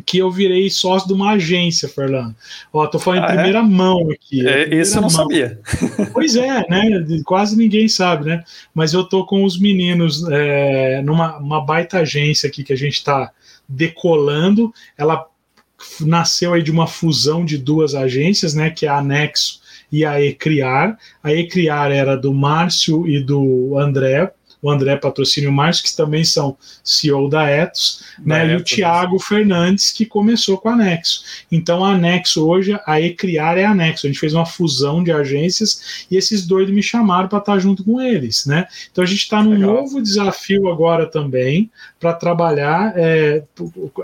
que 0.04 0.18
eu 0.18 0.30
virei 0.30 0.68
sócio 0.68 1.08
de 1.08 1.14
uma 1.14 1.32
agência, 1.32 1.88
Fernando. 1.88 2.34
Ó, 2.72 2.86
tô 2.86 2.98
falando 2.98 3.24
ah, 3.24 3.26
em 3.26 3.30
é? 3.30 3.32
primeira 3.34 3.58
é? 3.60 3.62
mão 3.62 4.10
aqui. 4.10 4.46
É, 4.46 4.74
esse 4.74 4.96
eu 4.96 5.02
não 5.02 5.08
mão. 5.08 5.10
sabia. 5.10 5.58
Pois 6.12 6.36
é, 6.36 6.64
né? 6.68 7.06
Quase 7.24 7.56
ninguém 7.56 7.88
sabe, 7.88 8.26
né? 8.26 8.44
Mas 8.74 8.92
eu 8.92 9.04
tô 9.04 9.24
com 9.24 9.44
os 9.44 9.58
meninos 9.58 10.26
é, 10.30 11.02
numa 11.02 11.38
uma 11.38 11.64
baita 11.64 11.98
agência 11.98 12.48
aqui 12.48 12.62
que 12.62 12.72
a 12.72 12.76
gente 12.76 12.94
está 12.94 13.30
decolando. 13.68 14.72
Ela 14.96 15.26
nasceu 16.00 16.54
aí 16.54 16.62
de 16.62 16.70
uma 16.70 16.86
fusão 16.86 17.44
de 17.44 17.58
duas 17.58 17.94
agências, 17.94 18.54
né? 18.54 18.70
Que 18.70 18.86
é 18.86 18.88
a 18.88 18.98
Anexo 18.98 19.60
e 19.90 20.04
a 20.04 20.20
Ecriar. 20.20 20.98
A 21.22 21.32
Ecriar 21.32 21.90
era 21.90 22.16
do 22.16 22.32
Márcio 22.32 23.06
e 23.06 23.20
do 23.20 23.78
André 23.78 24.32
o 24.62 24.70
André 24.70 24.96
Patrocínio 24.96 25.52
Marques, 25.52 25.80
que 25.80 25.96
também 25.96 26.24
são 26.24 26.56
CEO 26.82 27.28
da 27.28 27.48
Etos, 27.48 28.02
né, 28.18 28.52
e 28.52 28.56
o 28.56 28.62
Tiago 28.62 29.18
Fernandes, 29.18 29.90
que 29.92 30.06
começou 30.06 30.58
com 30.58 30.68
a 30.68 30.72
Anexo. 30.72 31.22
Então, 31.50 31.84
a 31.84 31.92
Anexo 31.92 32.46
hoje, 32.46 32.78
a 32.86 33.00
Ecriar 33.00 33.58
é 33.58 33.64
a 33.64 33.70
Anexo. 33.70 34.06
A 34.06 34.10
gente 34.10 34.18
fez 34.18 34.34
uma 34.34 34.46
fusão 34.46 35.02
de 35.02 35.12
agências 35.12 36.06
e 36.10 36.16
esses 36.16 36.46
dois 36.46 36.68
me 36.70 36.82
chamaram 36.82 37.28
para 37.28 37.38
estar 37.38 37.58
junto 37.58 37.84
com 37.84 38.00
eles. 38.00 38.46
Né? 38.46 38.66
Então, 38.90 39.04
a 39.04 39.06
gente 39.06 39.20
está 39.20 39.42
num 39.42 39.50
Legal. 39.50 39.74
novo 39.74 40.02
desafio 40.02 40.68
agora 40.68 41.06
também 41.06 41.70
para 42.00 42.12
trabalhar, 42.12 42.92
é, 42.96 43.42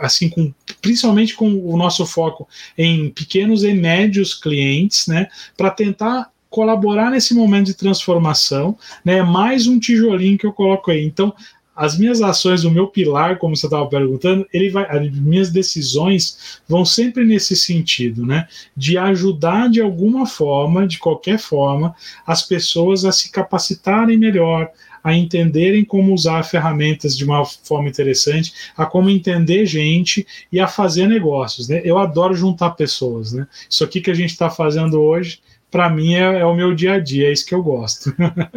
assim, 0.01 0.29
com, 0.29 0.53
principalmente 0.81 1.35
com 1.35 1.53
o 1.53 1.77
nosso 1.77 2.07
foco 2.07 2.49
em 2.77 3.11
pequenos 3.11 3.65
e 3.65 3.73
médios 3.73 4.35
clientes, 4.35 5.07
né, 5.07 5.29
para 5.57 5.71
tentar 5.71 6.31
colaborar 6.53 7.11
nesse 7.11 7.35
momento 7.35 7.67
de 7.67 7.75
transformação, 7.75 8.77
né? 9.05 9.23
Mais 9.23 9.67
um 9.67 9.79
tijolinho 9.79 10.39
que 10.39 10.47
eu 10.47 10.53
coloco 10.53 10.91
aí. 10.91 11.03
Então, 11.03 11.35
as 11.75 11.99
minhas 11.99 12.21
ações, 12.21 12.65
o 12.65 12.71
meu 12.71 12.87
pilar, 12.89 13.39
como 13.39 13.57
você 13.57 13.67
estava 13.67 13.87
perguntando, 13.87 14.47
ele 14.53 14.69
vai, 14.69 14.85
as 14.85 15.11
minhas 15.11 15.51
decisões 15.51 16.61
vão 16.69 16.85
sempre 16.85 17.25
nesse 17.25 17.57
sentido, 17.57 18.27
né? 18.27 18.47
De 18.77 18.99
ajudar 18.99 19.71
de 19.71 19.81
alguma 19.81 20.27
forma, 20.27 20.87
de 20.87 20.99
qualquer 20.99 21.39
forma, 21.39 21.95
as 22.27 22.43
pessoas 22.43 23.07
a 23.07 23.11
se 23.11 23.33
capacitarem 23.33 24.19
melhor, 24.19 24.71
a 25.03 25.15
entenderem 25.15 25.85
como 25.85 26.13
usar 26.13 26.43
ferramentas 26.45 27.17
de 27.17 27.25
uma 27.25 27.45
forma 27.45 27.89
interessante, 27.89 28.53
a 28.77 28.85
como 28.85 29.09
entender 29.09 29.65
gente 29.65 30.27
e 30.53 30.61
a 30.61 30.69
fazer 30.69 31.09
negócios, 31.09 31.69
né? 31.69 31.81
Eu 31.83 31.97
adoro 31.99 32.35
juntar 32.35 32.73
pessoas, 32.73 33.33
né? 33.33 33.47
Isso 33.69 33.83
aqui 33.83 34.03
que 34.03 34.11
a 34.11 34.15
gente 34.15 34.31
está 34.31 34.51
fazendo 34.51 35.01
hoje 35.01 35.41
para 35.73 35.89
mim 35.89 36.15
é, 36.15 36.41
é, 36.41 36.45
o 36.45 36.55
meu 36.55 36.75
dia 36.75 36.93
a 36.95 36.99
dia, 37.01 37.29
é 37.29 37.33
isso 37.33 37.47
que 37.47 37.55
eu 37.55 37.63
gosto. 37.63 38.15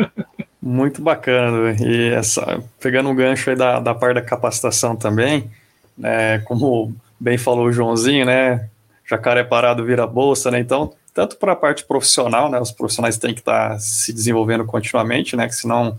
Muito 0.61 1.01
bacana, 1.01 1.73
e 1.79 2.09
essa, 2.09 2.61
pegando 2.79 3.09
um 3.09 3.15
gancho 3.15 3.49
aí 3.49 3.55
da, 3.55 3.79
da 3.79 3.95
parte 3.95 4.15
da 4.15 4.21
capacitação 4.21 4.95
também, 4.95 5.49
né, 5.97 6.39
como 6.39 6.93
bem 7.19 7.37
falou 7.37 7.67
o 7.67 7.71
Joãozinho, 7.71 8.25
né, 8.25 8.67
jacaré 9.09 9.43
parado 9.43 9.85
vira 9.85 10.05
bolsa, 10.05 10.51
né, 10.51 10.59
então, 10.59 10.91
tanto 11.13 11.37
para 11.37 11.53
a 11.53 11.55
parte 11.55 11.85
profissional, 11.85 12.49
né, 12.49 12.59
os 12.59 12.71
profissionais 12.71 13.17
têm 13.17 13.33
que 13.33 13.39
estar 13.39 13.69
tá 13.69 13.79
se 13.79 14.11
desenvolvendo 14.11 14.65
continuamente, 14.65 15.37
né, 15.37 15.47
que 15.47 15.55
senão 15.55 15.97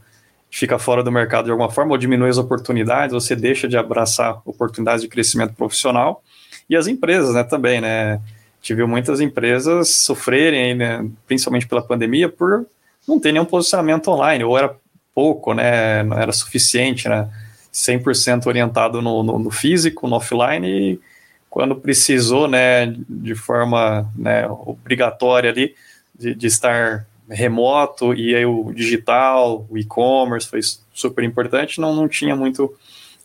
fica 0.50 0.78
fora 0.78 1.02
do 1.02 1.12
mercado 1.12 1.46
de 1.46 1.50
alguma 1.52 1.70
forma, 1.70 1.92
ou 1.92 1.98
diminui 1.98 2.28
as 2.28 2.38
oportunidades, 2.38 3.14
você 3.14 3.34
deixa 3.34 3.66
de 3.66 3.78
abraçar 3.78 4.42
oportunidades 4.44 5.00
de 5.00 5.08
crescimento 5.08 5.54
profissional, 5.54 6.22
e 6.68 6.76
as 6.76 6.88
empresas, 6.88 7.34
né, 7.34 7.44
também, 7.44 7.80
né, 7.80 8.20
gente 8.66 8.74
viu 8.74 8.88
muitas 8.88 9.20
empresas 9.20 9.90
sofrerem, 9.90 10.74
né, 10.74 11.08
principalmente 11.24 11.68
pela 11.68 11.82
pandemia, 11.82 12.28
por 12.28 12.66
não 13.06 13.20
ter 13.20 13.30
nenhum 13.30 13.44
posicionamento 13.44 14.08
online, 14.08 14.42
ou 14.42 14.58
era 14.58 14.74
pouco, 15.14 15.54
né, 15.54 16.02
não 16.02 16.18
era 16.18 16.32
suficiente, 16.32 17.08
né, 17.08 17.30
100% 17.72 18.46
orientado 18.46 19.00
no, 19.00 19.22
no, 19.22 19.38
no, 19.38 19.50
físico, 19.52 20.08
no 20.08 20.16
offline, 20.16 20.66
e 20.66 21.00
quando 21.48 21.76
precisou, 21.76 22.48
né, 22.48 22.92
de 23.08 23.36
forma 23.36 24.10
né, 24.16 24.48
obrigatória 24.48 25.48
ali, 25.48 25.76
de, 26.18 26.34
de 26.34 26.46
estar 26.48 27.06
remoto, 27.30 28.14
e 28.14 28.34
aí 28.34 28.44
o 28.44 28.72
digital, 28.72 29.64
o 29.70 29.78
e-commerce 29.78 30.48
foi 30.48 30.60
super 30.92 31.22
importante, 31.22 31.80
não, 31.80 31.94
não 31.94 32.08
tinha 32.08 32.34
muito 32.34 32.74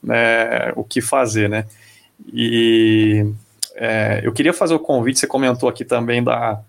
né, 0.03 0.71
o 0.75 0.83
que 0.83 1.01
fazer, 1.01 1.49
né, 1.49 1.65
e 2.31 3.25
é, 3.75 4.21
eu 4.23 4.31
queria 4.33 4.53
fazer 4.53 4.73
o 4.73 4.79
convite, 4.79 5.19
você 5.19 5.27
comentou 5.27 5.67
aqui 5.69 5.85
também 5.85 6.23
da, 6.23 6.59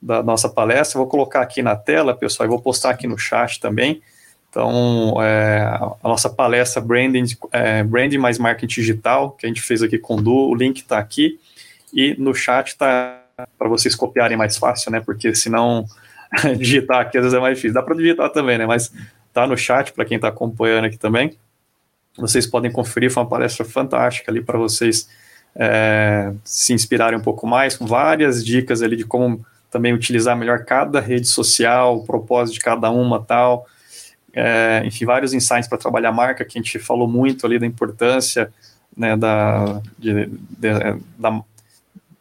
da 0.00 0.22
nossa 0.22 0.48
palestra, 0.48 0.98
vou 0.98 1.06
colocar 1.08 1.40
aqui 1.40 1.62
na 1.62 1.76
tela, 1.76 2.14
pessoal, 2.14 2.46
e 2.46 2.50
vou 2.50 2.60
postar 2.60 2.90
aqui 2.90 3.06
no 3.06 3.18
chat 3.18 3.60
também. 3.60 4.02
Então, 4.48 5.14
é, 5.22 5.62
a 6.02 6.08
nossa 6.08 6.28
palestra 6.28 6.80
Branding, 6.80 7.24
é, 7.52 7.84
Branding 7.84 8.18
mais 8.18 8.38
Marketing 8.38 8.80
Digital, 8.80 9.30
que 9.32 9.46
a 9.46 9.48
gente 9.48 9.62
fez 9.62 9.82
aqui 9.82 9.96
com 9.96 10.16
o 10.16 10.22
Du, 10.22 10.32
o 10.32 10.54
link 10.54 10.78
está 10.78 10.98
aqui, 10.98 11.38
e 11.92 12.14
no 12.18 12.34
chat 12.34 12.68
está 12.68 13.20
para 13.58 13.68
vocês 13.68 13.94
copiarem 13.94 14.36
mais 14.36 14.56
fácil, 14.56 14.90
né? 14.90 15.00
Porque 15.00 15.34
senão 15.34 15.86
digitar 16.58 17.00
aqui 17.00 17.16
às 17.16 17.24
vezes 17.24 17.36
é 17.36 17.40
mais 17.40 17.56
difícil. 17.56 17.74
Dá 17.74 17.82
para 17.82 17.94
digitar 17.94 18.30
também, 18.30 18.58
né? 18.58 18.66
Mas 18.66 18.92
tá 19.32 19.46
no 19.46 19.56
chat 19.56 19.92
para 19.92 20.04
quem 20.04 20.16
está 20.16 20.28
acompanhando 20.28 20.86
aqui 20.86 20.98
também. 20.98 21.36
Vocês 22.18 22.46
podem 22.46 22.70
conferir, 22.72 23.10
foi 23.10 23.22
uma 23.22 23.28
palestra 23.28 23.64
fantástica 23.64 24.30
ali 24.30 24.42
para 24.42 24.58
vocês 24.58 25.08
é, 25.54 26.32
se 26.44 26.72
inspirarem 26.72 27.18
um 27.18 27.22
pouco 27.22 27.46
mais, 27.46 27.76
com 27.76 27.86
várias 27.86 28.44
dicas 28.44 28.82
ali 28.82 28.96
de 28.96 29.04
como 29.04 29.44
também 29.70 29.92
utilizar 29.92 30.36
melhor 30.36 30.64
cada 30.64 31.00
rede 31.00 31.28
social, 31.28 31.96
o 31.96 32.04
propósito 32.04 32.54
de 32.54 32.60
cada 32.60 32.90
uma 32.90 33.20
tal. 33.20 33.66
É, 34.32 34.82
enfim, 34.84 35.04
vários 35.04 35.32
insights 35.32 35.68
para 35.68 35.78
trabalhar 35.78 36.10
a 36.10 36.12
marca, 36.12 36.44
que 36.44 36.58
a 36.58 36.62
gente 36.62 36.78
falou 36.78 37.08
muito 37.08 37.46
ali 37.46 37.58
da 37.58 37.66
importância 37.66 38.52
né, 38.96 39.16
da, 39.16 39.80
de, 39.98 40.26
de, 40.26 40.68
da, 41.18 41.42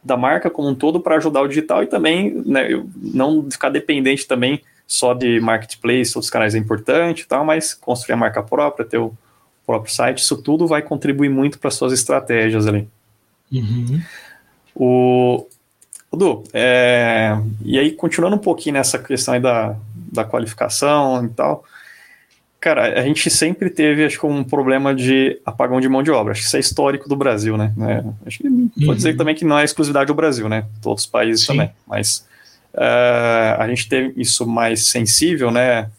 da 0.04 0.18
marca 0.18 0.50
como 0.50 0.70
um 0.70 0.76
todo 0.76 1.00
para 1.00 1.18
ajudar 1.18 1.42
o 1.42 1.48
digital 1.48 1.84
e 1.84 1.88
também 1.88 2.42
né, 2.46 2.70
não 2.96 3.50
ficar 3.50 3.70
dependente 3.70 4.28
também 4.28 4.62
só 4.88 5.14
de 5.14 5.40
marketplace, 5.40 6.14
outros 6.16 6.32
canais 6.32 6.56
é 6.56 6.58
importante 6.58 7.28
tal, 7.28 7.46
mas 7.46 7.74
construir 7.74 8.14
a 8.14 8.18
marca 8.18 8.42
própria, 8.42 8.86
ter 8.86 8.98
o 8.98 9.14
próprio 9.66 9.94
site, 9.94 10.20
isso 10.20 10.42
tudo 10.42 10.66
vai 10.66 10.82
contribuir 10.82 11.30
muito 11.30 11.60
para 11.60 11.70
suas 11.70 11.94
estratégias 11.94 12.66
ali. 12.66 12.88
Uhum. 13.52 14.02
O, 14.76 15.45
Du, 16.12 16.43
é, 16.54 17.38
e 17.64 17.78
aí 17.78 17.91
continuando 17.91 18.36
um 18.36 18.39
pouquinho 18.39 18.74
nessa 18.74 18.97
questão 18.97 19.36
aí 19.36 19.39
da, 19.39 19.76
da 19.93 20.24
qualificação 20.24 21.24
e 21.24 21.30
tal, 21.30 21.64
cara, 22.60 23.00
a 23.00 23.04
gente 23.04 23.30
sempre 23.30 23.70
teve, 23.70 24.04
acho 24.04 24.20
que, 24.20 24.26
um 24.26 24.43
problema 24.43 24.93
de 24.93 25.39
apagão 25.45 25.80
de 25.80 25.88
mão 25.88 26.02
de 26.02 26.10
obra. 26.10 26.32
Acho 26.32 26.41
que 26.41 26.47
isso 26.47 26.58
é 26.58 26.60
histórico 26.60 27.08
do 27.08 27.16
Brasil, 27.16 27.56
né? 27.58 27.74
É, 27.80 28.28
acho 28.28 28.39
que 28.39 28.47
uhum. 28.47 28.70
pode 28.86 28.97
dizer 28.97 29.16
também 29.18 29.36
que 29.36 29.45
não 29.45 29.60
é 29.60 29.64
exclusividade 29.64 30.08
do 30.08 30.16
Brasil, 30.16 30.50
né? 30.50 30.66
Todos 30.82 31.04
os 31.04 31.10
países 31.10 31.41
Sim. 31.41 31.54
também. 31.54 31.72
Mas 31.88 32.28
é, 32.74 33.56
a 33.60 33.68
gente 33.68 33.88
teve 33.88 34.20
isso 34.20 34.47
mais 34.47 34.88
sensível, 34.88 35.52
né? 35.52 35.89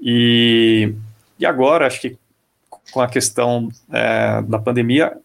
E, 0.00 0.92
e 1.38 1.46
agora, 1.46 1.86
acho 1.86 2.00
que 2.00 2.16
com 2.90 3.00
a 3.00 3.08
questão 3.08 3.68
é, 3.92 4.42
da 4.42 4.58
pandemia, 4.58 5.16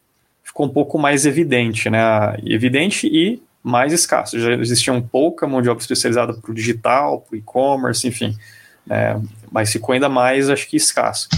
ficou 0.58 0.66
um 0.66 0.70
pouco 0.70 0.98
mais 0.98 1.28
evidente, 1.28 1.88
né? 1.88 2.00
Evidente 2.44 3.06
e 3.06 3.40
mais 3.62 3.94
escasso. 3.94 4.40
Já 4.40 4.54
existia 4.54 4.92
um 4.92 5.02
pouca 5.02 5.46
mão 5.46 5.62
de 5.62 5.70
obra 5.70 5.82
especializada 5.82 6.34
para 6.34 6.52
o 6.52 6.54
digital, 6.54 7.22
para 7.22 7.36
o 7.36 7.38
e-commerce, 7.38 8.08
enfim. 8.08 8.36
É, 8.90 9.18
mas 9.52 9.72
ficou 9.72 9.94
ainda 9.94 10.10
mais, 10.10 10.50
acho 10.50 10.68
que, 10.68 10.76
escasso. 10.76 11.30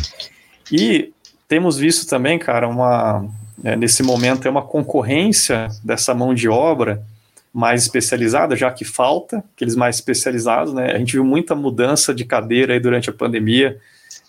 E 0.72 1.12
temos 1.50 1.78
visto 1.78 2.08
também, 2.08 2.40
cara, 2.40 2.66
uma, 2.70 3.28
é, 3.62 3.76
nesse 3.76 4.04
momento 4.04 4.48
é 4.48 4.52
uma 4.52 4.62
concorrência 4.62 5.68
dessa 5.84 6.14
mão 6.14 6.34
de 6.34 6.48
obra 6.48 7.04
mais 7.52 7.82
especializada, 7.82 8.56
já 8.56 8.72
que 8.72 8.86
falta 8.86 9.44
aqueles 9.54 9.76
mais 9.76 9.98
especializados, 9.98 10.74
né? 10.74 10.94
A 10.94 10.98
gente 10.98 11.14
viu 11.14 11.26
muita 11.26 11.56
mudança 11.56 12.14
de 12.14 12.24
cadeira 12.24 12.74
aí 12.74 12.80
durante 12.80 13.10
a 13.10 13.14
pandemia, 13.14 13.78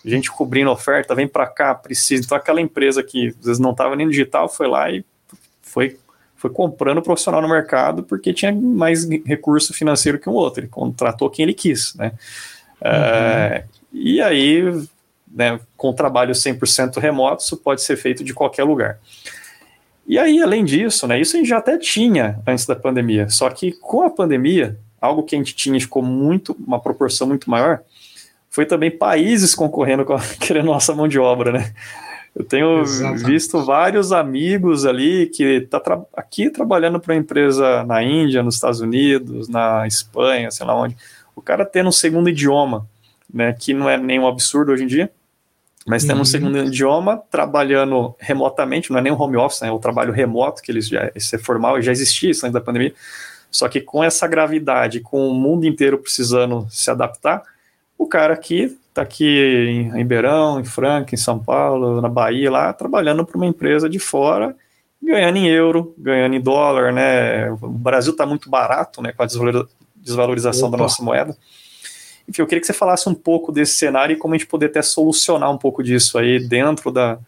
gente 0.09 0.31
cobrindo 0.31 0.71
oferta, 0.71 1.13
vem 1.13 1.27
para 1.27 1.47
cá, 1.47 1.75
precisa. 1.75 2.23
Então, 2.23 2.37
aquela 2.37 2.61
empresa 2.61 3.03
que 3.03 3.29
às 3.39 3.45
vezes 3.45 3.59
não 3.59 3.71
estava 3.71 3.95
nem 3.95 4.05
no 4.05 4.11
digital 4.11 4.49
foi 4.49 4.67
lá 4.67 4.89
e 4.89 5.05
foi, 5.61 5.97
foi 6.35 6.49
comprando 6.49 7.01
profissional 7.01 7.41
no 7.41 7.47
mercado 7.47 8.03
porque 8.03 8.33
tinha 8.33 8.51
mais 8.51 9.07
recurso 9.25 9.73
financeiro 9.73 10.19
que 10.19 10.29
um 10.29 10.33
outro, 10.33 10.61
ele 10.61 10.67
contratou 10.67 11.29
quem 11.29 11.43
ele 11.43 11.53
quis, 11.53 11.93
né? 11.95 12.13
Uhum. 12.83 12.89
É, 12.89 13.65
e 13.93 14.21
aí, 14.21 14.63
né, 15.31 15.59
com 15.77 15.93
trabalho 15.93 16.33
100% 16.33 16.97
remoto, 16.99 17.43
isso 17.43 17.57
pode 17.57 17.81
ser 17.83 17.95
feito 17.95 18.23
de 18.23 18.33
qualquer 18.33 18.63
lugar. 18.63 18.99
E 20.07 20.17
aí, 20.17 20.41
além 20.41 20.65
disso, 20.65 21.07
né, 21.07 21.19
isso 21.21 21.35
a 21.35 21.39
gente 21.39 21.49
já 21.49 21.59
até 21.59 21.77
tinha 21.77 22.39
antes 22.45 22.65
da 22.65 22.75
pandemia, 22.75 23.29
só 23.29 23.49
que 23.49 23.71
com 23.71 24.01
a 24.01 24.09
pandemia, 24.09 24.77
algo 24.99 25.23
que 25.23 25.35
a 25.35 25.37
gente 25.37 25.55
tinha 25.55 25.79
ficou 25.79 26.01
muito, 26.01 26.55
uma 26.65 26.79
proporção 26.79 27.27
muito 27.27 27.49
maior, 27.49 27.81
foi 28.51 28.65
também 28.65 28.91
países 28.91 29.55
concorrendo 29.55 30.05
com 30.05 30.13
a, 30.13 30.19
querendo 30.39 30.65
nossa 30.65 30.93
mão 30.93 31.07
de 31.07 31.17
obra, 31.17 31.53
né? 31.53 31.73
Eu 32.35 32.45
tenho 32.45 32.81
Exatamente. 32.81 33.25
visto 33.25 33.65
vários 33.65 34.13
amigos 34.13 34.85
ali 34.85 35.27
que 35.27 35.61
tá 35.61 35.79
tra 35.79 36.01
aqui 36.15 36.49
trabalhando 36.49 36.99
para 36.99 37.13
uma 37.13 37.19
empresa 37.19 37.83
na 37.83 38.03
Índia, 38.03 38.43
nos 38.43 38.55
Estados 38.55 38.79
Unidos, 38.79 39.49
na 39.49 39.85
Espanha, 39.87 40.51
sei 40.51 40.65
lá 40.65 40.75
onde. 40.75 40.95
O 41.35 41.41
cara 41.41 41.65
tendo 41.65 41.89
um 41.89 41.91
segundo 41.91 42.29
idioma, 42.29 42.87
né, 43.33 43.53
que 43.53 43.73
não 43.73 43.89
é 43.89 43.97
nenhum 43.97 44.27
absurdo 44.27 44.71
hoje 44.71 44.83
em 44.83 44.87
dia, 44.87 45.11
mas 45.85 46.03
tendo 46.03 46.15
uhum. 46.15 46.21
um 46.21 46.25
segundo 46.25 46.57
idioma, 46.57 47.21
trabalhando 47.29 48.15
remotamente, 48.17 48.91
não 48.91 48.99
é 48.99 49.01
nem 49.01 49.11
um 49.11 49.21
home 49.21 49.35
office, 49.35 49.61
né, 49.61 49.67
é 49.67 49.71
o 49.71 49.79
trabalho 49.79 50.13
remoto, 50.13 50.61
que 50.61 50.71
eles 50.71 50.87
já, 50.87 51.11
isso 51.13 51.35
é 51.35 51.39
formal 51.39 51.79
e 51.79 51.81
já 51.81 51.91
existia 51.91 52.31
isso 52.31 52.45
antes 52.45 52.53
da 52.53 52.61
pandemia, 52.61 52.93
só 53.49 53.67
que 53.67 53.81
com 53.81 54.01
essa 54.01 54.25
gravidade, 54.27 55.01
com 55.01 55.27
o 55.27 55.33
mundo 55.33 55.65
inteiro 55.65 55.97
precisando 55.97 56.65
se 56.69 56.89
adaptar, 56.89 57.43
o 58.01 58.07
cara 58.07 58.33
aqui 58.33 58.75
está 58.89 59.03
aqui 59.03 59.25
em 59.69 59.95
Ribeirão, 59.95 60.59
em 60.59 60.65
Franca, 60.65 61.13
em 61.13 61.17
São 61.17 61.37
Paulo, 61.37 62.01
na 62.01 62.09
Bahia, 62.09 62.49
lá, 62.49 62.73
trabalhando 62.73 63.23
para 63.23 63.37
uma 63.37 63.45
empresa 63.45 63.87
de 63.87 63.99
fora, 63.99 64.55
ganhando 65.01 65.37
em 65.37 65.47
euro, 65.47 65.93
ganhando 65.97 66.35
em 66.35 66.41
dólar, 66.41 66.91
né? 66.91 67.51
O 67.51 67.69
Brasil 67.69 68.11
está 68.11 68.25
muito 68.25 68.49
barato, 68.49 69.01
né, 69.01 69.13
com 69.13 69.21
a 69.21 69.27
desvalorização 69.95 70.67
Opa. 70.67 70.77
da 70.77 70.83
nossa 70.83 71.03
moeda. 71.03 71.37
Enfim, 72.27 72.41
eu 72.41 72.47
queria 72.47 72.59
que 72.59 72.67
você 72.67 72.73
falasse 72.73 73.07
um 73.07 73.13
pouco 73.13 73.51
desse 73.51 73.75
cenário 73.75 74.13
e 74.13 74.17
como 74.17 74.33
a 74.33 74.37
gente 74.37 74.47
poder 74.47 74.67
até 74.67 74.81
solucionar 74.81 75.51
um 75.51 75.57
pouco 75.57 75.83
disso 75.83 76.17
aí 76.17 76.39
dentro 76.39 76.91
da 76.91 77.19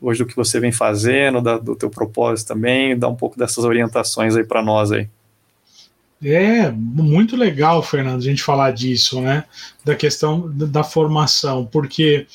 hoje 0.00 0.24
do 0.24 0.26
que 0.26 0.36
você 0.36 0.58
vem 0.58 0.72
fazendo, 0.72 1.42
da, 1.42 1.58
do 1.58 1.76
teu 1.76 1.90
propósito 1.90 2.48
também, 2.48 2.98
dar 2.98 3.08
um 3.08 3.16
pouco 3.16 3.38
dessas 3.38 3.64
orientações 3.64 4.34
aí 4.34 4.44
para 4.44 4.62
nós 4.62 4.90
aí. 4.90 5.08
É 6.22 6.70
muito 6.70 7.34
legal, 7.34 7.82
Fernando, 7.82 8.20
a 8.20 8.24
gente 8.24 8.42
falar 8.42 8.72
disso, 8.72 9.20
né? 9.22 9.44
Da 9.84 9.94
questão 9.94 10.50
da 10.54 10.84
formação, 10.84 11.64
porque 11.64 12.26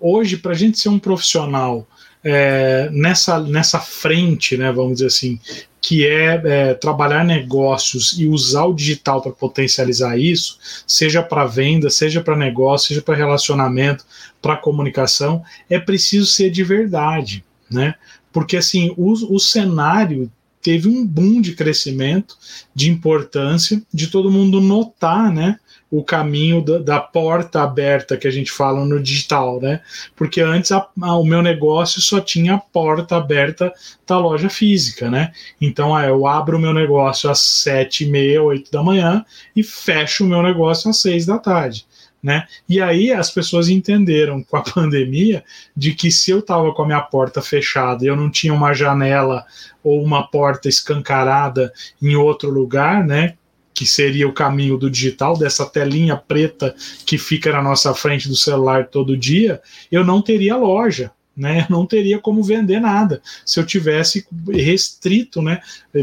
hoje, 0.00 0.36
para 0.36 0.52
a 0.52 0.56
gente 0.56 0.78
ser 0.78 0.88
um 0.88 0.98
profissional 0.98 1.86
é, 2.22 2.88
nessa, 2.90 3.40
nessa 3.40 3.78
frente, 3.78 4.56
né, 4.56 4.72
vamos 4.72 4.94
dizer 4.94 5.06
assim, 5.06 5.38
que 5.80 6.06
é, 6.06 6.42
é 6.44 6.74
trabalhar 6.74 7.24
negócios 7.24 8.18
e 8.18 8.26
usar 8.26 8.64
o 8.64 8.74
digital 8.74 9.22
para 9.22 9.32
potencializar 9.32 10.18
isso, 10.18 10.58
seja 10.86 11.22
para 11.22 11.46
venda, 11.46 11.88
seja 11.88 12.20
para 12.20 12.36
negócio, 12.36 12.88
seja 12.88 13.02
para 13.02 13.14
relacionamento, 13.14 14.04
para 14.42 14.56
comunicação, 14.56 15.42
é 15.70 15.78
preciso 15.78 16.26
ser 16.26 16.50
de 16.50 16.64
verdade, 16.64 17.44
né? 17.70 17.94
Porque 18.32 18.56
assim, 18.56 18.92
o, 18.96 19.12
o 19.34 19.38
cenário 19.38 20.30
teve 20.62 20.88
um 20.88 21.06
boom 21.06 21.40
de 21.40 21.54
crescimento, 21.54 22.36
de 22.74 22.90
importância, 22.90 23.82
de 23.92 24.08
todo 24.08 24.30
mundo 24.30 24.60
notar, 24.60 25.32
né? 25.32 25.58
o 25.90 26.04
caminho 26.04 26.62
da, 26.62 26.78
da, 26.78 27.00
porta 27.00 27.62
aberta 27.62 28.16
que 28.16 28.28
a 28.28 28.30
gente 28.30 28.50
fala 28.52 28.84
no 28.84 29.00
digital, 29.00 29.60
né? 29.60 29.80
Porque 30.14 30.40
antes 30.40 30.70
a, 30.70 30.86
a, 31.00 31.16
o 31.16 31.24
meu 31.24 31.40
negócio 31.40 32.00
só 32.00 32.20
tinha 32.20 32.54
a 32.54 32.58
porta 32.58 33.16
aberta 33.16 33.72
da 34.06 34.18
loja 34.18 34.50
física, 34.50 35.10
né? 35.10 35.32
Então 35.60 35.94
ah, 35.94 36.04
eu 36.04 36.26
abro 36.26 36.58
o 36.58 36.60
meu 36.60 36.74
negócio 36.74 37.30
às 37.30 37.40
sete 37.40 38.04
e 38.04 38.08
meia, 38.08 38.42
oito 38.42 38.70
da 38.70 38.82
manhã 38.82 39.24
e 39.56 39.62
fecho 39.62 40.24
o 40.24 40.28
meu 40.28 40.42
negócio 40.42 40.90
às 40.90 41.00
seis 41.00 41.24
da 41.24 41.38
tarde. 41.38 41.86
Né? 42.22 42.46
E 42.68 42.80
aí 42.80 43.12
as 43.12 43.30
pessoas 43.30 43.68
entenderam 43.68 44.42
com 44.42 44.56
a 44.56 44.62
pandemia 44.74 45.44
de 45.76 45.94
que 45.94 46.10
se 46.10 46.32
eu 46.32 46.40
estava 46.40 46.72
com 46.74 46.82
a 46.82 46.86
minha 46.86 47.00
porta 47.00 47.40
fechada 47.40 48.04
e 48.04 48.08
eu 48.08 48.16
não 48.16 48.28
tinha 48.28 48.52
uma 48.52 48.74
janela 48.74 49.44
ou 49.84 50.02
uma 50.02 50.26
porta 50.26 50.68
escancarada 50.68 51.72
em 52.02 52.16
outro 52.16 52.50
lugar, 52.50 53.06
né? 53.06 53.34
Que 53.72 53.86
seria 53.86 54.26
o 54.26 54.32
caminho 54.32 54.76
do 54.76 54.90
digital, 54.90 55.38
dessa 55.38 55.64
telinha 55.64 56.16
preta 56.16 56.74
que 57.06 57.16
fica 57.16 57.52
na 57.52 57.62
nossa 57.62 57.94
frente 57.94 58.28
do 58.28 58.34
celular 58.34 58.88
todo 58.88 59.16
dia, 59.16 59.62
eu 59.90 60.04
não 60.04 60.20
teria 60.20 60.56
loja, 60.56 61.12
né? 61.38 61.66
Não 61.70 61.86
teria 61.86 62.18
como 62.18 62.42
vender 62.42 62.80
nada 62.80 63.22
se 63.46 63.60
eu 63.60 63.64
tivesse 63.64 64.26
restrito, 64.50 65.40
né? 65.40 65.60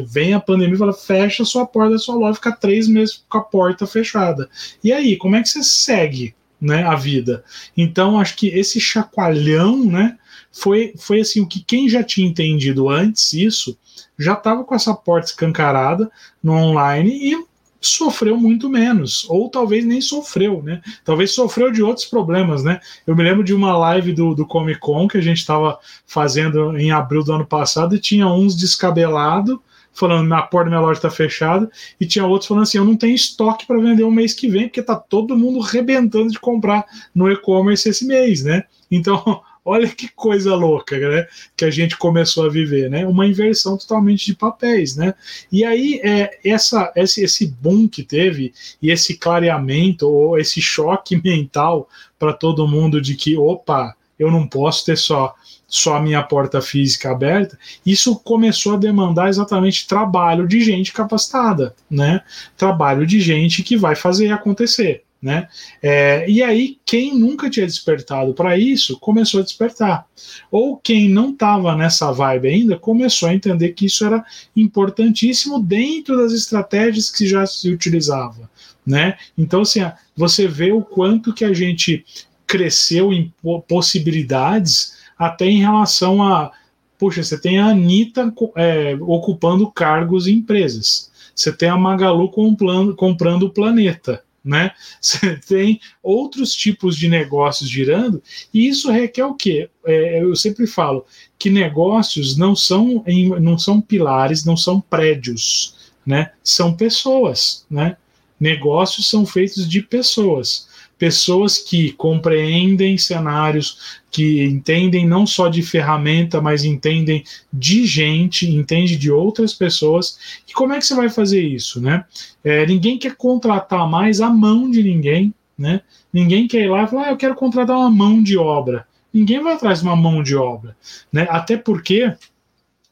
Vem 0.07 0.33
a 0.33 0.39
pandemia 0.39 0.75
e 0.75 0.77
fala, 0.77 0.93
fecha 0.93 1.43
a 1.43 1.45
sua 1.45 1.65
porta 1.65 1.91
da 1.91 1.99
sua 1.99 2.15
loja, 2.15 2.35
fica 2.35 2.55
três 2.55 2.87
meses 2.87 3.23
com 3.27 3.37
a 3.37 3.41
porta 3.41 3.85
fechada. 3.85 4.49
E 4.81 4.93
aí, 4.93 5.17
como 5.17 5.35
é 5.35 5.41
que 5.41 5.49
você 5.49 5.61
segue, 5.61 6.33
né? 6.59 6.83
A 6.83 6.95
vida? 6.95 7.43
Então, 7.75 8.17
acho 8.17 8.35
que 8.37 8.47
esse 8.47 8.79
chacoalhão, 8.79 9.83
né? 9.83 10.17
Foi, 10.51 10.93
foi 10.97 11.19
assim 11.19 11.41
o 11.41 11.47
que 11.47 11.61
quem 11.61 11.89
já 11.89 12.01
tinha 12.01 12.25
entendido 12.25 12.87
antes 12.87 13.33
isso 13.33 13.77
já 14.17 14.33
estava 14.33 14.63
com 14.63 14.73
essa 14.73 14.93
porta 14.93 15.27
escancarada 15.27 16.09
no 16.41 16.53
online 16.53 17.33
e 17.33 17.45
sofreu 17.87 18.37
muito 18.37 18.69
menos, 18.69 19.25
ou 19.29 19.49
talvez 19.49 19.85
nem 19.85 20.01
sofreu, 20.01 20.61
né? 20.61 20.81
Talvez 21.03 21.31
sofreu 21.33 21.71
de 21.71 21.81
outros 21.81 22.05
problemas, 22.05 22.63
né? 22.63 22.79
Eu 23.05 23.15
me 23.15 23.23
lembro 23.23 23.43
de 23.43 23.53
uma 23.53 23.77
live 23.77 24.13
do, 24.13 24.33
do 24.33 24.45
Comic 24.45 24.79
Con 24.79 25.07
que 25.07 25.17
a 25.17 25.21
gente 25.21 25.37
estava 25.37 25.79
fazendo 26.05 26.77
em 26.77 26.91
abril 26.91 27.23
do 27.23 27.33
ano 27.33 27.45
passado 27.45 27.95
e 27.95 27.99
tinha 27.99 28.27
uns 28.27 28.55
descabelado 28.55 29.61
falando 29.93 30.31
a 30.33 30.41
porta 30.41 30.65
da 30.65 30.75
minha 30.75 30.81
loja 30.85 30.99
está 30.99 31.09
fechada 31.09 31.71
e 31.99 32.05
tinha 32.05 32.25
outros 32.25 32.49
falando 32.49 32.63
assim 32.63 32.77
eu 32.77 32.83
não 32.83 32.97
tenho 32.97 33.15
estoque 33.15 33.65
para 33.65 33.79
vender 33.79 34.03
o 34.03 34.11
mês 34.11 34.33
que 34.33 34.47
vem 34.47 34.63
porque 34.63 34.83
tá 34.83 34.95
todo 34.95 35.37
mundo 35.37 35.59
rebentando 35.59 36.29
de 36.29 36.39
comprar 36.39 36.85
no 37.15 37.31
e-commerce 37.31 37.87
esse 37.87 38.05
mês, 38.05 38.43
né? 38.43 38.65
Então 38.91 39.41
Olha 39.67 39.89
que 39.89 40.07
coisa 40.09 40.53
louca, 40.53 40.95
né? 40.97 41.27
Que 41.57 41.65
a 41.65 41.71
gente 41.71 41.97
começou 41.97 42.45
a 42.45 42.49
viver, 42.49 42.87
né? 42.87 43.07
Uma 43.07 43.25
inversão 43.25 43.75
totalmente 43.75 44.27
de 44.27 44.35
papéis, 44.35 44.95
né? 44.95 45.15
E 45.51 45.65
aí 45.65 45.99
é, 46.03 46.37
essa, 46.45 46.93
esse, 46.95 47.23
esse 47.23 47.47
boom 47.47 47.87
que 47.87 48.03
teve 48.03 48.53
e 48.79 48.91
esse 48.91 49.17
clareamento 49.17 50.07
ou 50.07 50.37
esse 50.37 50.61
choque 50.61 51.19
mental 51.25 51.89
para 52.19 52.31
todo 52.31 52.67
mundo 52.67 53.01
de 53.01 53.15
que, 53.15 53.35
opa, 53.35 53.95
eu 54.19 54.31
não 54.31 54.47
posso 54.47 54.85
ter 54.85 54.97
só 54.97 55.33
só 55.67 55.95
a 55.95 55.99
minha 55.99 56.21
porta 56.21 56.61
física 56.61 57.11
aberta, 57.11 57.57
isso 57.83 58.15
começou 58.19 58.75
a 58.75 58.77
demandar 58.77 59.29
exatamente 59.29 59.87
trabalho 59.87 60.47
de 60.47 60.61
gente 60.61 60.93
capacitada, 60.93 61.75
né? 61.89 62.21
Trabalho 62.55 63.05
de 63.05 63.19
gente 63.19 63.63
que 63.63 63.75
vai 63.75 63.95
fazer 63.95 64.31
acontecer. 64.31 65.04
Né? 65.25 65.47
É, 65.81 66.29
e 66.29 66.43
aí, 66.43 66.77
quem 66.85 67.17
nunca 67.17 67.49
tinha 67.49 67.65
despertado 67.65 68.31
para 68.35 68.55
isso 68.55 68.99
começou 68.99 69.39
a 69.39 69.43
despertar. 69.43 70.05
Ou 70.51 70.77
quem 70.77 71.09
não 71.09 71.31
estava 71.31 71.75
nessa 71.75 72.11
vibe 72.11 72.47
ainda 72.47 72.77
começou 72.77 73.29
a 73.29 73.33
entender 73.33 73.69
que 73.69 73.87
isso 73.87 74.05
era 74.05 74.23
importantíssimo 74.55 75.59
dentro 75.59 76.15
das 76.15 76.31
estratégias 76.31 77.09
que 77.09 77.25
já 77.25 77.43
se 77.47 77.71
utilizava. 77.71 78.47
Né? 78.85 79.17
Então, 79.35 79.61
assim, 79.61 79.79
você 80.15 80.47
vê 80.47 80.71
o 80.71 80.83
quanto 80.83 81.33
que 81.33 81.43
a 81.43 81.51
gente 81.51 82.05
cresceu 82.45 83.11
em 83.11 83.33
possibilidades 83.67 84.95
até 85.17 85.47
em 85.47 85.59
relação 85.59 86.21
a. 86.21 86.51
Puxa, 86.99 87.23
você 87.23 87.41
tem 87.41 87.57
a 87.57 87.69
Anitta 87.69 88.31
é, 88.55 88.95
ocupando 89.01 89.71
cargos 89.71 90.27
em 90.27 90.33
empresas. 90.33 91.09
Você 91.35 91.51
tem 91.51 91.67
a 91.67 91.75
Magalu 91.75 92.29
comprando, 92.29 92.95
comprando 92.95 93.47
o 93.47 93.49
planeta 93.49 94.23
né? 94.45 94.71
Você 95.01 95.35
tem 95.37 95.81
outros 96.03 96.53
tipos 96.53 96.95
de 96.95 97.09
negócios 97.09 97.69
girando, 97.69 98.21
e 98.53 98.67
isso 98.67 98.91
requer 98.91 99.25
o 99.25 99.33
quê? 99.33 99.69
É, 99.85 100.21
eu 100.21 100.35
sempre 100.35 100.67
falo 100.67 101.05
que 101.37 101.49
negócios 101.49 102.37
não 102.37 102.55
são, 102.55 103.03
em, 103.07 103.29
não 103.39 103.57
são 103.57 103.81
pilares, 103.81 104.45
não 104.45 104.55
são 104.55 104.79
prédios, 104.79 105.91
né? 106.05 106.31
São 106.43 106.75
pessoas, 106.75 107.65
né? 107.69 107.97
Negócios 108.39 109.09
são 109.09 109.25
feitos 109.25 109.67
de 109.67 109.81
pessoas 109.81 110.67
pessoas 110.97 111.57
que 111.57 111.91
compreendem 111.93 112.97
cenários, 112.97 114.01
que 114.09 114.43
entendem 114.43 115.05
não 115.05 115.27
só 115.27 115.47
de 115.47 115.61
ferramenta, 115.61 116.41
mas 116.41 116.63
entendem 116.63 117.23
de 117.51 117.85
gente, 117.85 118.49
entende 118.49 118.95
de 118.95 119.11
outras 119.11 119.53
pessoas. 119.53 120.41
E 120.47 120.53
como 120.53 120.73
é 120.73 120.79
que 120.79 120.85
você 120.85 120.95
vai 120.95 121.09
fazer 121.09 121.41
isso, 121.41 121.81
né? 121.81 122.05
É, 122.43 122.65
ninguém 122.65 122.97
quer 122.97 123.15
contratar 123.15 123.89
mais 123.89 124.21
a 124.21 124.29
mão 124.29 124.69
de 124.71 124.81
ninguém, 124.81 125.33
né? 125.57 125.81
Ninguém 126.11 126.47
quer 126.47 126.61
ir 126.61 126.69
lá 126.69 126.83
e 126.83 126.87
falar, 126.87 127.07
ah, 127.07 127.11
eu 127.11 127.17
quero 127.17 127.35
contratar 127.35 127.77
uma 127.77 127.89
mão 127.89 128.23
de 128.23 128.37
obra. 128.37 128.87
Ninguém 129.13 129.41
vai 129.41 129.53
atrás 129.53 129.79
de 129.79 129.85
uma 129.85 129.95
mão 129.95 130.21
de 130.21 130.35
obra, 130.35 130.75
né? 131.11 131.27
Até 131.29 131.57
porque 131.57 132.13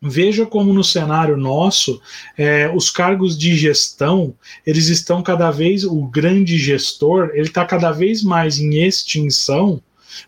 Veja 0.06 0.45
como 0.45 0.74
no 0.74 0.84
cenário 0.84 1.38
nosso, 1.38 2.01
é, 2.38 2.70
os 2.76 2.89
cargos 2.89 3.38
de 3.38 3.56
gestão, 3.56 4.36
eles 4.66 4.88
estão 4.88 5.24
cada 5.24 5.49
vez, 5.49 5.86
o 5.86 6.04
grande 6.04 6.58
gestor, 6.58 7.32
ele 7.34 7.47
está 7.47 7.66
cada 7.66 7.89
vez 7.89 8.22
mais 8.22 8.60
em 8.60 8.86
extinção 8.86 9.82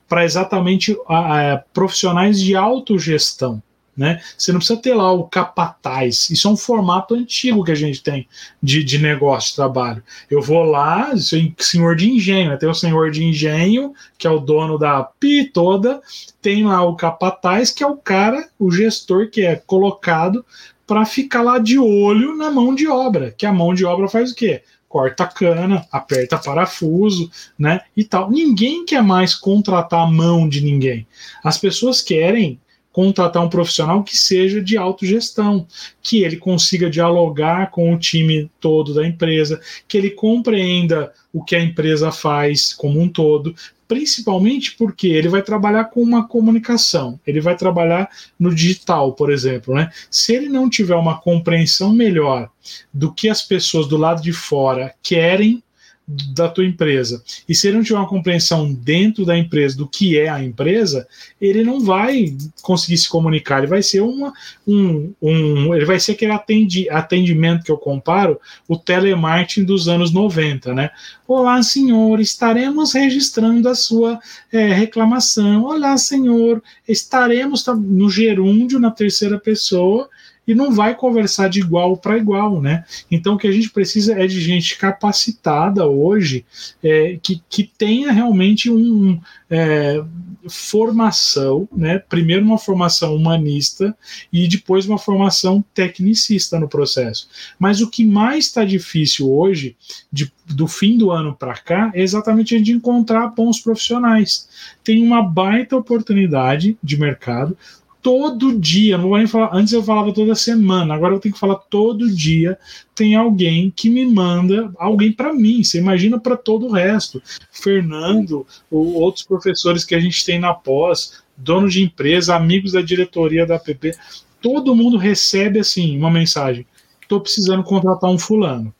para 0.08 0.24
exatamente 0.24 0.98
a, 1.08 1.54
a, 1.54 1.58
profissionais 1.58 2.40
de 2.40 2.56
autogestão. 2.56 3.62
Né? 3.96 4.22
Você 4.38 4.52
não 4.52 4.60
precisa 4.60 4.80
ter 4.80 4.94
lá 4.94 5.12
o 5.12 5.24
capataz. 5.24 6.30
Isso 6.30 6.48
é 6.48 6.52
um 6.52 6.58
formato 6.58 7.16
antigo 7.16 7.64
que 7.64 7.72
a 7.72 7.76
gente 7.76 8.04
tem 8.04 8.28
de, 8.62 8.84
de 8.84 8.98
negócio 8.98 9.52
de 9.52 9.56
trabalho. 9.56 10.04
Eu 10.30 10.42
vou 10.42 10.64
lá, 10.64 11.12
senhor 11.58 11.96
de 11.96 12.10
engenho, 12.10 12.50
né? 12.50 12.58
tem 12.58 12.68
o 12.68 12.74
senhor 12.74 13.10
de 13.10 13.24
engenho, 13.24 13.94
que 14.18 14.28
é 14.28 14.30
o 14.30 14.40
dono 14.40 14.78
da 14.78 15.04
PI 15.04 15.52
toda, 15.54 16.02
tem 16.42 16.66
lá 16.66 16.84
o 16.84 16.96
capataz, 16.96 17.72
que 17.72 17.84
é 17.84 17.88
o 17.88 17.96
cara, 17.96 18.50
o 18.60 18.70
gestor 18.70 19.30
que 19.30 19.42
é 19.42 19.56
colocado 19.56 20.46
para 20.86 21.06
ficar 21.06 21.42
lá 21.42 21.58
de 21.58 21.80
olho 21.80 22.36
na 22.36 22.52
mão 22.52 22.76
de 22.76 22.88
obra, 22.88 23.34
que 23.36 23.46
a 23.46 23.54
mão 23.54 23.74
de 23.74 23.86
obra 23.86 24.08
faz 24.10 24.32
o 24.32 24.36
quê? 24.36 24.62
corta 24.96 25.28
cana, 25.28 25.86
aperta 25.92 26.38
parafuso, 26.38 27.30
né? 27.60 27.82
E 27.98 28.04
tal. 28.06 28.32
Ninguém 28.32 28.86
quer 28.86 29.04
mais 29.04 29.36
contratar 29.36 30.08
a 30.08 30.10
mão 30.10 30.48
de 30.48 30.62
ninguém. 30.62 31.06
As 31.44 31.58
pessoas 31.58 32.02
querem 32.02 32.62
contratar 32.96 33.44
um 33.44 33.50
profissional 33.50 34.06
que 34.06 34.18
seja 34.18 34.64
de 34.64 34.78
autogestão, 34.78 35.68
que 36.02 36.24
ele 36.24 36.38
consiga 36.38 36.90
dialogar 36.90 37.70
com 37.70 37.94
o 37.94 38.00
time 38.00 38.50
todo 38.58 38.94
da 38.94 39.06
empresa, 39.06 39.60
que 39.86 39.98
ele 39.98 40.12
compreenda 40.12 41.12
o 41.34 41.44
que 41.44 41.58
a 41.58 41.62
empresa 41.62 42.10
faz 42.10 42.72
como 42.72 43.02
um 43.02 43.10
todo, 43.10 43.54
principalmente 43.86 44.78
porque 44.78 45.08
ele 45.08 45.28
vai 45.28 45.42
trabalhar 45.42 45.86
com 45.86 46.02
uma 46.02 46.26
comunicação, 46.26 47.20
ele 47.28 47.42
vai 47.42 47.58
trabalhar 47.58 48.10
no 48.40 48.56
digital, 48.56 49.12
por 49.12 49.30
exemplo, 49.30 49.76
né? 49.76 49.92
Se 50.10 50.34
ele 50.34 50.48
não 50.48 50.70
tiver 50.70 50.96
uma 50.96 51.20
compreensão 51.20 51.92
melhor 51.92 52.50
do 52.94 53.12
que 53.12 53.28
as 53.28 53.42
pessoas 53.42 53.90
do 53.90 53.98
lado 53.98 54.22
de 54.22 54.32
fora 54.32 54.96
querem 55.04 55.62
da 56.08 56.48
tua 56.48 56.66
empresa. 56.66 57.24
E 57.50 57.56
se 57.56 57.68
ele 57.68 57.78
não 57.78 57.84
tiver 57.84 57.98
uma 57.98 58.08
compreensão 58.08 58.72
dentro 58.72 59.26
da 59.26 59.36
empresa 59.36 59.76
do 59.76 59.88
que 59.88 60.18
é 60.18 60.30
a 60.30 60.44
empresa, 60.44 61.08
ele 61.42 61.64
não 61.64 61.82
vai 61.82 62.36
conseguir 62.62 62.98
se 62.98 63.10
comunicar. 63.10 63.60
Ele 63.60 63.68
vai 63.68 63.82
ser 63.82 64.02
uma, 64.02 64.32
um, 64.68 65.12
um 65.20 65.74
ele 65.74 65.86
vai 65.86 66.00
ser 66.00 66.12
aquele 66.12 66.32
atendi, 66.32 66.88
atendimento 66.90 67.64
que 67.64 67.72
eu 67.72 67.78
comparo, 67.78 68.40
o 68.68 68.78
telemarketing 68.78 69.64
dos 69.64 69.88
anos 69.88 70.12
90, 70.12 70.74
né? 70.76 70.92
Olá, 71.28 71.62
senhor, 71.64 72.20
estaremos 72.20 72.94
registrando 72.94 73.68
a 73.68 73.74
sua 73.74 74.20
é, 74.52 74.72
reclamação. 74.74 75.64
Olá, 75.64 75.98
senhor, 75.98 76.62
estaremos 76.88 77.66
no 77.66 78.10
gerúndio 78.12 78.80
na 78.80 78.92
terceira 78.92 79.40
pessoa 79.40 80.08
e 80.48 80.54
não 80.54 80.72
vai 80.72 80.96
conversar 80.96 81.50
de 81.50 81.60
igual 81.60 81.98
para 81.98 82.18
igual, 82.18 82.62
né? 82.62 82.84
Então 83.10 83.36
o 83.36 83.38
que 83.38 83.48
a 83.48 83.52
gente 83.52 83.70
precisa 83.70 84.14
é 84.14 84.28
de 84.28 84.40
gente 84.42 84.78
capacitada 84.78 85.86
hoje 85.88 86.46
é, 86.84 87.18
que, 87.22 87.42
que 87.50 87.64
tenha 87.64 88.12
realmente 88.12 88.70
um 88.70 89.20
é, 89.50 90.04
formação, 90.48 91.68
né? 91.76 92.00
Primeiro 92.00 92.46
uma 92.46 92.58
formação 92.58 93.16
humanista 93.16 93.96
e 94.32 94.48
depois 94.48 94.86
uma 94.86 94.98
formação 94.98 95.64
tecnicista 95.74 96.60
no 96.60 96.68
processo. 96.68 97.28
Mas 97.58 97.82
o 97.82 97.90
que 97.90 98.06
mais 98.06 98.46
está 98.46 98.64
difícil 98.64 99.32
hoje, 99.32 99.76
de, 100.12 100.32
do 100.46 100.68
fim 100.68 100.98
do 100.98 101.12
ano 101.12 101.36
para 101.36 101.56
cá, 101.56 101.92
é 101.94 102.02
exatamente 102.02 102.54
a 102.54 102.58
gente 102.58 102.72
encontrar 102.72 103.28
bons 103.28 103.60
profissionais. 103.60 104.48
Tem 104.84 105.04
uma 105.04 105.22
baita 105.22 105.76
oportunidade 105.76 106.78
de 106.84 106.98
mercado 106.98 107.58
todo 108.06 108.60
dia, 108.60 109.00
não 109.00 109.10
vou 109.10 109.18
nem 109.18 109.26
falar, 109.26 109.50
antes 109.52 109.74
eu 109.74 109.82
falava 109.82 110.14
toda 110.14 110.36
semana, 110.36 110.94
agora 110.94 111.16
eu 111.16 111.20
tenho 111.20 111.34
que 111.34 111.40
falar 111.40 111.56
todo 111.56 112.08
dia. 112.08 112.56
Tem 112.94 113.16
alguém 113.16 113.74
que 113.76 113.90
me 113.90 114.06
manda, 114.06 114.72
alguém 114.78 115.12
para 115.12 115.34
mim, 115.34 115.64
você 115.64 115.80
imagina 115.80 116.20
para 116.20 116.38
todo 116.38 116.68
o 116.68 116.72
resto. 116.72 117.20
Fernando, 117.52 118.46
ou 118.70 118.94
outros 118.94 119.26
professores 119.26 119.84
que 119.84 119.96
a 119.96 120.00
gente 120.00 120.24
tem 120.24 120.38
na 120.38 120.54
pós, 120.54 121.24
donos 121.36 121.74
de 121.74 121.82
empresa, 121.82 122.36
amigos 122.36 122.74
da 122.74 122.82
diretoria 122.84 123.44
da 123.44 123.58
PP, 123.58 123.94
todo 124.40 124.76
mundo 124.76 124.98
recebe 124.98 125.58
assim 125.58 125.98
uma 125.98 126.12
mensagem: 126.12 126.64
estou 127.02 127.20
precisando 127.20 127.64
contratar 127.64 128.12
um 128.12 128.20
fulano, 128.20 128.72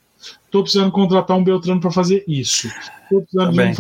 estou 0.46 0.62
precisando 0.62 0.92
contratar 0.92 1.36
um 1.36 1.44
Beltrano 1.44 1.82
para 1.82 1.90
fazer 1.90 2.24
isso, 2.28 2.68
estou 2.68 3.24
precisando 3.24 3.50
Também. 3.50 3.76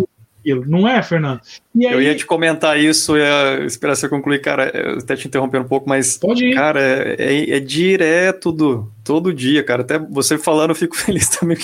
Aquilo, 0.45 0.63
não 0.67 0.87
é, 0.87 1.01
Fernando? 1.01 1.41
Aí... 1.75 1.85
Eu 1.85 2.01
ia 2.01 2.15
te 2.15 2.25
comentar 2.25 2.79
isso, 2.79 3.17
ia 3.17 3.65
esperar 3.65 3.95
você 3.95 4.07
concluir, 4.07 4.39
cara, 4.39 4.71
até 4.97 5.15
te 5.15 5.27
interromper 5.27 5.59
um 5.59 5.67
pouco, 5.67 5.89
mas, 5.89 6.17
Pode 6.17 6.45
ir. 6.45 6.53
cara, 6.53 6.79
é, 6.81 7.15
é, 7.17 7.57
é 7.57 7.59
direto 7.59 8.51
do, 8.51 8.91
todo 9.03 9.33
dia, 9.33 9.63
cara, 9.63 9.81
até 9.81 9.97
você 9.97 10.37
falando 10.37 10.69
eu 10.69 10.75
fico 10.75 10.95
feliz 10.97 11.27
também. 11.29 11.57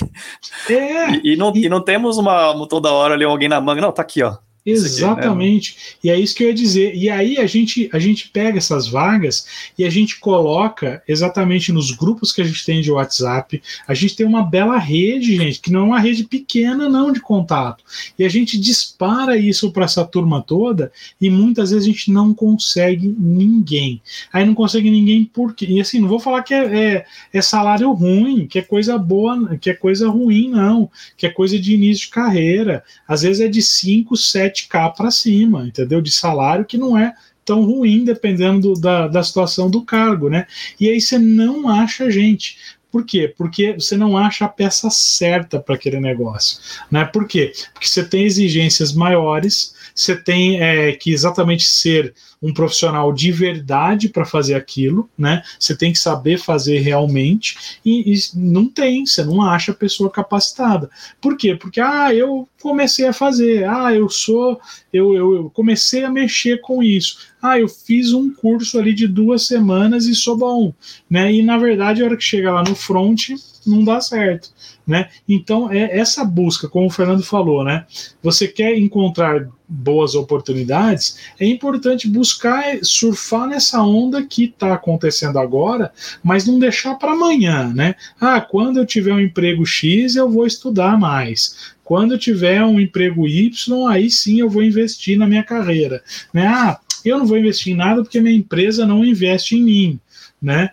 É, 0.69 1.11
e, 1.11 1.33
e, 1.33 1.35
não, 1.35 1.53
e... 1.55 1.65
e 1.65 1.69
não 1.69 1.81
temos 1.81 2.17
uma, 2.17 2.67
toda 2.67 2.91
hora 2.91 3.13
ali 3.13 3.23
alguém 3.23 3.47
na 3.47 3.61
manga, 3.61 3.81
não, 3.81 3.91
tá 3.91 4.01
aqui, 4.01 4.23
ó, 4.23 4.37
Exatamente. 4.65 5.71
Aqui, 5.71 5.79
né? 5.79 5.99
E 6.03 6.09
é 6.15 6.19
isso 6.19 6.35
que 6.35 6.43
eu 6.43 6.47
ia 6.47 6.53
dizer. 6.53 6.95
E 6.95 7.09
aí 7.09 7.37
a 7.37 7.47
gente, 7.47 7.89
a 7.91 7.97
gente 7.97 8.29
pega 8.29 8.59
essas 8.59 8.87
vagas 8.87 9.71
e 9.77 9.83
a 9.83 9.89
gente 9.89 10.19
coloca 10.19 11.01
exatamente 11.07 11.71
nos 11.71 11.91
grupos 11.91 12.31
que 12.31 12.41
a 12.41 12.45
gente 12.45 12.63
tem 12.63 12.81
de 12.81 12.91
WhatsApp. 12.91 13.61
A 13.87 13.93
gente 13.93 14.15
tem 14.15 14.25
uma 14.25 14.43
bela 14.43 14.77
rede, 14.77 15.35
gente, 15.35 15.59
que 15.59 15.71
não 15.71 15.81
é 15.81 15.83
uma 15.83 15.99
rede 15.99 16.23
pequena, 16.23 16.87
não, 16.87 17.11
de 17.11 17.19
contato. 17.19 17.83
E 18.17 18.23
a 18.23 18.29
gente 18.29 18.59
dispara 18.59 19.35
isso 19.35 19.71
para 19.71 19.85
essa 19.85 20.05
turma 20.05 20.41
toda 20.41 20.91
e 21.19 21.29
muitas 21.29 21.71
vezes 21.71 21.87
a 21.87 21.91
gente 21.91 22.11
não 22.11 22.33
consegue 22.33 23.15
ninguém. 23.17 23.99
Aí 24.31 24.45
não 24.45 24.53
consegue 24.53 24.91
ninguém 24.91 25.25
porque. 25.25 25.65
E 25.65 25.81
assim, 25.81 25.99
não 25.99 26.07
vou 26.07 26.19
falar 26.19 26.43
que 26.43 26.53
é, 26.53 26.65
é, 26.65 27.05
é 27.33 27.41
salário 27.41 27.91
ruim, 27.93 28.45
que 28.45 28.59
é 28.59 28.61
coisa 28.61 28.97
boa, 28.97 29.57
que 29.57 29.71
é 29.71 29.73
coisa 29.73 30.07
ruim, 30.07 30.49
não. 30.49 30.89
Que 31.17 31.25
é 31.25 31.29
coisa 31.29 31.57
de 31.57 31.73
início 31.73 32.05
de 32.05 32.11
carreira. 32.11 32.83
Às 33.07 33.23
vezes 33.23 33.41
é 33.41 33.47
de 33.47 33.61
5, 33.61 34.15
7 34.15 34.50
7K 34.51 34.95
para 34.95 35.11
cima, 35.11 35.65
entendeu? 35.67 36.01
De 36.01 36.11
salário 36.11 36.65
que 36.65 36.77
não 36.77 36.97
é 36.97 37.13
tão 37.45 37.63
ruim 37.63 38.03
dependendo 38.03 38.73
do, 38.73 38.79
da, 38.79 39.07
da 39.07 39.23
situação 39.23 39.69
do 39.69 39.83
cargo, 39.83 40.29
né? 40.29 40.45
E 40.79 40.89
aí 40.89 41.01
você 41.01 41.17
não 41.17 41.67
acha 41.67 42.09
gente. 42.11 42.57
Por 42.91 43.05
quê? 43.05 43.33
Porque 43.37 43.73
você 43.73 43.95
não 43.95 44.17
acha 44.17 44.45
a 44.45 44.49
peça 44.49 44.89
certa 44.89 45.59
para 45.59 45.75
aquele 45.75 45.99
negócio. 45.99 46.59
Né? 46.91 47.05
Por 47.05 47.25
quê? 47.25 47.53
Porque 47.73 47.87
você 47.87 48.03
tem 48.03 48.25
exigências 48.25 48.93
maiores, 48.93 49.73
você 49.95 50.15
tem 50.15 50.61
é, 50.61 50.91
que 50.91 51.11
exatamente 51.11 51.65
ser 51.65 52.13
um 52.41 52.51
profissional 52.51 53.13
de 53.13 53.31
verdade 53.31 54.09
para 54.09 54.25
fazer 54.25 54.55
aquilo, 54.55 55.07
né? 55.15 55.43
Você 55.59 55.75
tem 55.77 55.91
que 55.91 55.99
saber 55.99 56.39
fazer 56.39 56.79
realmente 56.79 57.77
e, 57.85 58.11
e, 58.11 58.19
não 58.33 58.67
tem, 58.67 59.05
você 59.05 59.23
não 59.23 59.41
acha 59.43 59.71
a 59.71 59.75
pessoa 59.75 60.09
capacitada. 60.09 60.89
Por 61.21 61.37
quê? 61.37 61.55
Porque 61.55 61.79
ah, 61.79 62.13
eu 62.13 62.49
comecei 62.59 63.05
a 63.05 63.13
fazer, 63.13 63.63
ah, 63.65 63.93
eu 63.93 64.09
sou, 64.09 64.59
eu, 64.91 65.13
eu, 65.13 65.35
eu 65.35 65.49
comecei 65.51 66.03
a 66.03 66.09
mexer 66.09 66.59
com 66.61 66.81
isso. 66.81 67.17
Ah, 67.39 67.59
eu 67.59 67.67
fiz 67.67 68.11
um 68.11 68.33
curso 68.33 68.79
ali 68.79 68.93
de 68.93 69.07
duas 69.07 69.45
semanas 69.45 70.05
e 70.05 70.15
sou 70.15 70.35
bom, 70.35 70.73
né? 71.09 71.31
E 71.31 71.43
na 71.43 71.57
verdade, 71.57 72.01
a 72.01 72.05
hora 72.05 72.17
que 72.17 72.23
chega 72.23 72.51
lá 72.51 72.63
no 72.63 72.75
front, 72.75 73.29
não 73.65 73.83
dá 73.83 74.01
certo. 74.01 74.49
Né? 74.91 75.07
Então, 75.25 75.71
é 75.71 75.97
essa 75.97 76.25
busca, 76.25 76.67
como 76.67 76.87
o 76.87 76.89
Fernando 76.89 77.23
falou, 77.23 77.63
né? 77.63 77.85
Você 78.21 78.45
quer 78.45 78.77
encontrar 78.77 79.47
boas 79.65 80.15
oportunidades, 80.15 81.17
é 81.39 81.45
importante 81.45 82.09
buscar 82.09 82.79
surfar 82.83 83.47
nessa 83.47 83.81
onda 83.81 84.21
que 84.21 84.43
está 84.43 84.73
acontecendo 84.73 85.39
agora, 85.39 85.93
mas 86.21 86.45
não 86.45 86.59
deixar 86.59 86.95
para 86.95 87.13
amanhã, 87.13 87.71
né? 87.73 87.95
Ah, 88.19 88.41
quando 88.41 88.79
eu 88.79 88.85
tiver 88.85 89.13
um 89.13 89.19
emprego 89.21 89.65
X, 89.65 90.17
eu 90.17 90.29
vou 90.29 90.45
estudar 90.45 90.99
mais. 90.99 91.73
Quando 91.85 92.15
eu 92.15 92.19
tiver 92.19 92.61
um 92.61 92.77
emprego 92.77 93.25
Y, 93.25 93.87
aí 93.87 94.11
sim 94.11 94.41
eu 94.41 94.49
vou 94.49 94.61
investir 94.61 95.17
na 95.17 95.25
minha 95.25 95.43
carreira. 95.43 96.03
Né? 96.33 96.47
Ah, 96.47 96.77
eu 97.05 97.17
não 97.17 97.25
vou 97.25 97.37
investir 97.37 97.71
em 97.71 97.77
nada 97.77 98.03
porque 98.03 98.19
minha 98.19 98.35
empresa 98.35 98.85
não 98.85 99.05
investe 99.05 99.55
em 99.55 99.63
mim, 99.63 99.99
né? 100.41 100.71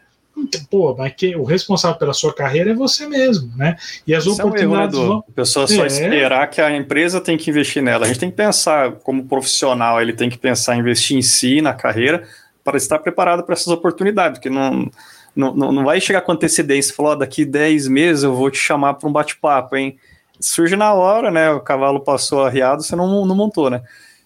Pô, 0.71 0.95
mas 0.97 1.13
que, 1.15 1.35
o 1.37 1.45
responsável 1.45 1.99
pela 1.99 2.13
sua 2.13 2.35
carreira 2.35 2.71
é 2.71 2.75
você 2.75 3.07
mesmo, 3.07 3.51
né? 3.57 3.77
E 4.07 4.15
as 4.15 4.25
Isso 4.25 4.35
oportunidades 4.35 4.97
é 4.97 4.99
um 4.99 5.03
né, 5.03 5.09
vão... 5.09 5.25
A 5.29 5.33
pessoa 5.33 5.67
só 5.67 5.85
é. 5.85 5.87
esperar 5.87 6.49
que 6.49 6.61
a 6.61 6.75
empresa 6.77 7.21
tem 7.21 7.37
que 7.37 7.51
investir 7.51 7.83
nela. 7.83 8.05
A 8.05 8.09
gente 8.09 8.21
tem 8.21 8.31
que 8.31 8.37
pensar, 8.37 8.93
como 9.03 9.25
profissional, 9.25 10.01
ele 10.01 10.13
tem 10.13 10.29
que 10.29 10.39
pensar 10.39 10.77
em 10.77 10.81
investir 10.81 11.17
em 11.17 11.23
si, 11.23 11.61
na 11.61 11.73
carreira, 11.73 12.27
para 12.63 12.77
estar 12.77 12.99
preparado 12.99 13.43
para 13.43 13.55
essas 13.55 13.69
oportunidades, 13.69 14.39
porque 14.39 14.51
não, 14.51 14.91
não, 15.35 15.55
não 15.55 15.85
vai 15.85 16.01
chegar 16.01 16.21
com 16.23 16.33
antecedência 16.33 16.93
e 16.93 16.95
falar, 16.95 17.11
oh, 17.13 17.17
daqui 17.17 17.45
10 17.45 17.89
meses 17.89 18.25
eu 18.25 18.35
vou 18.35 18.51
te 18.51 18.59
chamar 18.59 18.95
para 18.95 19.09
um 19.09 19.13
bate-papo, 19.13 19.77
hein? 19.77 19.97
Surge 20.41 20.77
na 20.77 20.93
hora, 20.93 21.31
né? 21.31 21.51
O 21.51 21.61
cavalo 21.61 22.01
passou 22.01 22.45
arriado, 22.45 22.83
você 22.83 22.95
não, 22.95 23.25
não 23.25 23.35
montou, 23.35 23.71
né? 23.71 23.83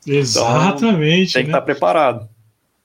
Exatamente. 0.07 1.31
Então, 1.31 1.33
tem 1.33 1.45
que 1.45 1.53
né? 1.53 1.59
estar 1.59 1.61
preparado. 1.63 2.29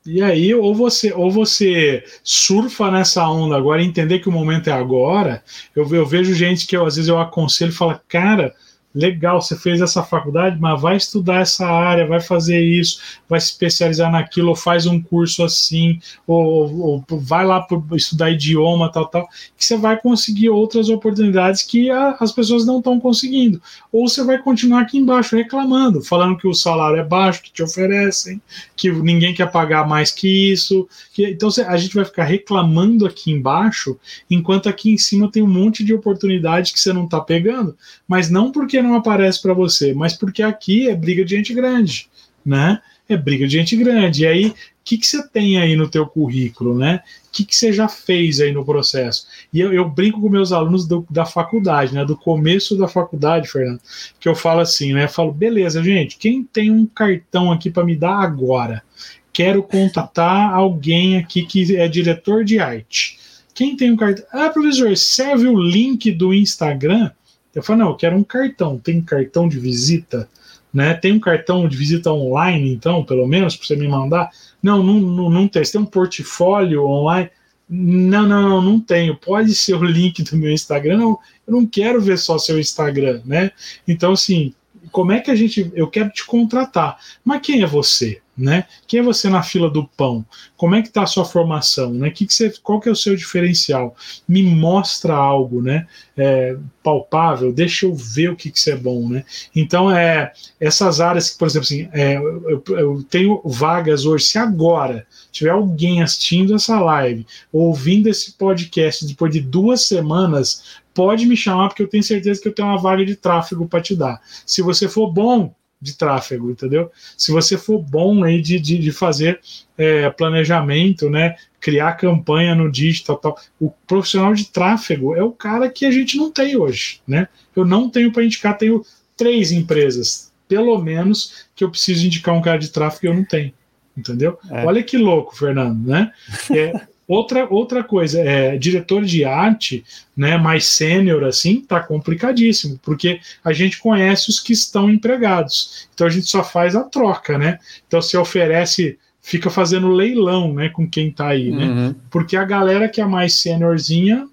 E 0.08 0.24
aí, 0.24 0.53
ou 0.55 0.74
você, 0.74 1.12
ou 1.12 1.30
você 1.30 2.01
surfa 2.24 2.89
nessa 2.89 3.30
onda 3.30 3.58
agora 3.58 3.84
entender 3.84 4.20
que 4.20 4.30
o 4.30 4.32
momento 4.32 4.70
é 4.70 4.72
agora. 4.72 5.43
Eu, 5.76 5.86
eu 5.93 6.05
vejo 6.05 6.34
gente 6.34 6.66
que 6.66 6.78
eu, 6.78 6.86
às 6.86 6.95
vezes 6.95 7.10
eu 7.10 7.20
aconselho 7.20 7.72
e 7.72 7.76
falo, 7.76 7.99
cara, 8.08 8.55
legal, 8.93 9.41
você 9.41 9.55
fez 9.55 9.79
essa 9.79 10.01
faculdade, 10.01 10.59
mas 10.59 10.81
vai 10.81 10.97
estudar 10.97 11.41
essa 11.41 11.67
área, 11.67 12.07
vai 12.07 12.19
fazer 12.19 12.59
isso, 12.59 12.99
vai 13.29 13.39
se 13.39 13.51
especializar 13.51 14.11
naquilo, 14.11 14.49
ou 14.49 14.55
faz 14.55 14.85
um 14.85 15.01
curso 15.01 15.43
assim, 15.43 15.99
ou, 16.25 16.79
ou, 16.79 17.05
vai 17.19 17.45
lá 17.45 17.65
estudar 17.93 18.31
idioma, 18.31 18.91
tal, 18.91 19.07
tal, 19.07 19.27
que 19.55 19.63
você 19.63 19.77
vai 19.77 19.99
conseguir 19.99 20.49
outras 20.49 20.89
oportunidades 20.89 21.61
que 21.61 21.91
a, 21.91 22.17
as 22.19 22.31
pessoas 22.31 22.65
não 22.65 22.79
estão 22.79 22.99
conseguindo. 22.99 23.61
Ou 23.91 24.07
você 24.07 24.23
vai 24.23 24.39
continuar 24.39 24.81
aqui 24.81 24.97
embaixo 24.97 25.35
reclamando, 25.35 26.01
falando 26.01 26.38
que 26.38 26.47
o 26.47 26.53
salário 26.53 26.99
é 26.99 27.03
baixo, 27.03 27.43
que 27.43 27.51
te 27.51 27.61
oferecem, 27.61 28.41
que 28.75 28.91
ninguém 28.91 29.33
quer 29.33 29.51
pagar 29.51 29.88
mais 29.88 30.11
que 30.11 30.51
isso. 30.51 30.88
Que, 31.13 31.29
então 31.29 31.49
a 31.67 31.77
gente 31.77 31.95
vai 31.95 32.05
ficar 32.05 32.23
reclamando 32.23 33.05
aqui 33.05 33.31
embaixo, 33.31 33.97
enquanto 34.29 34.69
aqui 34.69 34.91
em 34.91 34.97
cima 34.97 35.31
tem 35.31 35.43
um 35.43 35.47
monte 35.47 35.83
de 35.83 35.93
oportunidade 35.93 36.73
que 36.73 36.79
você 36.79 36.91
não 36.91 37.05
está 37.05 37.19
pegando, 37.19 37.75
mas 38.07 38.29
não 38.29 38.51
porque 38.51 38.76
não 38.82 38.95
aparece 38.95 39.41
para 39.41 39.53
você, 39.53 39.93
mas 39.93 40.13
porque 40.13 40.41
aqui 40.41 40.89
é 40.89 40.95
briga 40.95 41.23
de 41.23 41.36
gente 41.36 41.53
grande, 41.53 42.09
né? 42.45 42.82
É 43.09 43.15
briga 43.15 43.47
de 43.47 43.57
gente 43.57 43.75
grande. 43.75 44.23
E 44.23 44.28
aí, 44.28 44.47
o 44.47 44.53
que, 44.84 44.97
que 44.97 45.07
você 45.07 45.25
tem 45.28 45.57
aí 45.59 45.75
no 45.75 45.88
teu 45.88 46.05
currículo, 46.05 46.78
né? 46.78 47.01
O 47.28 47.32
que, 47.32 47.45
que 47.45 47.55
você 47.55 47.71
já 47.71 47.88
fez 47.88 48.39
aí 48.39 48.51
no 48.51 48.65
processo? 48.65 49.28
E 49.53 49.59
eu, 49.59 49.73
eu 49.73 49.89
brinco 49.89 50.19
com 50.19 50.30
meus 50.30 50.51
alunos 50.51 50.86
do, 50.86 51.05
da 51.09 51.25
faculdade, 51.25 51.93
né? 51.93 52.03
Do 52.03 52.17
começo 52.17 52.78
da 52.78 52.88
faculdade, 52.88 53.47
Fernando, 53.47 53.80
que 54.19 54.28
eu 54.28 54.36
falo 54.36 54.59
assim, 54.59 54.93
né? 54.93 55.05
Eu 55.05 55.09
falo, 55.09 55.32
beleza, 55.32 55.84
gente, 55.84 56.17
quem 56.17 56.43
tem 56.43 56.71
um 56.71 56.86
cartão 56.86 57.51
aqui 57.51 57.69
para 57.69 57.86
me 57.86 57.95
dar 57.95 58.19
agora? 58.19 58.84
Quero 59.32 59.61
contatar 59.61 60.53
alguém 60.53 61.17
aqui 61.17 61.45
que 61.45 61.75
é 61.75 61.88
diretor 61.88 62.43
de 62.43 62.59
arte. 62.59 63.19
Quem 63.53 63.75
tem 63.75 63.91
um 63.91 63.97
cartão? 63.97 64.25
Ah, 64.32 64.49
professor, 64.49 64.95
serve 64.95 65.47
o 65.47 65.59
link 65.59 66.11
do 66.11 66.34
Instagram? 66.34 67.11
Eu 67.58 67.64
falo, 67.64 67.80
não, 67.80 67.89
eu 67.89 67.95
quero 67.95 68.16
um 68.16 68.24
cartão. 68.24 68.78
Tem 68.78 69.01
cartão 69.01 69.49
de 69.49 69.60
visita? 69.60 70.30
Né? 70.72 70.93
Tem 70.93 71.12
um 71.12 71.20
cartão 71.20 71.68
de 71.68 71.76
visita 71.76 72.14
online, 72.14 72.72
então, 72.72 73.03
pelo 73.03 73.26
menos, 73.26 73.55
para 73.55 73.66
você 73.66 73.76
me 73.76 73.88
mandar? 73.88 74.30
Não, 74.62 74.84
não, 74.84 74.99
não, 74.99 75.28
não 75.28 75.47
tem. 75.47 75.66
Você 75.66 75.72
tem 75.72 75.82
um 75.82 75.86
portfólio 75.86 76.86
online? 76.86 77.32
Não, 77.68 78.28
não, 78.28 78.47
não, 78.47 78.62
não 78.62 78.80
tenho. 78.80 79.18
Pode 79.18 79.55
ser 79.55 79.74
o 79.74 79.84
link 79.84 80.22
do 80.22 80.38
meu 80.38 80.51
Instagram. 80.51 80.97
Não, 80.97 81.18
eu 81.47 81.53
não 81.53 81.66
quero 81.66 81.99
ver 81.99 82.20
só 82.20 82.38
seu 82.38 82.60
Instagram, 82.60 83.22
né? 83.26 83.49
Então, 83.88 84.12
assim, 84.12 84.53
como 84.91 85.12
é 85.12 85.20
que 85.20 85.32
a 85.32 85.36
gente. 85.36 85.72
Eu 85.74 85.88
quero 85.88 86.12
te 86.12 86.24
contratar. 86.28 86.99
Mas 87.26 87.41
quem 87.41 87.64
é 87.64 87.66
você? 87.66 88.22
Né? 88.38 88.65
Quem 88.85 88.99
é 88.99 89.03
você 89.03 89.29
na 89.29 89.41
fila 89.41 89.69
do 89.69 89.88
pão? 89.88 90.23
Como 90.55 90.75
é 90.75 90.81
que 90.81 90.89
está 90.89 91.03
a 91.03 91.07
sua 91.07 91.25
formação, 91.25 91.93
né? 91.93 92.11
Que 92.11 92.25
que 92.25 92.33
você, 92.33 92.53
qual 92.61 92.79
que 92.79 92.88
é 92.88 92.91
o 92.91 92.95
seu 92.95 93.15
diferencial? 93.15 93.95
Me 94.27 94.43
mostra 94.43 95.15
algo, 95.15 95.61
né? 95.61 95.88
É, 96.15 96.55
palpável, 96.83 97.51
deixa 97.51 97.85
eu 97.85 97.95
ver 97.95 98.29
o 98.29 98.35
que, 98.35 98.51
que 98.51 98.59
você 98.59 98.71
é 98.71 98.75
bom, 98.75 99.09
né? 99.09 99.25
Então, 99.55 99.91
é, 99.91 100.31
essas 100.59 101.01
áreas 101.01 101.29
que, 101.29 101.38
por 101.38 101.47
exemplo, 101.47 101.65
assim, 101.65 101.89
é, 101.91 102.17
eu, 102.17 102.63
eu, 102.69 103.03
tenho 103.09 103.41
vagas 103.43 104.05
hoje, 104.05 104.25
se 104.25 104.38
agora 104.38 105.05
tiver 105.31 105.49
alguém 105.49 106.01
assistindo 106.01 106.55
essa 106.55 106.79
live, 106.79 107.25
ouvindo 107.51 108.07
esse 108.07 108.33
podcast 108.33 109.05
depois 109.05 109.31
de 109.33 109.41
duas 109.41 109.85
semanas, 109.85 110.79
pode 110.93 111.25
me 111.25 111.35
chamar, 111.35 111.69
porque 111.69 111.83
eu 111.83 111.89
tenho 111.89 112.03
certeza 112.03 112.41
que 112.41 112.47
eu 112.47 112.53
tenho 112.53 112.67
uma 112.67 112.81
vaga 112.81 113.05
de 113.05 113.15
tráfego 113.15 113.67
para 113.67 113.81
te 113.81 113.95
dar. 113.95 114.21
Se 114.45 114.61
você 114.61 114.88
for 114.88 115.11
bom, 115.11 115.53
de 115.80 115.95
tráfego, 115.95 116.49
entendeu? 116.49 116.91
Se 117.15 117.32
você 117.32 117.57
for 117.57 117.80
bom 117.80 118.23
aí 118.23 118.41
de, 118.41 118.59
de, 118.59 118.78
de 118.78 118.91
fazer 118.91 119.39
é, 119.78 120.09
planejamento, 120.09 121.09
né, 121.09 121.36
criar 121.59 121.93
campanha 121.93 122.55
no 122.55 122.71
digital, 122.71 123.17
tal, 123.17 123.39
o 123.59 123.71
profissional 123.86 124.34
de 124.34 124.45
tráfego 124.45 125.15
é 125.15 125.23
o 125.23 125.32
cara 125.32 125.69
que 125.69 125.86
a 125.86 125.91
gente 125.91 126.17
não 126.17 126.32
tem 126.32 126.57
hoje, 126.57 127.01
né? 127.07 127.28
Eu 127.55 127.63
não 127.65 127.89
tenho 127.89 128.11
para 128.11 128.23
indicar, 128.23 128.57
tenho 128.57 128.84
três 129.15 129.51
empresas, 129.51 130.32
pelo 130.47 130.80
menos, 130.82 131.45
que 131.55 131.63
eu 131.63 131.69
preciso 131.69 132.05
indicar 132.05 132.34
um 132.34 132.41
cara 132.41 132.57
de 132.57 132.69
tráfego 132.69 133.05
e 133.05 133.09
eu 133.09 133.13
não 133.13 133.23
tenho, 133.23 133.53
entendeu? 133.95 134.39
É. 134.49 134.65
Olha 134.65 134.82
que 134.82 134.97
louco, 134.97 135.36
Fernando, 135.36 135.88
né? 135.88 136.11
É, 136.51 136.88
Outra, 137.08 137.47
outra 137.49 137.84
coisa, 137.84 138.20
é, 138.20 138.58
diretor 138.58 139.05
de 139.05 139.24
arte, 139.24 139.84
né, 140.16 140.38
mais 140.38 140.66
sênior 140.66 141.24
assim, 141.24 141.62
tá 141.62 141.80
complicadíssimo, 141.80 142.78
porque 142.84 143.22
a 143.43 143.53
gente 143.53 143.80
conhece 143.80 144.30
os 144.30 144.41
que 144.41 144.51
estão 144.51 144.89
empregados. 144.89 145.88
Então 145.93 146.05
a 146.05 146.10
gente 146.10 146.26
só 146.26 146.43
faz 146.43 146.76
a 146.76 146.84
troca, 146.84 147.38
né? 147.38 147.60
Então 147.88 148.01
se 148.01 148.18
oferece, 148.18 148.99
fica 149.22 149.49
fazendo 149.49 149.88
leilão, 149.88 150.53
né, 150.53 150.68
com 150.68 150.86
quem 150.86 151.10
tá 151.10 151.30
aí, 151.30 151.49
né? 151.49 151.66
Uhum. 151.66 151.95
Porque 152.12 152.36
a 152.36 152.43
galera 152.43 152.89
que 152.89 152.99
é 152.99 153.05
mais 153.05 153.36
sêniorzinha 153.36 154.28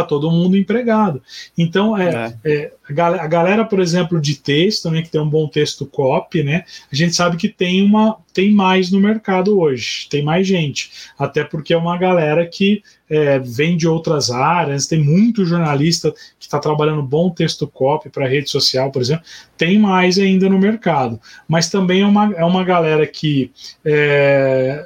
tá 0.00 0.04
todo 0.04 0.30
mundo 0.30 0.56
empregado. 0.56 1.22
Então, 1.56 1.96
é, 1.96 2.36
é. 2.44 2.52
é 2.52 2.72
a, 2.88 3.26
galera, 3.26 3.64
por 3.64 3.80
exemplo, 3.80 4.20
de 4.20 4.36
texto, 4.36 4.90
né, 4.90 5.02
que 5.02 5.10
tem 5.10 5.20
um 5.20 5.28
bom 5.28 5.48
texto 5.48 5.86
copy, 5.86 6.42
né, 6.42 6.64
a 6.92 6.94
gente 6.94 7.14
sabe 7.14 7.36
que 7.36 7.48
tem 7.48 7.82
uma 7.82 8.16
tem 8.34 8.52
mais 8.52 8.90
no 8.90 8.98
mercado 8.98 9.58
hoje, 9.58 10.08
tem 10.10 10.20
mais 10.20 10.44
gente, 10.44 10.90
até 11.16 11.44
porque 11.44 11.72
é 11.72 11.76
uma 11.76 11.96
galera 11.96 12.44
que 12.44 12.82
é, 13.08 13.38
vem 13.38 13.76
de 13.76 13.86
outras 13.86 14.28
áreas, 14.28 14.88
tem 14.88 15.00
muito 15.00 15.46
jornalista 15.46 16.10
que 16.10 16.46
está 16.46 16.58
trabalhando 16.58 17.00
bom 17.00 17.30
texto 17.30 17.64
copy 17.68 18.10
para 18.10 18.26
rede 18.26 18.50
social, 18.50 18.90
por 18.90 19.00
exemplo, 19.00 19.24
tem 19.56 19.78
mais 19.78 20.18
ainda 20.18 20.48
no 20.48 20.58
mercado, 20.58 21.20
mas 21.46 21.70
também 21.70 22.02
é 22.02 22.06
uma, 22.06 22.34
é 22.34 22.44
uma 22.44 22.64
galera 22.64 23.06
que 23.06 23.52
é, 23.84 24.84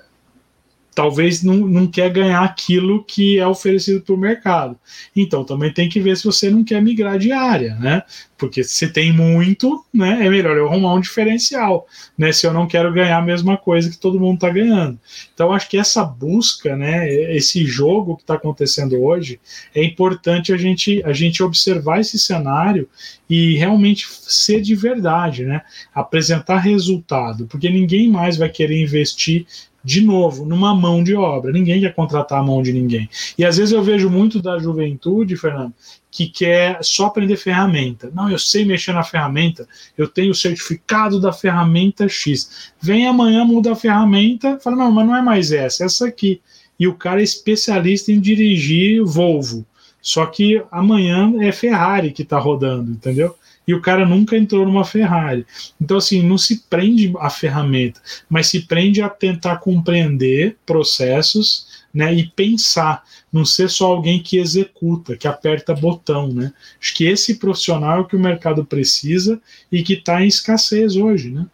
talvez 0.98 1.44
não, 1.44 1.58
não 1.58 1.86
quer 1.86 2.10
ganhar 2.10 2.42
aquilo 2.42 3.04
que 3.04 3.38
é 3.38 3.46
oferecido 3.46 4.00
para 4.00 4.16
o 4.16 4.18
mercado. 4.18 4.76
Então 5.14 5.44
também 5.44 5.72
tem 5.72 5.88
que 5.88 6.00
ver 6.00 6.16
se 6.16 6.24
você 6.24 6.50
não 6.50 6.64
quer 6.64 6.82
migrar 6.82 7.20
de 7.20 7.30
área, 7.30 7.76
né? 7.76 8.02
Porque 8.36 8.64
se 8.64 8.88
tem 8.88 9.12
muito, 9.12 9.84
né, 9.94 10.26
é 10.26 10.28
melhor 10.28 10.56
eu 10.56 10.66
arrumar 10.66 10.94
um 10.94 11.00
diferencial, 11.00 11.86
né? 12.16 12.32
Se 12.32 12.48
eu 12.48 12.52
não 12.52 12.66
quero 12.66 12.92
ganhar 12.92 13.18
a 13.18 13.22
mesma 13.22 13.56
coisa 13.56 13.88
que 13.88 13.96
todo 13.96 14.18
mundo 14.18 14.34
está 14.34 14.50
ganhando. 14.50 14.98
Então 15.32 15.52
acho 15.52 15.68
que 15.68 15.78
essa 15.78 16.04
busca, 16.04 16.76
né, 16.76 17.08
esse 17.32 17.64
jogo 17.64 18.16
que 18.16 18.22
está 18.24 18.34
acontecendo 18.34 19.00
hoje, 19.00 19.38
é 19.72 19.84
importante 19.84 20.52
a 20.52 20.56
gente 20.56 21.00
a 21.04 21.12
gente 21.12 21.44
observar 21.44 22.00
esse 22.00 22.18
cenário 22.18 22.88
e 23.30 23.54
realmente 23.56 24.08
ser 24.22 24.60
de 24.60 24.74
verdade, 24.74 25.44
né? 25.44 25.62
Apresentar 25.94 26.58
resultado, 26.58 27.46
porque 27.46 27.70
ninguém 27.70 28.08
mais 28.08 28.36
vai 28.36 28.48
querer 28.48 28.82
investir 28.82 29.46
de 29.84 30.00
novo, 30.00 30.44
numa 30.44 30.74
mão 30.74 31.02
de 31.02 31.14
obra. 31.14 31.52
Ninguém 31.52 31.80
quer 31.80 31.94
contratar 31.94 32.40
a 32.40 32.42
mão 32.42 32.62
de 32.62 32.72
ninguém. 32.72 33.08
E 33.36 33.44
às 33.44 33.56
vezes 33.56 33.72
eu 33.72 33.82
vejo 33.82 34.10
muito 34.10 34.42
da 34.42 34.58
juventude, 34.58 35.36
Fernando, 35.36 35.72
que 36.10 36.26
quer 36.26 36.78
só 36.82 37.06
aprender 37.06 37.36
ferramenta. 37.36 38.10
Não, 38.14 38.30
eu 38.30 38.38
sei 38.38 38.64
mexer 38.64 38.92
na 38.92 39.04
ferramenta, 39.04 39.66
eu 39.96 40.08
tenho 40.08 40.32
o 40.32 40.34
certificado 40.34 41.20
da 41.20 41.32
ferramenta 41.32 42.08
X. 42.08 42.72
Vem 42.80 43.06
amanhã, 43.06 43.44
muda 43.44 43.72
a 43.72 43.76
ferramenta, 43.76 44.58
fala, 44.58 44.76
não, 44.76 44.90
mas 44.90 45.06
não 45.06 45.16
é 45.16 45.22
mais 45.22 45.52
essa, 45.52 45.84
é 45.84 45.86
essa 45.86 46.06
aqui. 46.06 46.40
E 46.78 46.86
o 46.86 46.94
cara 46.94 47.20
é 47.20 47.24
especialista 47.24 48.12
em 48.12 48.20
dirigir 48.20 49.02
Volvo. 49.04 49.66
Só 50.00 50.26
que 50.26 50.62
amanhã 50.70 51.34
é 51.40 51.50
Ferrari 51.50 52.12
que 52.12 52.22
está 52.22 52.38
rodando, 52.38 52.90
entendeu? 52.92 53.34
E 53.68 53.74
o 53.74 53.82
cara 53.82 54.06
nunca 54.06 54.34
entrou 54.34 54.64
numa 54.64 54.82
Ferrari. 54.82 55.46
Então, 55.78 55.98
assim, 55.98 56.26
não 56.26 56.38
se 56.38 56.60
prende 56.70 57.12
à 57.18 57.28
ferramenta, 57.28 58.00
mas 58.26 58.46
se 58.46 58.62
prende 58.62 59.02
a 59.02 59.10
tentar 59.10 59.58
compreender 59.58 60.56
processos 60.64 61.84
né, 61.92 62.14
e 62.14 62.26
pensar, 62.26 63.04
não 63.30 63.44
ser 63.44 63.68
só 63.68 63.88
alguém 63.88 64.22
que 64.22 64.38
executa, 64.38 65.18
que 65.18 65.28
aperta 65.28 65.74
botão. 65.74 66.28
Né? 66.28 66.50
Acho 66.80 66.94
que 66.94 67.04
esse 67.04 67.34
profissional 67.34 67.98
é 67.98 68.00
o 68.00 68.06
que 68.06 68.16
o 68.16 68.20
mercado 68.20 68.64
precisa 68.64 69.38
e 69.70 69.82
que 69.82 69.92
está 69.92 70.22
em 70.22 70.28
escassez 70.28 70.96
hoje. 70.96 71.30
Né? 71.30 71.44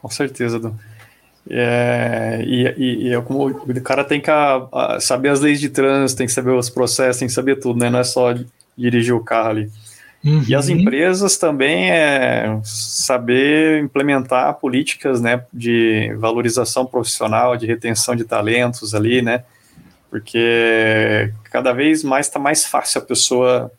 Com 0.00 0.08
certeza, 0.08 0.60
Dom. 0.60 0.76
É, 1.50 2.42
e, 2.46 2.74
e, 2.78 3.08
e 3.08 3.14
é 3.14 3.20
como 3.20 3.48
o 3.48 3.82
cara 3.82 4.02
tem 4.02 4.20
que 4.20 4.30
a, 4.30 4.66
a, 4.72 5.00
saber 5.00 5.28
as 5.28 5.40
leis 5.40 5.60
de 5.60 5.68
trânsito, 5.68 6.18
tem 6.18 6.26
que 6.26 6.32
saber 6.32 6.52
os 6.52 6.70
processos, 6.70 7.18
tem 7.18 7.28
que 7.28 7.34
saber 7.34 7.56
tudo, 7.56 7.80
né? 7.80 7.90
Não 7.90 7.98
é 7.98 8.04
só 8.04 8.34
dirigir 8.78 9.14
o 9.14 9.22
carro 9.22 9.50
ali. 9.50 9.70
Uhum. 10.24 10.42
E 10.48 10.54
as 10.54 10.68
uhum. 10.68 10.76
empresas 10.76 11.36
também 11.36 11.90
é 11.90 12.58
saber 12.62 13.82
implementar 13.82 14.54
políticas 14.54 15.20
né, 15.20 15.44
de 15.52 16.14
valorização 16.16 16.86
profissional, 16.86 17.56
de 17.56 17.66
retenção 17.66 18.16
de 18.16 18.24
talentos 18.24 18.94
ali, 18.94 19.20
né? 19.20 19.44
Porque 20.10 21.30
cada 21.50 21.72
vez 21.72 22.02
mais 22.02 22.26
está 22.26 22.38
mais 22.38 22.64
fácil 22.64 23.00
a 23.00 23.04
pessoa. 23.04 23.70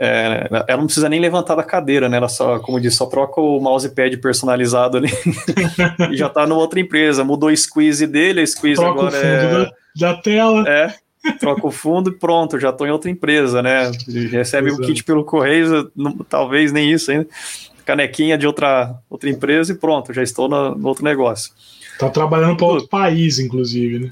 É, 0.00 0.48
ela 0.66 0.78
não 0.78 0.86
precisa 0.86 1.08
nem 1.08 1.20
levantar 1.20 1.54
da 1.54 1.62
cadeira, 1.62 2.08
né? 2.08 2.16
Ela 2.16 2.28
só, 2.28 2.58
como 2.58 2.80
disse, 2.80 2.96
só 2.96 3.06
troca 3.06 3.40
o 3.40 3.60
mousepad 3.60 4.16
personalizado 4.16 4.96
ali 4.96 5.10
e 6.10 6.16
já 6.16 6.26
está 6.26 6.46
numa 6.46 6.60
outra 6.60 6.80
empresa. 6.80 7.22
Mudou 7.22 7.50
o 7.50 7.56
squeeze 7.56 8.06
dele, 8.06 8.40
a 8.40 8.46
squeeze 8.46 8.80
troca 8.80 8.98
agora 8.98 9.16
é. 9.16 9.52
Da, 9.52 9.72
da 9.94 10.14
tela. 10.20 10.64
É, 10.66 10.94
troca 11.32 11.66
o 11.66 11.70
fundo 11.70 12.10
e 12.10 12.14
pronto, 12.14 12.58
já 12.58 12.70
estou 12.70 12.86
em 12.86 12.90
outra 12.90 13.10
empresa, 13.10 13.62
né? 13.62 13.90
Recebe 14.30 14.70
o 14.70 14.78
kit 14.78 15.04
pelo 15.04 15.24
correio, 15.24 15.90
não, 15.94 16.16
talvez 16.18 16.72
nem 16.72 16.90
isso 16.92 17.10
ainda. 17.10 17.26
Canequinha 17.84 18.38
de 18.38 18.46
outra, 18.46 18.94
outra 19.10 19.28
empresa 19.28 19.72
e 19.72 19.76
pronto, 19.76 20.12
já 20.12 20.22
estou 20.22 20.48
no, 20.48 20.74
no 20.74 20.88
outro 20.88 21.04
negócio. 21.04 21.52
Está 21.92 22.08
trabalhando 22.10 22.56
para 22.56 22.66
outro 22.66 22.88
país, 22.88 23.38
inclusive, 23.38 23.98
né? 24.00 24.10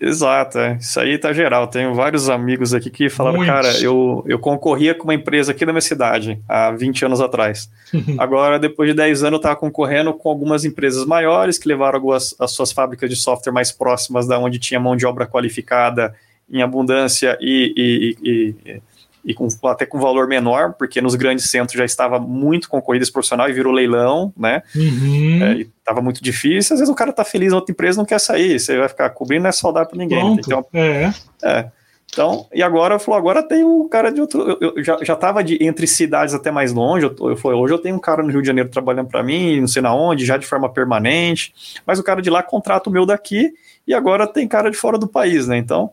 Exato, 0.00 0.58
é. 0.58 0.78
isso 0.80 0.98
aí 0.98 1.16
tá 1.16 1.32
geral. 1.32 1.68
Tenho 1.68 1.94
vários 1.94 2.28
amigos 2.28 2.74
aqui 2.74 2.90
que 2.90 3.08
falaram, 3.08 3.36
Muitos. 3.36 3.54
cara, 3.54 3.80
eu, 3.80 4.24
eu 4.26 4.36
concorria 4.36 4.96
com 4.96 5.04
uma 5.04 5.14
empresa 5.14 5.52
aqui 5.52 5.64
da 5.64 5.72
minha 5.72 5.80
cidade 5.80 6.40
há 6.48 6.72
20 6.72 7.04
anos 7.04 7.20
atrás. 7.20 7.70
Agora, 8.18 8.58
depois 8.58 8.88
de 8.90 8.96
10 8.96 9.22
anos, 9.22 9.34
eu 9.34 9.36
estava 9.36 9.54
concorrendo 9.54 10.12
com 10.12 10.28
algumas 10.28 10.64
empresas 10.64 11.06
maiores 11.06 11.56
que 11.56 11.68
levaram 11.68 11.98
algumas, 11.98 12.34
as 12.40 12.50
suas 12.50 12.72
fábricas 12.72 13.08
de 13.08 13.14
software 13.14 13.52
mais 13.52 13.70
próximas 13.70 14.26
da 14.26 14.36
onde 14.40 14.58
tinha 14.58 14.80
mão 14.80 14.96
de 14.96 15.06
obra 15.06 15.24
qualificada 15.24 16.12
em 16.52 16.62
abundância 16.62 17.36
e, 17.40 17.72
e, 17.76 18.16
e, 18.22 18.82
e 19.24 19.34
com, 19.34 19.48
até 19.64 19.86
com 19.86 19.98
valor 19.98 20.28
menor, 20.28 20.74
porque 20.74 21.00
nos 21.00 21.14
grandes 21.14 21.48
centros 21.48 21.78
já 21.78 21.84
estava 21.84 22.18
muito 22.18 22.68
concorrido 22.68 23.02
esse 23.02 23.12
profissional 23.12 23.48
e 23.48 23.52
virou 23.52 23.72
leilão, 23.72 24.32
né? 24.36 24.62
Uhum. 24.76 25.42
É, 25.42 25.60
estava 25.78 26.02
muito 26.02 26.22
difícil. 26.22 26.74
Às 26.74 26.80
vezes 26.80 26.92
o 26.92 26.96
cara 26.96 27.12
tá 27.12 27.24
feliz 27.24 27.50
na 27.50 27.56
outra 27.56 27.72
empresa 27.72 27.98
não 27.98 28.04
quer 28.04 28.20
sair, 28.20 28.60
você 28.60 28.76
vai 28.76 28.88
ficar 28.88 29.08
cobrindo, 29.10 29.44
não 29.44 29.48
é 29.48 29.52
saudável 29.52 29.88
para 29.88 29.98
ninguém. 29.98 30.20
Pronto. 30.20 30.40
Então, 30.46 30.66
é. 30.74 31.12
é. 31.42 31.70
Então, 32.12 32.46
e 32.52 32.62
agora, 32.62 32.98
falou, 32.98 33.18
agora 33.18 33.42
tem 33.42 33.64
um 33.64 33.88
cara 33.88 34.12
de 34.12 34.20
outro. 34.20 34.58
Eu, 34.60 34.74
eu 34.76 34.84
já, 34.84 34.98
já 35.02 35.16
tava 35.16 35.42
de, 35.42 35.56
entre 35.64 35.86
cidades 35.86 36.34
até 36.34 36.50
mais 36.50 36.70
longe. 36.70 37.06
Eu, 37.06 37.30
eu 37.30 37.36
falei, 37.38 37.58
hoje 37.58 37.72
eu 37.72 37.78
tenho 37.78 37.96
um 37.96 37.98
cara 37.98 38.22
no 38.22 38.28
Rio 38.28 38.42
de 38.42 38.46
Janeiro 38.46 38.68
trabalhando 38.68 39.08
para 39.08 39.22
mim, 39.22 39.62
não 39.62 39.66
sei 39.66 39.80
na 39.80 39.94
onde, 39.94 40.26
já 40.26 40.36
de 40.36 40.44
forma 40.44 40.68
permanente. 40.68 41.54
Mas 41.86 41.98
o 41.98 42.02
cara 42.02 42.20
de 42.20 42.28
lá 42.28 42.42
contrata 42.42 42.90
o 42.90 42.92
meu 42.92 43.06
daqui 43.06 43.54
e 43.86 43.94
agora 43.94 44.26
tem 44.26 44.46
cara 44.46 44.70
de 44.70 44.76
fora 44.76 44.98
do 44.98 45.08
país, 45.08 45.48
né? 45.48 45.56
Então, 45.56 45.90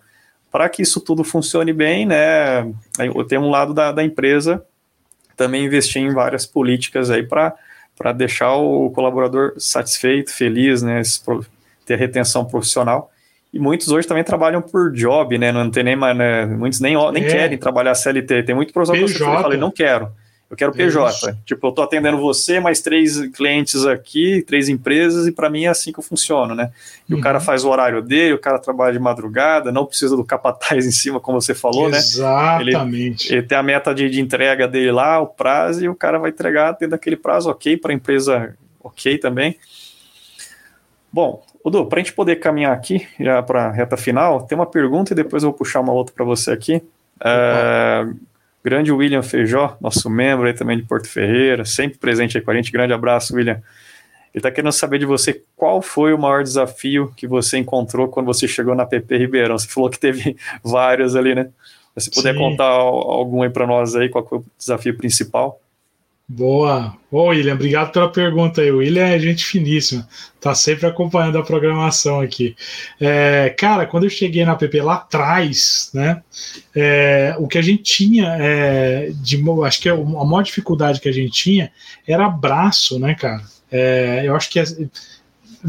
para 0.51 0.67
que 0.69 0.81
isso 0.81 0.99
tudo 0.99 1.23
funcione 1.23 1.71
bem, 1.73 2.05
né, 2.05 2.61
eu 2.97 3.23
tenho 3.23 3.41
um 3.41 3.49
lado 3.49 3.73
da, 3.73 3.91
da 3.91 4.03
empresa 4.03 4.65
também 5.37 5.63
investir 5.63 6.01
em 6.01 6.13
várias 6.13 6.45
políticas 6.45 7.09
aí 7.09 7.23
para 7.23 8.11
deixar 8.13 8.55
o 8.55 8.89
colaborador 8.89 9.53
satisfeito, 9.57 10.33
feliz, 10.33 10.81
né, 10.81 11.01
ter 11.85 11.97
retenção 11.97 12.43
profissional. 12.43 13.09
E 13.51 13.57
muitos 13.57 13.89
hoje 13.89 14.07
também 14.07 14.23
trabalham 14.23 14.61
por 14.61 14.91
job, 14.91 15.37
né? 15.37 15.51
Não 15.51 15.71
tem 15.71 15.83
nem 15.83 15.95
mais, 15.95 16.15
né? 16.15 16.45
muitos 16.45 16.79
nem, 16.79 16.95
nem 17.11 17.23
é. 17.23 17.27
querem 17.27 17.57
trabalhar 17.57 17.95
CLT. 17.95 18.43
Tem 18.43 18.53
muito 18.53 18.71
profissional 18.71 19.07
que 19.07 19.41
falei, 19.41 19.57
não 19.57 19.71
quero. 19.71 20.11
Eu 20.49 20.57
quero 20.57 20.71
PJ. 20.71 21.09
Isso. 21.09 21.37
Tipo, 21.45 21.67
eu 21.67 21.71
tô 21.71 21.83
atendendo 21.83 22.17
você, 22.17 22.59
mais 22.59 22.81
três 22.81 23.19
clientes 23.27 23.85
aqui, 23.85 24.43
três 24.47 24.67
empresas, 24.67 25.27
e 25.27 25.31
para 25.31 25.49
mim 25.49 25.65
é 25.65 25.67
assim 25.67 25.91
que 25.91 25.99
eu 25.99 26.03
funciono, 26.03 26.55
né? 26.55 26.71
E 27.07 27.13
uhum. 27.13 27.19
o 27.19 27.21
cara 27.21 27.39
faz 27.39 27.63
o 27.63 27.69
horário 27.69 28.01
dele, 28.01 28.33
o 28.33 28.39
cara 28.39 28.57
trabalha 28.57 28.93
de 28.93 28.99
madrugada, 28.99 29.71
não 29.71 29.85
precisa 29.85 30.15
do 30.15 30.23
capataz 30.23 30.85
em 30.87 30.91
cima, 30.91 31.19
como 31.19 31.39
você 31.39 31.53
falou, 31.53 31.87
Exatamente. 31.89 32.65
né? 32.65 32.71
Exatamente. 32.71 33.27
Ele, 33.27 33.37
ele, 33.37 33.47
tem 33.47 33.57
a 33.57 33.63
meta 33.63 33.93
de, 33.93 34.09
de, 34.09 34.19
entrega 34.19 34.67
dele 34.67 34.91
lá, 34.91 35.19
o 35.19 35.27
prazo, 35.27 35.85
e 35.85 35.89
o 35.89 35.93
cara 35.93 36.17
vai 36.17 36.31
entregar 36.31 36.71
dentro 36.71 36.89
daquele 36.89 37.15
prazo, 37.15 37.49
ok, 37.49 37.77
para 37.77 37.91
a 37.91 37.95
empresa, 37.95 38.55
ok 38.83 39.19
também. 39.19 39.55
Bom, 41.13 41.43
Odu, 41.63 41.85
para 41.85 41.99
a 41.99 42.03
gente 42.03 42.13
poder 42.13 42.37
caminhar 42.37 42.73
aqui 42.73 43.07
já 43.19 43.43
para 43.43 43.65
a 43.65 43.71
reta 43.71 43.97
final, 43.97 44.41
tem 44.43 44.57
uma 44.57 44.65
pergunta 44.65 45.13
e 45.13 45.15
depois 45.15 45.43
eu 45.43 45.49
vou 45.49 45.57
puxar 45.57 45.81
uma 45.81 45.93
outra 45.93 46.13
para 46.15 46.25
você 46.25 46.51
aqui. 46.51 46.81
É, 47.23 48.07
Grande 48.63 48.91
William 48.91 49.23
Feijó, 49.23 49.77
nosso 49.79 50.09
membro 50.09 50.47
aí 50.47 50.53
também 50.53 50.77
de 50.77 50.83
Porto 50.83 51.07
Ferreira, 51.07 51.63
sempre 51.63 51.97
presente 51.97 52.37
aí 52.37 52.43
com 52.43 52.51
a 52.51 52.55
gente. 52.55 52.71
Grande 52.71 52.93
abraço, 52.93 53.35
William. 53.35 53.61
Ele 54.33 54.39
está 54.39 54.51
querendo 54.51 54.71
saber 54.71 54.99
de 54.99 55.05
você 55.05 55.41
qual 55.55 55.81
foi 55.81 56.13
o 56.13 56.19
maior 56.19 56.43
desafio 56.43 57.11
que 57.15 57.25
você 57.25 57.57
encontrou 57.57 58.07
quando 58.07 58.27
você 58.27 58.47
chegou 58.47 58.75
na 58.75 58.85
PP 58.85 59.17
Ribeirão. 59.17 59.57
Você 59.57 59.67
falou 59.67 59.89
que 59.89 59.99
teve 59.99 60.35
vários 60.63 61.15
ali, 61.15 61.33
né? 61.33 61.49
Se 61.97 62.11
puder 62.11 62.33
Sim. 62.33 62.39
contar 62.39 62.69
algum 62.69 63.41
aí 63.41 63.49
para 63.49 63.65
nós 63.65 63.95
aí, 63.95 64.07
qual 64.09 64.25
foi 64.25 64.37
o 64.39 64.45
desafio 64.57 64.95
principal? 64.95 65.59
Boa. 66.31 66.95
Ô, 67.09 67.29
William, 67.29 67.55
obrigado 67.55 67.91
pela 67.91 68.07
pergunta 68.07 68.61
aí. 68.61 68.71
O 68.71 68.77
William 68.77 69.03
é 69.03 69.17
gente 69.17 69.43
finíssima, 69.43 70.07
tá 70.39 70.53
sempre 70.53 70.85
acompanhando 70.85 71.39
a 71.39 71.43
programação 71.43 72.21
aqui. 72.21 72.55
É, 73.01 73.49
cara, 73.57 73.87
quando 73.87 74.03
eu 74.03 74.11
cheguei 74.11 74.45
na 74.45 74.51
app 74.51 74.79
lá 74.81 74.93
atrás, 74.93 75.89
né, 75.91 76.21
é, 76.75 77.35
o 77.39 77.47
que 77.47 77.57
a 77.57 77.63
gente 77.63 77.81
tinha, 77.81 78.37
é, 78.39 79.09
de, 79.15 79.43
acho 79.65 79.81
que 79.81 79.89
a 79.89 79.95
maior 79.95 80.43
dificuldade 80.43 81.01
que 81.01 81.09
a 81.09 81.11
gente 81.11 81.31
tinha 81.31 81.71
era 82.07 82.27
abraço, 82.27 82.99
né, 82.99 83.15
cara? 83.15 83.41
É, 83.71 84.21
eu 84.23 84.35
acho 84.35 84.51
que 84.51 84.59
é, 84.59 84.65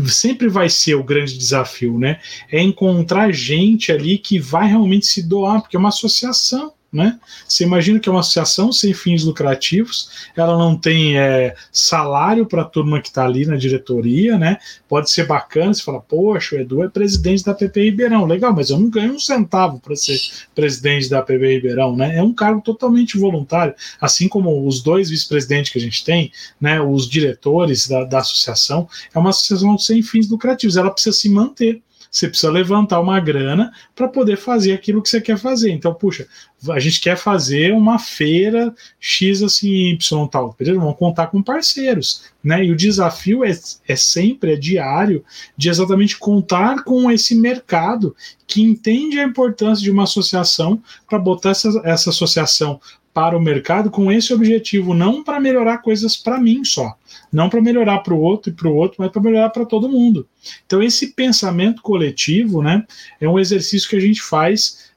sempre 0.08 0.46
vai 0.46 0.68
ser 0.68 0.94
o 0.94 1.02
grande 1.02 1.38
desafio, 1.38 1.98
né? 1.98 2.20
É 2.52 2.60
encontrar 2.60 3.32
gente 3.32 3.90
ali 3.90 4.18
que 4.18 4.38
vai 4.38 4.68
realmente 4.68 5.06
se 5.06 5.22
doar, 5.22 5.62
porque 5.62 5.74
é 5.76 5.80
uma 5.80 5.88
associação 5.88 6.74
né? 6.92 7.18
Você 7.46 7.64
imagina 7.64 8.00
que 8.00 8.08
é 8.08 8.12
uma 8.12 8.20
associação 8.20 8.72
sem 8.72 8.92
fins 8.92 9.22
lucrativos, 9.22 10.10
ela 10.36 10.58
não 10.58 10.76
tem 10.76 11.18
é, 11.18 11.54
salário 11.70 12.46
para 12.46 12.62
a 12.62 12.64
turma 12.64 13.00
que 13.00 13.08
está 13.08 13.24
ali 13.24 13.46
na 13.46 13.56
diretoria, 13.56 14.36
né? 14.36 14.58
Pode 14.88 15.10
ser 15.10 15.26
bacana, 15.26 15.72
você 15.72 15.82
fala, 15.82 16.00
poxa, 16.00 16.56
o 16.56 16.58
Edu 16.58 16.82
é 16.82 16.88
presidente 16.88 17.44
da 17.44 17.54
PP 17.54 17.84
Ribeirão, 17.84 18.26
legal, 18.26 18.52
mas 18.52 18.70
eu 18.70 18.78
não 18.78 18.90
ganho 18.90 19.14
um 19.14 19.20
centavo 19.20 19.78
para 19.78 19.94
ser 19.94 20.18
presidente 20.54 21.08
da 21.08 21.22
PP 21.22 21.54
Ribeirão, 21.54 21.96
né? 21.96 22.16
É 22.16 22.22
um 22.22 22.34
cargo 22.34 22.60
totalmente 22.60 23.16
voluntário, 23.18 23.74
assim 24.00 24.26
como 24.26 24.66
os 24.66 24.82
dois 24.82 25.10
vice-presidentes 25.10 25.72
que 25.72 25.78
a 25.78 25.82
gente 25.82 26.04
tem, 26.04 26.32
né? 26.60 26.80
Os 26.80 27.08
diretores 27.08 27.86
da, 27.86 28.04
da 28.04 28.18
associação, 28.18 28.88
é 29.14 29.18
uma 29.18 29.30
associação 29.30 29.78
sem 29.78 30.02
fins 30.02 30.28
lucrativos, 30.28 30.76
ela 30.76 30.90
precisa 30.90 31.16
se 31.16 31.28
manter. 31.28 31.80
Você 32.10 32.28
precisa 32.28 32.50
levantar 32.50 33.00
uma 33.00 33.20
grana 33.20 33.72
para 33.94 34.08
poder 34.08 34.36
fazer 34.36 34.72
aquilo 34.72 35.00
que 35.00 35.08
você 35.08 35.20
quer 35.20 35.38
fazer. 35.38 35.70
Então, 35.70 35.94
puxa, 35.94 36.26
a 36.68 36.78
gente 36.80 37.00
quer 37.00 37.16
fazer 37.16 37.72
uma 37.72 37.98
feira 37.98 38.74
X 38.98 39.42
assim, 39.42 39.90
Y 39.90 40.28
tal. 40.28 40.54
Beleza? 40.58 40.78
Vamos 40.78 40.98
contar 40.98 41.28
com 41.28 41.42
parceiros. 41.42 42.24
Né? 42.42 42.64
E 42.64 42.72
o 42.72 42.76
desafio 42.76 43.44
é, 43.44 43.52
é 43.86 43.96
sempre, 43.96 44.54
é 44.54 44.56
diário, 44.56 45.24
de 45.56 45.68
exatamente 45.68 46.18
contar 46.18 46.82
com 46.82 47.10
esse 47.10 47.34
mercado 47.34 48.16
que 48.46 48.60
entende 48.60 49.20
a 49.20 49.24
importância 49.24 49.84
de 49.84 49.90
uma 49.90 50.02
associação 50.02 50.82
para 51.08 51.18
botar 51.18 51.50
essa, 51.50 51.68
essa 51.84 52.10
associação 52.10 52.80
para 53.12 53.36
o 53.36 53.40
mercado 53.40 53.90
com 53.90 54.10
esse 54.10 54.32
objetivo, 54.32 54.94
não 54.94 55.24
para 55.24 55.40
melhorar 55.40 55.78
coisas 55.78 56.16
para 56.16 56.40
mim 56.40 56.64
só, 56.64 56.96
não 57.32 57.48
para 57.48 57.60
melhorar 57.60 57.98
para 57.98 58.14
o 58.14 58.20
outro 58.20 58.50
e 58.50 58.54
para 58.54 58.68
o 58.68 58.74
outro, 58.74 58.96
mas 59.00 59.10
para 59.10 59.22
melhorar 59.22 59.50
para 59.50 59.66
todo 59.66 59.88
mundo. 59.88 60.26
Então 60.64 60.82
esse 60.82 61.08
pensamento 61.08 61.82
coletivo, 61.82 62.62
né, 62.62 62.84
é 63.20 63.28
um 63.28 63.38
exercício 63.38 63.88
que 63.88 63.96
a 63.96 64.00
gente 64.00 64.22
faz 64.22 64.90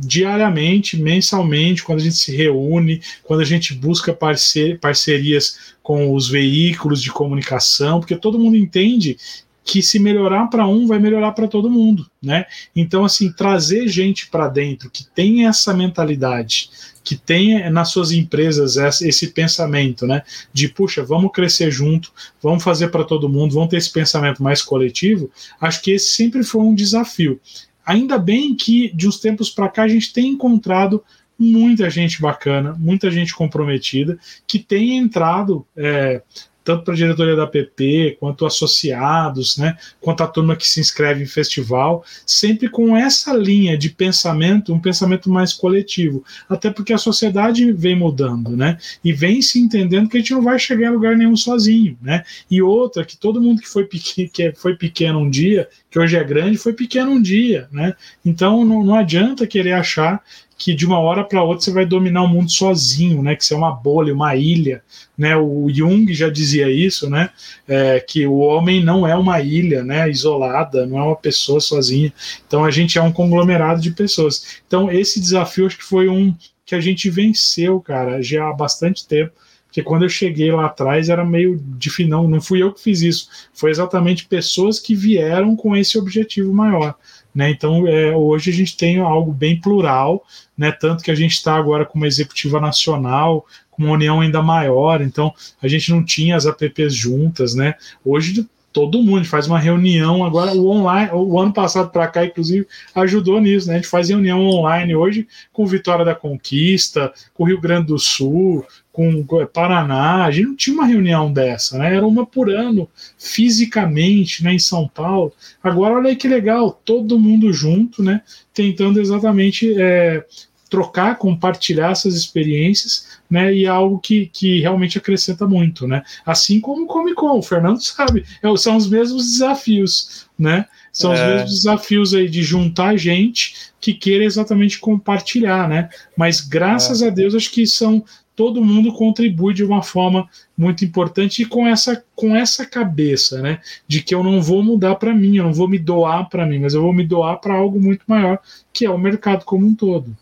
diariamente, 0.00 0.96
mensalmente, 0.96 1.82
quando 1.82 1.98
a 1.98 2.02
gente 2.02 2.16
se 2.16 2.34
reúne, 2.34 3.02
quando 3.24 3.40
a 3.40 3.44
gente 3.44 3.74
busca 3.74 4.14
parcer, 4.14 4.78
parcerias 4.78 5.74
com 5.82 6.14
os 6.14 6.28
veículos 6.28 7.02
de 7.02 7.10
comunicação, 7.10 7.98
porque 7.98 8.16
todo 8.16 8.38
mundo 8.38 8.56
entende 8.56 9.16
que 9.64 9.82
se 9.82 9.98
melhorar 9.98 10.46
para 10.46 10.66
um, 10.66 10.86
vai 10.86 10.98
melhorar 10.98 11.32
para 11.32 11.46
todo 11.46 11.68
mundo, 11.68 12.06
né? 12.22 12.46
Então, 12.74 13.04
assim, 13.04 13.30
trazer 13.30 13.86
gente 13.86 14.30
para 14.30 14.48
dentro 14.48 14.88
que 14.88 15.04
tem 15.04 15.46
essa 15.46 15.74
mentalidade, 15.74 16.70
que 17.08 17.16
tem 17.16 17.70
nas 17.70 17.88
suas 17.88 18.12
empresas 18.12 18.76
esse 19.00 19.28
pensamento, 19.28 20.06
né? 20.06 20.20
De, 20.52 20.68
puxa, 20.68 21.02
vamos 21.02 21.32
crescer 21.32 21.70
junto, 21.70 22.12
vamos 22.42 22.62
fazer 22.62 22.88
para 22.88 23.02
todo 23.02 23.30
mundo, 23.30 23.54
vamos 23.54 23.70
ter 23.70 23.78
esse 23.78 23.90
pensamento 23.90 24.42
mais 24.42 24.60
coletivo. 24.60 25.30
Acho 25.58 25.80
que 25.80 25.92
esse 25.92 26.10
sempre 26.10 26.44
foi 26.44 26.60
um 26.60 26.74
desafio. 26.74 27.40
Ainda 27.82 28.18
bem 28.18 28.54
que, 28.54 28.94
de 28.94 29.08
uns 29.08 29.18
tempos 29.18 29.48
para 29.48 29.70
cá, 29.70 29.84
a 29.84 29.88
gente 29.88 30.12
tem 30.12 30.28
encontrado 30.28 31.02
muita 31.38 31.88
gente 31.88 32.20
bacana, 32.20 32.76
muita 32.78 33.10
gente 33.10 33.34
comprometida, 33.34 34.18
que 34.46 34.58
tem 34.58 34.98
entrado 34.98 35.64
é, 35.74 36.20
tanto 36.68 36.84
para 36.84 36.92
a 36.92 36.96
diretoria 36.98 37.34
da 37.34 37.46
PP, 37.46 38.18
quanto 38.20 38.44
associados, 38.44 39.56
né, 39.56 39.74
quanto 40.02 40.22
a 40.22 40.26
turma 40.26 40.54
que 40.54 40.68
se 40.68 40.80
inscreve 40.80 41.22
em 41.22 41.26
festival, 41.26 42.04
sempre 42.26 42.68
com 42.68 42.94
essa 42.94 43.32
linha 43.32 43.78
de 43.78 43.88
pensamento, 43.88 44.74
um 44.74 44.78
pensamento 44.78 45.30
mais 45.30 45.54
coletivo, 45.54 46.22
até 46.46 46.70
porque 46.70 46.92
a 46.92 46.98
sociedade 46.98 47.72
vem 47.72 47.96
mudando, 47.96 48.54
né, 48.54 48.76
e 49.02 49.14
vem 49.14 49.40
se 49.40 49.58
entendendo 49.58 50.10
que 50.10 50.18
a 50.18 50.20
gente 50.20 50.34
não 50.34 50.42
vai 50.42 50.58
chegar 50.58 50.88
em 50.88 50.92
lugar 50.92 51.16
nenhum 51.16 51.36
sozinho, 51.36 51.96
né, 52.02 52.22
e 52.50 52.60
outra, 52.60 53.02
que 53.02 53.16
todo 53.16 53.40
mundo 53.40 53.62
que 53.62 53.68
foi, 53.68 53.86
pequeno, 53.86 54.28
que 54.30 54.52
foi 54.54 54.76
pequeno 54.76 55.20
um 55.20 55.30
dia, 55.30 55.70
que 55.90 55.98
hoje 55.98 56.18
é 56.18 56.22
grande, 56.22 56.58
foi 56.58 56.74
pequeno 56.74 57.12
um 57.12 57.22
dia, 57.22 57.66
né, 57.72 57.94
então 58.22 58.62
não, 58.62 58.84
não 58.84 58.94
adianta 58.94 59.46
querer 59.46 59.72
achar 59.72 60.22
que 60.58 60.74
de 60.74 60.84
uma 60.84 60.98
hora 60.98 61.22
para 61.22 61.42
outra 61.42 61.64
você 61.64 61.70
vai 61.70 61.86
dominar 61.86 62.24
o 62.24 62.28
mundo 62.28 62.50
sozinho, 62.50 63.22
né? 63.22 63.36
Que 63.36 63.44
você 63.44 63.54
é 63.54 63.56
uma 63.56 63.70
bolha, 63.70 64.12
uma 64.12 64.34
ilha, 64.34 64.82
né? 65.16 65.36
O 65.36 65.70
Jung 65.72 66.12
já 66.12 66.28
dizia 66.28 66.68
isso, 66.68 67.08
né? 67.08 67.30
É, 67.66 68.00
que 68.00 68.26
o 68.26 68.38
homem 68.38 68.82
não 68.82 69.06
é 69.06 69.14
uma 69.14 69.40
ilha, 69.40 69.84
né? 69.84 70.10
Isolada, 70.10 70.84
não 70.84 70.98
é 70.98 71.02
uma 71.02 71.16
pessoa 71.16 71.60
sozinha. 71.60 72.12
Então 72.46 72.64
a 72.64 72.72
gente 72.72 72.98
é 72.98 73.02
um 73.02 73.12
conglomerado 73.12 73.80
de 73.80 73.92
pessoas. 73.92 74.60
Então 74.66 74.90
esse 74.90 75.20
desafio 75.20 75.66
acho 75.66 75.78
que 75.78 75.84
foi 75.84 76.08
um 76.08 76.34
que 76.66 76.74
a 76.74 76.80
gente 76.80 77.08
venceu, 77.08 77.80
cara, 77.80 78.20
já 78.20 78.48
há 78.48 78.52
bastante 78.52 79.06
tempo. 79.06 79.32
Porque 79.68 79.82
quando 79.82 80.02
eu 80.02 80.08
cheguei 80.08 80.50
lá 80.50 80.66
atrás 80.66 81.08
era 81.08 81.24
meio 81.24 81.62
difícil, 81.78 82.10
não, 82.10 82.26
não 82.26 82.40
fui 82.40 82.62
eu 82.62 82.72
que 82.72 82.82
fiz 82.82 83.02
isso, 83.02 83.28
foi 83.52 83.70
exatamente 83.70 84.26
pessoas 84.26 84.80
que 84.80 84.94
vieram 84.94 85.54
com 85.54 85.76
esse 85.76 85.98
objetivo 85.98 86.52
maior. 86.52 86.96
Né? 87.38 87.50
Então, 87.50 87.86
é, 87.86 88.16
hoje 88.16 88.50
a 88.50 88.52
gente 88.52 88.76
tem 88.76 88.98
algo 88.98 89.32
bem 89.32 89.60
plural, 89.60 90.26
né? 90.56 90.72
tanto 90.72 91.04
que 91.04 91.10
a 91.12 91.14
gente 91.14 91.34
está 91.34 91.54
agora 91.54 91.86
com 91.86 91.96
uma 91.96 92.08
executiva 92.08 92.60
nacional, 92.60 93.46
com 93.70 93.84
uma 93.84 93.92
união 93.92 94.20
ainda 94.20 94.42
maior, 94.42 95.00
então 95.00 95.32
a 95.62 95.68
gente 95.68 95.88
não 95.92 96.04
tinha 96.04 96.34
as 96.34 96.46
apps 96.46 96.92
juntas. 96.92 97.54
Né? 97.54 97.76
Hoje 98.04 98.44
todo 98.72 99.02
mundo 99.02 99.24
faz 99.24 99.46
uma 99.46 99.58
reunião 99.58 100.24
agora 100.24 100.52
o 100.52 100.68
online 100.68 101.10
o 101.12 101.38
ano 101.40 101.52
passado 101.52 101.90
para 101.90 102.06
cá 102.06 102.24
inclusive 102.24 102.66
ajudou 102.94 103.40
nisso 103.40 103.68
né? 103.68 103.74
A 103.74 103.76
gente 103.76 103.88
faz 103.88 104.08
reunião 104.08 104.40
online 104.40 104.94
hoje 104.94 105.26
com 105.52 105.66
Vitória 105.66 106.04
da 106.04 106.14
Conquista 106.14 107.12
com 107.34 107.44
Rio 107.44 107.60
Grande 107.60 107.88
do 107.88 107.98
Sul 107.98 108.64
com 108.98 109.24
Paraná. 109.52 110.24
A 110.24 110.30
gente 110.32 110.46
não 110.48 110.56
tinha 110.56 110.74
uma 110.74 110.86
reunião 110.86 111.32
dessa 111.32 111.78
né? 111.78 111.94
Era 111.94 112.04
uma 112.04 112.26
por 112.26 112.50
ano 112.50 112.88
fisicamente 113.16 114.42
né 114.42 114.52
em 114.52 114.58
São 114.58 114.88
Paulo. 114.88 115.32
Agora 115.62 115.94
olha 115.94 116.08
aí 116.08 116.16
que 116.16 116.26
legal 116.26 116.72
todo 116.84 117.18
mundo 117.18 117.52
junto 117.52 118.02
né? 118.02 118.22
Tentando 118.52 119.00
exatamente 119.00 119.72
é, 119.80 120.24
trocar, 120.68 121.16
compartilhar 121.16 121.90
essas 121.90 122.14
experiências, 122.14 123.18
né? 123.30 123.54
E 123.54 123.64
é 123.64 123.68
algo 123.68 123.98
que, 123.98 124.26
que 124.26 124.60
realmente 124.60 124.98
acrescenta 124.98 125.46
muito, 125.46 125.86
né? 125.86 126.02
Assim 126.24 126.60
como 126.60 126.84
o 126.84 126.86
Comic 126.86 127.16
Con, 127.16 127.38
o 127.38 127.42
Fernando 127.42 127.80
sabe, 127.80 128.24
é 128.42 128.56
são 128.56 128.76
os 128.76 128.88
mesmos 128.88 129.24
desafios, 129.24 130.26
né? 130.38 130.66
São 130.92 131.12
é. 131.12 131.14
os 131.14 131.20
mesmos 131.20 131.54
desafios 131.56 132.14
aí 132.14 132.28
de 132.28 132.42
juntar 132.42 132.96
gente 132.96 133.54
que 133.80 133.94
queira 133.94 134.24
exatamente 134.24 134.78
compartilhar, 134.78 135.68
né? 135.68 135.88
Mas 136.16 136.40
graças 136.40 137.02
é. 137.02 137.08
a 137.08 137.10
Deus 137.10 137.34
acho 137.34 137.50
que 137.50 137.66
são 137.66 138.04
todo 138.38 138.64
mundo 138.64 138.92
contribui 138.92 139.52
de 139.52 139.64
uma 139.64 139.82
forma 139.82 140.28
muito 140.56 140.84
importante 140.84 141.42
e 141.42 141.44
com 141.44 141.66
essa 141.66 142.04
com 142.14 142.36
essa 142.36 142.64
cabeça, 142.64 143.42
né, 143.42 143.60
de 143.88 144.00
que 144.00 144.14
eu 144.14 144.22
não 144.22 144.40
vou 144.40 144.62
mudar 144.62 144.94
para 144.94 145.12
mim, 145.12 145.36
eu 145.36 145.44
não 145.44 145.52
vou 145.52 145.66
me 145.66 145.76
doar 145.76 146.28
para 146.28 146.46
mim, 146.46 146.60
mas 146.60 146.72
eu 146.72 146.80
vou 146.80 146.92
me 146.92 147.04
doar 147.04 147.40
para 147.40 147.54
algo 147.54 147.80
muito 147.80 148.04
maior, 148.06 148.38
que 148.72 148.86
é 148.86 148.90
o 148.90 148.96
mercado 148.96 149.44
como 149.44 149.66
um 149.66 149.74
todo. 149.74 150.16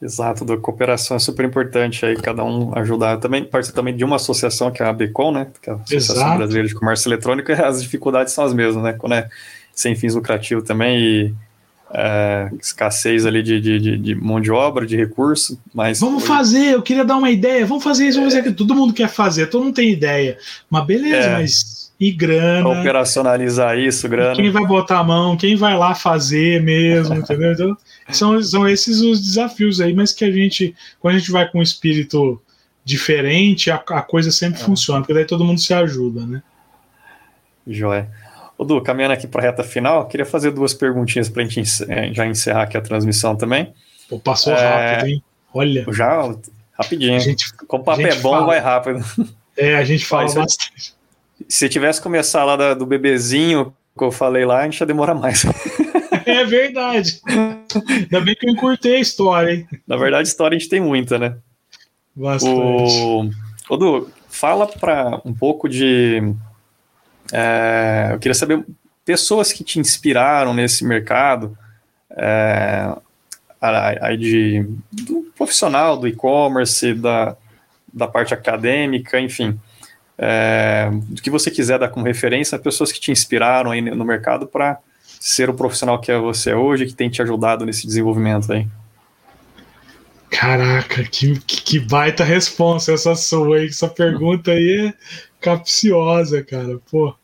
Exato, 0.00 0.44
da 0.44 0.58
cooperação 0.58 1.16
é 1.16 1.20
super 1.20 1.46
importante 1.46 2.04
aí, 2.04 2.16
cada 2.16 2.44
um 2.44 2.76
ajudar. 2.76 3.16
Também 3.16 3.42
participa 3.42 3.76
também 3.76 3.96
de 3.96 4.04
uma 4.04 4.16
associação 4.16 4.70
que 4.70 4.82
é 4.82 4.86
a 4.86 4.90
ABCOM, 4.90 5.32
né? 5.32 5.46
Que 5.60 5.70
é 5.70 5.72
a 5.72 5.76
Associação 5.76 6.16
Exato. 6.16 6.36
Brasileira 6.36 6.68
de 6.68 6.74
Comércio 6.74 7.08
Eletrônico, 7.08 7.50
e 7.50 7.54
as 7.54 7.82
dificuldades 7.82 8.34
são 8.34 8.44
as 8.44 8.52
mesmas, 8.52 8.84
né? 8.84 8.92
Quando 8.92 9.14
é 9.14 9.28
sem 9.74 9.94
fins 9.94 10.14
lucrativos 10.14 10.64
também 10.64 10.98
e 10.98 11.34
é, 11.92 12.50
escassez 12.60 13.24
ali 13.24 13.42
de, 13.42 13.60
de, 13.60 13.96
de, 13.96 14.14
mão 14.14 14.40
de 14.40 14.50
obra, 14.50 14.86
de 14.86 14.96
recurso, 14.96 15.58
mas... 15.72 16.00
Vamos 16.00 16.26
fazer, 16.26 16.74
eu 16.74 16.82
queria 16.82 17.04
dar 17.04 17.16
uma 17.16 17.30
ideia, 17.30 17.64
vamos 17.64 17.84
fazer 17.84 18.06
isso, 18.06 18.18
vamos 18.18 18.32
fazer 18.32 18.40
aquilo. 18.40 18.56
Todo 18.56 18.74
mundo 18.74 18.92
quer 18.92 19.08
fazer, 19.08 19.46
todo 19.46 19.64
mundo 19.64 19.74
tem 19.74 19.90
ideia. 19.90 20.36
Mas 20.68 20.86
beleza, 20.86 21.28
é. 21.28 21.32
mas 21.32 21.85
e 21.98 22.12
grana. 22.12 22.68
Operacionalizar 22.68 23.78
isso, 23.78 24.08
grana. 24.08 24.36
Quem 24.36 24.50
vai 24.50 24.66
botar 24.66 24.98
a 24.98 25.04
mão, 25.04 25.36
quem 25.36 25.56
vai 25.56 25.76
lá 25.76 25.94
fazer 25.94 26.62
mesmo, 26.62 27.14
entendeu? 27.16 27.52
Então, 27.52 27.76
são, 28.10 28.42
são 28.42 28.68
esses 28.68 29.00
os 29.00 29.20
desafios 29.20 29.80
aí, 29.80 29.94
mas 29.94 30.12
que 30.12 30.24
a 30.24 30.30
gente, 30.30 30.74
quando 31.00 31.16
a 31.16 31.18
gente 31.18 31.30
vai 31.30 31.48
com 31.50 31.58
um 31.58 31.62
espírito 31.62 32.40
diferente, 32.84 33.70
a, 33.70 33.76
a 33.76 34.02
coisa 34.02 34.30
sempre 34.30 34.60
é. 34.60 34.64
funciona, 34.64 35.00
porque 35.00 35.14
daí 35.14 35.24
todo 35.24 35.44
mundo 35.44 35.60
se 35.60 35.72
ajuda, 35.74 36.26
né? 36.26 36.42
Joia. 37.66 38.08
Ô, 38.56 38.64
Du, 38.64 38.80
caminhando 38.80 39.12
aqui 39.12 39.26
para 39.26 39.42
a 39.42 39.44
reta 39.44 39.64
final, 39.64 40.06
queria 40.06 40.24
fazer 40.24 40.50
duas 40.50 40.72
perguntinhas 40.72 41.28
para 41.28 41.42
a 41.42 41.46
gente 41.46 41.68
é, 41.88 42.12
já 42.12 42.26
encerrar 42.26 42.62
aqui 42.62 42.76
a 42.76 42.80
transmissão 42.80 43.36
também. 43.36 43.74
Pô, 44.08 44.18
passou 44.18 44.52
é... 44.52 44.92
rápido, 44.94 45.08
hein? 45.08 45.22
Olha. 45.52 45.86
Já, 45.90 46.34
rapidinho. 46.72 47.18
Gente, 47.20 47.52
Como 47.66 47.82
o 47.82 47.84
papo 47.84 48.02
é 48.02 48.14
bom, 48.16 48.32
fala. 48.32 48.46
vai 48.46 48.58
rápido. 48.60 49.04
É, 49.56 49.76
a 49.76 49.84
gente 49.84 50.04
fala 50.04 50.24
Mas, 50.24 50.34
bastante. 50.34 50.95
Se 51.48 51.68
tivesse 51.68 52.00
começar 52.00 52.44
lá 52.44 52.56
da, 52.56 52.74
do 52.74 52.86
bebezinho 52.86 53.74
que 53.96 54.04
eu 54.04 54.12
falei 54.12 54.44
lá, 54.44 54.60
a 54.60 54.64
gente 54.64 54.80
ia 54.80 54.86
demorar 54.86 55.14
mais. 55.14 55.44
É 56.26 56.44
verdade. 56.44 57.20
Ainda 57.24 58.20
bem 58.20 58.34
que 58.34 58.48
eu 58.48 58.52
encurtei 58.52 58.96
a 58.96 59.00
história, 59.00 59.52
hein? 59.52 59.68
Na 59.86 59.96
verdade, 59.96 60.26
história 60.26 60.56
a 60.56 60.58
gente 60.58 60.68
tem 60.68 60.80
muita, 60.80 61.18
né? 61.20 61.36
Bastante. 62.16 62.58
O... 62.58 63.30
Odu, 63.70 64.10
fala 64.28 64.66
para 64.66 65.20
um 65.24 65.32
pouco 65.32 65.68
de. 65.68 66.20
É, 67.32 68.10
eu 68.12 68.18
queria 68.18 68.34
saber 68.34 68.64
pessoas 69.04 69.52
que 69.52 69.62
te 69.62 69.78
inspiraram 69.78 70.52
nesse 70.52 70.84
mercado, 70.84 71.56
é, 72.10 72.92
aí 73.60 74.16
de, 74.16 74.66
do 74.90 75.30
profissional, 75.36 75.96
do 75.96 76.08
e-commerce, 76.08 76.92
da, 76.92 77.36
da 77.92 78.08
parte 78.08 78.34
acadêmica, 78.34 79.20
enfim. 79.20 79.58
É, 80.18 80.88
do 80.92 81.20
que 81.20 81.30
você 81.30 81.50
quiser 81.50 81.78
dar 81.78 81.88
como 81.88 82.06
referência, 82.06 82.58
pessoas 82.58 82.90
que 82.90 83.00
te 83.00 83.10
inspiraram 83.12 83.70
aí 83.70 83.80
no 83.80 84.04
mercado 84.04 84.46
para 84.46 84.78
ser 85.20 85.50
o 85.50 85.54
profissional 85.54 86.00
que 86.00 86.10
é 86.10 86.18
você 86.18 86.54
hoje, 86.54 86.86
que 86.86 86.94
tem 86.94 87.10
te 87.10 87.20
ajudado 87.20 87.66
nesse 87.66 87.86
desenvolvimento 87.86 88.52
aí? 88.52 88.66
Caraca, 90.30 91.04
que, 91.04 91.38
que 91.40 91.78
baita 91.78 92.24
resposta 92.24 92.92
essa 92.92 93.14
sua 93.14 93.58
aí. 93.58 93.66
Essa 93.66 93.88
pergunta 93.88 94.50
aí 94.50 94.88
é 94.88 94.94
capciosa, 95.40 96.42
cara. 96.42 96.78
Pô, 96.90 97.14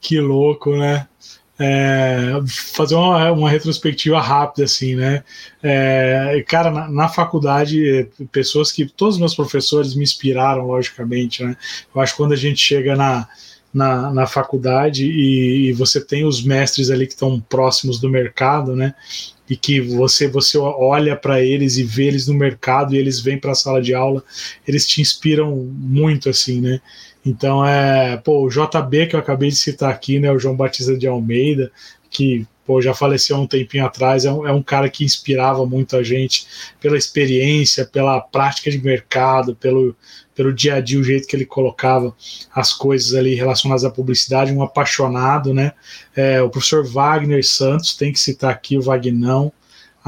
que 0.00 0.18
louco, 0.20 0.76
né? 0.76 1.06
É, 1.60 2.40
fazer 2.46 2.94
uma, 2.94 3.32
uma, 3.32 3.50
retrospectiva 3.50 4.20
rápida, 4.20 4.64
assim, 4.64 4.94
né? 4.94 5.24
É, 5.62 6.44
cara, 6.46 6.70
na, 6.70 6.88
na, 6.88 7.08
faculdade, 7.08 8.08
pessoas 8.30 8.70
que. 8.70 8.86
Todos 8.86 9.16
os 9.16 9.20
meus 9.20 9.34
professores 9.34 9.94
me 9.94 10.04
inspiraram, 10.04 10.66
logicamente, 10.66 11.42
né? 11.42 11.56
Eu 11.92 12.00
acho 12.00 12.12
que 12.12 12.18
quando 12.18 12.32
a 12.32 12.36
gente 12.36 12.60
chega 12.60 12.94
na 12.94 13.26
na, 13.72 14.12
na 14.12 14.26
faculdade 14.26 15.06
e, 15.06 15.68
e 15.68 15.72
você 15.72 16.04
tem 16.04 16.24
os 16.24 16.42
mestres 16.42 16.90
ali 16.90 17.06
que 17.06 17.12
estão 17.12 17.40
próximos 17.40 18.00
do 18.00 18.08
mercado, 18.08 18.74
né? 18.74 18.94
E 19.48 19.56
que 19.56 19.80
você 19.80 20.28
você 20.28 20.58
olha 20.58 21.16
para 21.16 21.42
eles 21.42 21.76
e 21.76 21.82
vê 21.82 22.04
eles 22.04 22.26
no 22.26 22.34
mercado 22.34 22.94
e 22.94 22.98
eles 22.98 23.20
vêm 23.20 23.38
para 23.38 23.52
a 23.52 23.54
sala 23.54 23.80
de 23.80 23.94
aula, 23.94 24.22
eles 24.66 24.86
te 24.86 25.00
inspiram 25.00 25.54
muito 25.56 26.28
assim, 26.28 26.60
né? 26.60 26.80
Então 27.28 27.64
é, 27.64 28.16
pô, 28.16 28.46
o 28.46 28.48
JB 28.48 29.06
que 29.06 29.14
eu 29.14 29.20
acabei 29.20 29.50
de 29.50 29.56
citar 29.56 29.90
aqui, 29.90 30.18
né, 30.18 30.32
o 30.32 30.38
João 30.38 30.56
Batista 30.56 30.96
de 30.96 31.06
Almeida, 31.06 31.70
que 32.10 32.46
pô, 32.66 32.80
já 32.80 32.94
faleceu 32.94 33.36
há 33.36 33.40
um 33.40 33.46
tempinho 33.46 33.84
atrás, 33.84 34.24
é 34.24 34.32
um, 34.32 34.46
é 34.46 34.52
um 34.52 34.62
cara 34.62 34.88
que 34.88 35.04
inspirava 35.04 35.66
muito 35.66 35.94
a 35.94 36.02
gente 36.02 36.46
pela 36.80 36.96
experiência, 36.96 37.84
pela 37.84 38.18
prática 38.20 38.70
de 38.70 38.82
mercado, 38.82 39.54
pelo, 39.54 39.94
pelo 40.34 40.54
dia 40.54 40.76
a 40.76 40.80
dia, 40.80 40.98
o 40.98 41.04
jeito 41.04 41.28
que 41.28 41.36
ele 41.36 41.44
colocava 41.44 42.14
as 42.54 42.72
coisas 42.72 43.14
ali 43.14 43.34
relacionadas 43.34 43.84
à 43.84 43.90
publicidade, 43.90 44.52
um 44.52 44.62
apaixonado, 44.62 45.52
né? 45.52 45.72
É, 46.16 46.40
o 46.40 46.48
professor 46.48 46.86
Wagner 46.86 47.46
Santos, 47.46 47.94
tem 47.94 48.12
que 48.12 48.20
citar 48.20 48.50
aqui 48.50 48.78
o 48.78 48.82
Vagnão, 48.82 49.52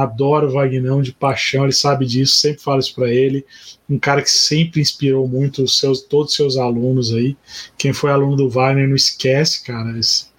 adoro 0.02 0.48
o 0.48 0.52
Vagnão 0.52 1.02
de 1.02 1.12
paixão, 1.12 1.64
ele 1.64 1.72
sabe 1.72 2.06
disso, 2.06 2.36
sempre 2.36 2.62
falo 2.62 2.80
isso 2.80 2.94
para 2.94 3.08
ele. 3.08 3.44
Um 3.88 3.98
cara 3.98 4.22
que 4.22 4.30
sempre 4.30 4.80
inspirou 4.80 5.26
muito 5.26 5.62
os 5.64 5.78
seus, 5.78 6.00
todos 6.00 6.30
os 6.30 6.36
seus 6.36 6.56
alunos 6.56 7.12
aí. 7.12 7.36
Quem 7.76 7.92
foi 7.92 8.10
aluno 8.10 8.36
do 8.36 8.48
Wagner 8.48 8.88
não 8.88 8.94
esquece, 8.94 9.64
cara, 9.64 9.98
isso 9.98 10.30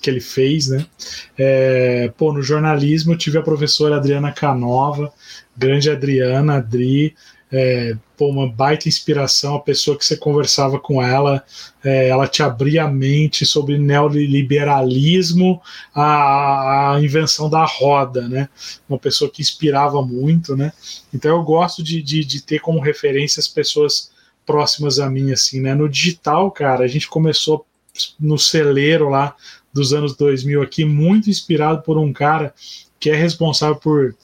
que 0.00 0.10
ele 0.10 0.20
fez, 0.20 0.68
né? 0.68 0.86
É, 1.36 2.12
pô, 2.16 2.32
no 2.32 2.42
jornalismo 2.42 3.12
eu 3.12 3.18
tive 3.18 3.38
a 3.38 3.42
professora 3.42 3.96
Adriana 3.96 4.32
Canova, 4.32 5.12
grande 5.56 5.90
Adriana, 5.90 6.56
Adri, 6.56 7.14
é, 7.50 7.96
pô, 8.16 8.28
uma 8.28 8.46
baita 8.48 8.88
inspiração, 8.88 9.54
a 9.54 9.60
pessoa 9.60 9.96
que 9.96 10.04
você 10.04 10.16
conversava 10.16 10.78
com 10.78 11.02
ela, 11.02 11.42
é, 11.82 12.08
ela 12.08 12.26
te 12.26 12.42
abria 12.42 12.84
a 12.84 12.90
mente 12.90 13.46
sobre 13.46 13.78
neoliberalismo, 13.78 15.60
a, 15.94 16.94
a, 16.94 17.02
invenção 17.02 17.48
da 17.48 17.64
roda, 17.64 18.28
né? 18.28 18.48
Uma 18.88 18.98
pessoa 18.98 19.30
que 19.30 19.40
inspirava 19.40 20.02
muito, 20.02 20.56
né? 20.56 20.72
Então 21.12 21.36
eu 21.36 21.42
gosto 21.42 21.82
de, 21.82 22.02
de, 22.02 22.24
de 22.24 22.42
ter 22.42 22.60
como 22.60 22.80
referência 22.80 23.40
as 23.40 23.48
pessoas 23.48 24.10
próximas 24.44 24.98
a 24.98 25.08
mim, 25.08 25.32
assim, 25.32 25.60
né? 25.60 25.74
No 25.74 25.88
digital, 25.88 26.50
cara, 26.50 26.84
a 26.84 26.88
gente 26.88 27.08
começou 27.08 27.66
no 28.20 28.38
celeiro 28.38 29.08
lá 29.08 29.34
dos 29.72 29.92
anos 29.92 30.16
2000 30.16 30.62
aqui, 30.62 30.84
muito 30.84 31.30
inspirado 31.30 31.82
por 31.82 31.96
um 31.96 32.12
cara 32.12 32.54
que 33.00 33.10
é 33.10 33.14
responsável 33.14 33.76
por 33.76 34.14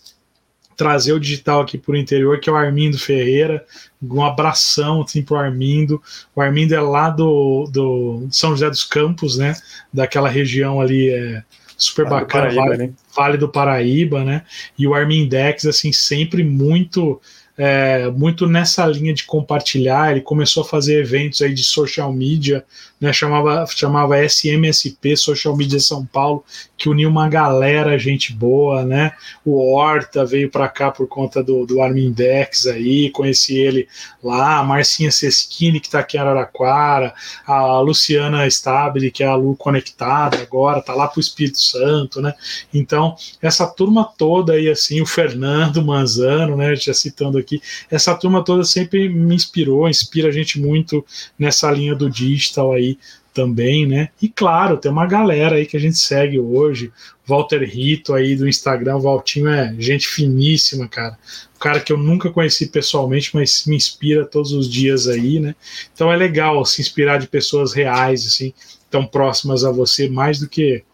trazer 0.77 1.13
o 1.13 1.21
digital 1.21 1.61
aqui 1.61 1.79
para 1.79 1.93
o 1.93 1.97
interior, 1.97 2.39
que 2.41 2.49
é 2.49 2.53
o 2.53 2.57
Armindo 2.57 2.99
Ferreira. 2.99 3.65
Um 4.03 4.23
abração 4.23 5.03
assim, 5.03 5.23
para 5.23 5.35
o 5.35 5.39
Armindo. 5.39 6.03
O 6.35 6.41
Armindo 6.41 6.75
é 6.75 6.81
lá 6.81 7.11
do, 7.11 7.69
do 7.73 8.27
São 8.31 8.51
José 8.51 8.69
dos 8.69 8.85
Campos, 8.85 9.39
né? 9.39 9.55
Daquela 9.93 10.29
região 10.29 10.81
ali 10.81 11.11
é, 11.11 11.43
super 11.77 12.05
vale 12.05 12.25
bacana, 12.25 12.49
do 12.49 12.55
Paraíba, 12.55 12.69
vale, 12.69 12.77
né? 12.77 12.93
vale, 13.17 13.37
do 13.39 13.49
Paraíba, 13.49 14.25
né? 14.25 14.45
E 14.79 14.87
o 14.87 14.95
Armindex, 14.95 15.67
assim, 15.67 15.93
sempre 15.93 16.45
muito 16.45 17.21
é, 17.57 18.11
muito 18.11 18.47
nessa 18.47 18.85
linha 18.87 19.15
de 19.15 19.25
compartilhar. 19.25 20.11
Ele 20.11 20.21
começou 20.21 20.63
a 20.63 20.67
fazer 20.67 21.01
eventos 21.01 21.41
aí 21.43 21.53
de 21.55 21.63
social 21.63 22.13
media, 22.13 22.65
né, 23.01 23.13
chamava, 23.13 23.65
chamava 23.67 24.23
SMSP, 24.25 25.17
Social 25.17 25.57
Media 25.57 25.79
São 25.79 26.05
Paulo, 26.05 26.45
que 26.85 26.89
uniu 26.91 27.09
uma 27.09 27.31
galera, 27.31 27.99
gente 27.99 28.31
boa, 28.31 28.85
né? 28.85 29.13
O 29.43 29.73
Horta 29.73 30.23
veio 30.23 30.51
para 30.51 30.69
cá 30.69 30.91
por 30.91 31.09
conta 31.09 31.43
do, 31.43 31.65
do 31.65 31.81
Armindex 31.81 32.67
aí, 32.67 33.09
conheci 33.09 33.57
ele 33.57 33.89
lá, 34.23 34.59
a 34.59 34.63
Marcinha 34.63 35.11
Seschini, 35.11 35.81
que 35.81 35.87
está 35.87 36.01
aqui 36.01 36.19
em 36.19 36.21
Araraquara, 36.21 37.15
a 37.47 37.81
Luciana 37.81 38.47
Stabile, 38.47 39.11
que 39.11 39.25
é 39.25 39.27
a 39.27 39.35
Lu 39.35 39.57
Conectada 39.57 40.37
agora, 40.43 40.83
tá 40.83 40.93
lá 40.93 41.09
pro 41.09 41.21
Espírito 41.21 41.59
Santo, 41.59 42.21
né? 42.21 42.35
Então, 42.75 43.17
essa 43.41 43.67
turma 43.67 44.05
toda 44.19 44.53
aí, 44.53 44.69
assim, 44.69 45.01
o 45.01 45.07
Fernando 45.07 45.83
Manzano, 45.83 46.55
né? 46.55 46.77
Já 46.77 46.93
citando 46.93 47.39
aqui, 47.39 47.63
essa 47.91 48.15
turma 48.15 48.45
toda 48.45 48.63
sempre 48.63 49.09
me 49.09 49.35
inspirou, 49.35 49.89
inspira 49.89 50.29
a 50.29 50.33
gente 50.33 50.61
muito 50.61 51.03
nessa 51.39 51.71
linha 51.71 51.95
do 51.95 52.11
digital 52.11 52.75
aí 52.75 52.99
também, 53.35 53.87
né? 53.87 54.09
E 54.23 54.29
claro, 54.29 54.79
tem 54.79 54.91
uma 54.91 55.07
galera 55.07 55.57
aí 55.57 55.67
que 55.67 55.77
a 55.77 55.81
gente 55.81 55.99
segue 55.99 56.39
hoje, 56.39 56.93
Walter 57.27 57.65
Rito 57.65 58.15
aí 58.15 58.37
do 58.37 58.49
Instagram, 58.49 58.97
o 58.97 59.01
Valtinho 59.01 59.49
é 59.49 59.75
gente 59.79 60.07
finíssima, 60.07 60.87
cara. 60.87 61.19
Um 61.57 61.59
cara 61.59 61.81
que 61.81 61.93
eu 61.93 61.99
nunca 61.99 62.31
conheci 62.31 62.67
pessoalmente, 62.67 63.31
mas 63.35 63.67
me 63.67 63.77
inspira 63.77 64.25
todos 64.25 64.53
os 64.53 64.71
dias 64.71 65.09
aí, 65.09 65.41
né? 65.41 65.55
Então 65.93 66.13
é 66.13 66.17
legal 66.17 66.65
se 66.65 66.81
inspirar 66.81 67.19
de 67.19 67.27
pessoas 67.27 67.73
reais, 67.73 68.25
assim, 68.27 68.55
tão 68.89 69.05
próximas 69.05 69.65
a 69.65 69.73
você, 69.73 70.09
mais 70.09 70.39
do 70.39 70.49
que 70.49 70.85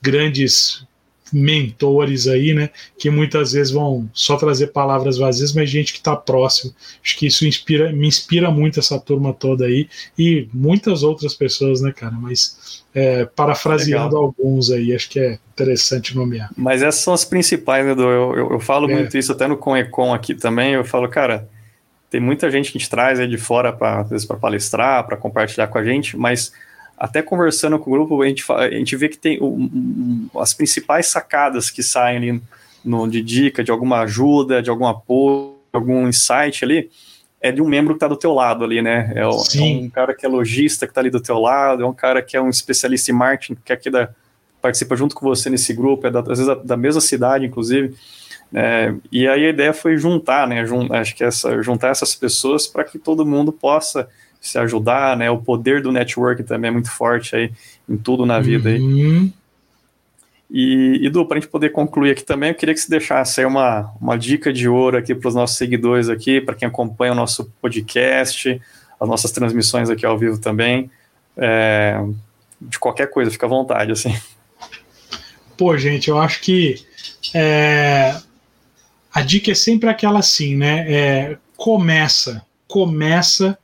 grandes 0.00 0.84
mentores 1.32 2.26
aí, 2.26 2.54
né? 2.54 2.70
Que 2.98 3.10
muitas 3.10 3.52
vezes 3.52 3.72
vão 3.72 4.08
só 4.12 4.36
trazer 4.36 4.68
palavras 4.68 5.18
vazias, 5.18 5.52
mas 5.52 5.70
gente 5.70 5.92
que 5.92 5.98
está 5.98 6.16
próximo. 6.16 6.74
Acho 7.02 7.16
que 7.16 7.26
isso 7.26 7.46
inspira, 7.46 7.92
me 7.92 8.06
inspira 8.06 8.50
muito 8.50 8.80
essa 8.80 8.98
turma 8.98 9.32
toda 9.32 9.66
aí 9.66 9.88
e 10.18 10.48
muitas 10.52 11.02
outras 11.02 11.34
pessoas, 11.34 11.80
né, 11.80 11.92
cara? 11.92 12.12
Mas 12.12 12.84
é, 12.94 13.24
parafraseando 13.24 14.16
Legal. 14.16 14.22
alguns 14.22 14.70
aí, 14.70 14.94
acho 14.94 15.08
que 15.08 15.20
é 15.20 15.38
interessante 15.52 16.16
nomear. 16.16 16.50
Mas 16.56 16.82
essas 16.82 17.02
são 17.02 17.14
as 17.14 17.24
principais, 17.24 17.84
né, 17.84 17.92
Eu, 17.92 18.36
eu, 18.36 18.50
eu 18.52 18.60
falo 18.60 18.90
é. 18.90 18.94
muito 18.94 19.16
isso 19.16 19.32
até 19.32 19.46
no 19.46 19.56
Conecon 19.56 20.12
aqui 20.12 20.34
também. 20.34 20.74
Eu 20.74 20.84
falo, 20.84 21.08
cara, 21.08 21.48
tem 22.10 22.20
muita 22.20 22.50
gente 22.50 22.72
que 22.72 22.78
a 22.78 22.80
gente 22.80 22.90
traz 22.90 23.20
aí 23.20 23.28
de 23.28 23.38
fora 23.38 23.72
para 23.72 24.04
palestrar, 24.40 25.06
para 25.06 25.16
compartilhar 25.16 25.68
com 25.68 25.78
a 25.78 25.84
gente, 25.84 26.16
mas 26.16 26.52
até 27.00 27.22
conversando 27.22 27.78
com 27.78 27.88
o 27.88 27.94
grupo, 27.94 28.20
a 28.20 28.28
gente, 28.28 28.44
a 28.52 28.70
gente 28.70 28.94
vê 28.94 29.08
que 29.08 29.16
tem 29.16 29.42
um, 29.42 30.28
as 30.36 30.52
principais 30.52 31.06
sacadas 31.06 31.70
que 31.70 31.82
saem 31.82 32.18
ali 32.18 32.42
no, 32.84 33.08
de 33.08 33.22
dica, 33.22 33.64
de 33.64 33.70
alguma 33.70 34.00
ajuda, 34.00 34.62
de 34.62 34.68
algum 34.68 34.86
apoio, 34.86 35.56
algum 35.72 36.06
insight 36.06 36.62
ali, 36.62 36.90
é 37.40 37.50
de 37.50 37.62
um 37.62 37.66
membro 37.66 37.94
que 37.94 37.96
está 37.96 38.06
do 38.06 38.16
teu 38.16 38.34
lado 38.34 38.64
ali, 38.64 38.82
né? 38.82 39.12
É, 39.16 39.26
o, 39.26 39.30
é, 39.30 39.60
um 39.62 39.88
cara 39.88 40.14
que 40.14 40.26
é 40.26 40.28
lojista 40.28 40.86
que 40.86 40.90
está 40.90 41.00
ali 41.00 41.08
do 41.08 41.22
teu 41.22 41.38
lado, 41.38 41.82
é 41.82 41.86
um 41.86 41.94
cara 41.94 42.20
que 42.20 42.36
é 42.36 42.42
um 42.42 42.50
especialista 42.50 43.10
em 43.10 43.14
marketing 43.14 43.56
que 43.64 43.72
é 43.72 43.74
aqui 43.74 43.88
da, 43.88 44.10
participa 44.60 44.94
junto 44.94 45.14
com 45.14 45.26
você 45.26 45.48
nesse 45.48 45.72
grupo, 45.72 46.06
é 46.06 46.10
da, 46.10 46.20
às 46.20 46.26
vezes 46.26 46.46
da, 46.46 46.54
da 46.54 46.76
mesma 46.76 47.00
cidade, 47.00 47.46
inclusive. 47.46 47.96
É, 48.52 48.92
e 49.10 49.26
aí 49.26 49.46
a 49.46 49.48
ideia 49.48 49.72
foi 49.72 49.96
juntar, 49.96 50.46
né? 50.46 50.66
Jun, 50.66 50.92
acho 50.92 51.16
que 51.16 51.24
essa, 51.24 51.62
juntar 51.62 51.88
essas 51.88 52.14
pessoas 52.14 52.66
para 52.66 52.84
que 52.84 52.98
todo 52.98 53.24
mundo 53.24 53.52
possa 53.52 54.06
se 54.40 54.58
ajudar, 54.58 55.16
né? 55.16 55.30
O 55.30 55.38
poder 55.38 55.82
do 55.82 55.92
network 55.92 56.42
também 56.44 56.70
é 56.70 56.72
muito 56.72 56.90
forte 56.90 57.36
aí 57.36 57.52
em 57.88 57.96
tudo 57.96 58.24
na 58.24 58.40
vida 58.40 58.70
uhum. 58.70 58.74
aí. 58.74 59.32
E, 60.52 61.06
e 61.06 61.10
Du, 61.10 61.24
para 61.24 61.38
a 61.38 61.40
gente 61.40 61.50
poder 61.50 61.70
concluir 61.70 62.10
aqui 62.10 62.24
também, 62.24 62.48
eu 62.48 62.54
queria 62.54 62.74
que 62.74 62.80
você 62.80 62.90
deixasse 62.90 63.40
aí 63.40 63.46
uma, 63.46 63.92
uma 64.00 64.18
dica 64.18 64.52
de 64.52 64.68
ouro 64.68 64.96
aqui 64.96 65.14
para 65.14 65.28
os 65.28 65.34
nossos 65.34 65.56
seguidores 65.56 66.08
aqui, 66.08 66.40
para 66.40 66.56
quem 66.56 66.66
acompanha 66.66 67.12
o 67.12 67.14
nosso 67.16 67.52
podcast, 67.60 68.60
as 68.98 69.08
nossas 69.08 69.30
transmissões 69.30 69.88
aqui 69.88 70.04
ao 70.04 70.18
vivo 70.18 70.38
também. 70.38 70.90
É, 71.36 72.02
de 72.60 72.78
qualquer 72.78 73.08
coisa, 73.08 73.30
fica 73.30 73.46
à 73.46 73.48
vontade, 73.48 73.92
assim. 73.92 74.14
Pô, 75.56 75.76
gente, 75.76 76.10
eu 76.10 76.18
acho 76.18 76.40
que 76.40 76.84
é, 77.32 78.16
a 79.12 79.22
dica 79.22 79.52
é 79.52 79.54
sempre 79.54 79.88
aquela 79.88 80.18
assim, 80.18 80.56
né? 80.56 80.86
É, 80.92 81.38
começa, 81.56 82.44
começa 82.66 83.56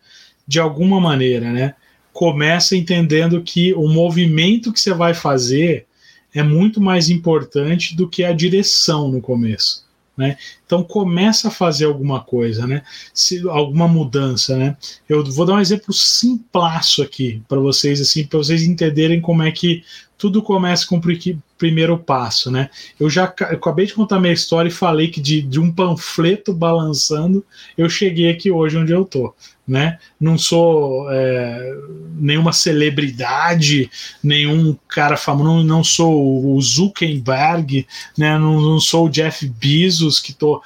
de 0.47 0.61
alguma 0.61 1.01
maneira, 1.01 1.53
né? 1.53 1.75
Começa 2.13 2.77
entendendo 2.77 3.43
que 3.43 3.75
o 3.75 3.89
movimento 3.89 4.73
que 4.73 4.81
você 4.81 4.95
vai 4.95 5.13
fazer 5.13 5.87
é 6.35 6.43
muito 6.43 6.81
mais 6.81 7.09
importante 7.09 7.97
do 7.97 8.09
que 8.09 8.25
a 8.25 8.33
direção 8.33 9.09
no 9.09 9.21
começo. 9.21 9.87
Né? 10.17 10.39
Então 10.65 10.83
começa 10.83 11.49
a 11.49 11.51
fazer 11.51 11.85
alguma 11.85 12.21
coisa, 12.21 12.67
né? 12.67 12.83
Se, 13.13 13.47
alguma 13.51 13.87
mudança, 13.87 14.57
né? 14.57 14.75
Eu 15.07 15.23
vou 15.23 15.45
dar 15.45 15.55
um 15.55 15.61
exemplo 15.61 15.93
simplaço 15.93 17.03
aqui 17.03 17.43
para 17.47 17.61
vocês, 17.61 18.01
assim, 18.01 18.25
para 18.25 18.39
vocês 18.39 18.63
entenderem 18.63 19.21
como 19.21 19.43
é 19.43 19.53
que 19.53 19.85
tudo 20.17 20.43
começa 20.43 20.87
com 20.87 20.97
o 20.97 21.03
primeiro 21.59 21.99
passo, 21.99 22.51
né? 22.51 22.71
Eu 22.99 23.11
já 23.11 23.25
eu 23.41 23.59
acabei 23.59 23.85
de 23.85 23.93
contar 23.93 24.19
minha 24.19 24.33
história 24.33 24.71
e 24.71 24.73
falei 24.73 25.09
que 25.09 25.21
de, 25.21 25.43
de 25.43 25.61
um 25.61 25.71
panfleto 25.71 26.55
balançando 26.55 27.45
eu 27.77 27.87
cheguei 27.91 28.31
aqui 28.31 28.51
hoje 28.51 28.79
onde 28.79 28.93
eu 28.93 29.05
tô 29.05 29.35
né? 29.67 29.99
Não 30.21 30.39
sou 30.39 31.11
é, 31.11 31.75
nenhuma 32.15 32.53
celebridade, 32.53 33.91
nenhum 34.23 34.77
cara 34.89 35.17
famoso, 35.17 35.45
não, 35.45 35.63
não 35.63 35.85
sou 35.85 36.55
o 36.55 36.61
Zuckerberg, 36.61 37.87
né? 38.17 38.39
Não, 38.39 38.61
não 38.61 38.81
sou 38.81 39.07
o 39.07 39.11
Jeff 39.11 39.49
Bezos 39.49 40.21
que 40.21 40.33
tô 40.33 40.63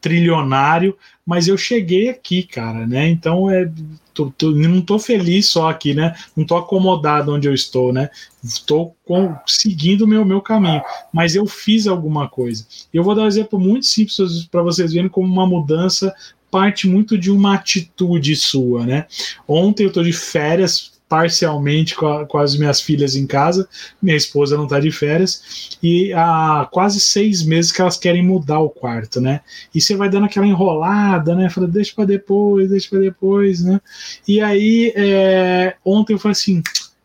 trilionário, 0.00 0.96
mas 1.24 1.48
eu 1.48 1.56
cheguei 1.56 2.10
aqui, 2.10 2.42
cara, 2.42 2.86
né? 2.86 3.08
Então 3.08 3.50
é 3.50 3.70
tô, 4.12 4.30
tô, 4.30 4.50
não 4.50 4.82
tô 4.82 4.98
feliz 4.98 5.46
só 5.46 5.70
aqui, 5.70 5.94
né? 5.94 6.14
Não 6.36 6.44
tô 6.44 6.56
acomodado 6.56 7.32
onde 7.32 7.48
eu 7.48 7.54
estou, 7.54 7.92
né? 7.92 8.10
Estou 8.42 8.94
seguindo 9.46 10.02
o 10.02 10.08
meu, 10.08 10.24
meu 10.24 10.40
caminho, 10.40 10.82
mas 11.12 11.34
eu 11.34 11.46
fiz 11.46 11.86
alguma 11.86 12.28
coisa. 12.28 12.66
Eu 12.92 13.02
vou 13.02 13.14
dar 13.14 13.22
um 13.22 13.28
exemplo 13.28 13.58
muito 13.58 13.86
simples 13.86 14.46
para 14.50 14.62
vocês 14.62 14.92
verem 14.92 15.08
como 15.08 15.32
uma 15.32 15.46
mudança 15.46 16.14
parte 16.50 16.88
muito 16.88 17.16
de 17.16 17.30
uma 17.30 17.54
atitude 17.54 18.34
sua, 18.36 18.84
né? 18.84 19.06
Ontem 19.46 19.84
eu 19.84 19.88
estou 19.88 20.02
de 20.02 20.12
férias 20.12 20.90
parcialmente 21.10 21.96
com, 21.96 22.06
a, 22.06 22.24
com, 22.24 22.38
as 22.38 22.56
minhas 22.56 22.80
filhas 22.80 23.16
em 23.16 23.26
casa, 23.26 23.68
minha 24.00 24.16
esposa 24.16 24.56
não 24.56 24.62
está 24.62 24.78
de 24.78 24.92
férias, 24.92 25.76
e 25.82 26.12
há 26.12 26.68
quase 26.70 27.00
seis 27.00 27.42
meses 27.42 27.72
que 27.72 27.80
elas 27.80 27.96
querem 27.96 28.24
mudar 28.24 28.60
o 28.60 28.70
quarto, 28.70 29.20
né? 29.20 29.40
E 29.74 29.80
você 29.80 29.96
vai 29.96 30.08
dando 30.08 30.26
aquela 30.26 30.46
enrolada, 30.46 31.34
né? 31.34 31.50
Fala, 31.50 31.66
deixa 31.66 31.92
para 31.96 32.04
depois, 32.04 32.70
deixa 32.70 32.88
para 32.88 33.00
depois, 33.00 33.60
né? 33.60 33.80
E 34.26 34.40
aí, 34.40 34.92
é, 34.94 35.74
ontem 35.84 36.12
eu 36.12 36.18
falei 36.18 36.32
assim, 36.32 36.62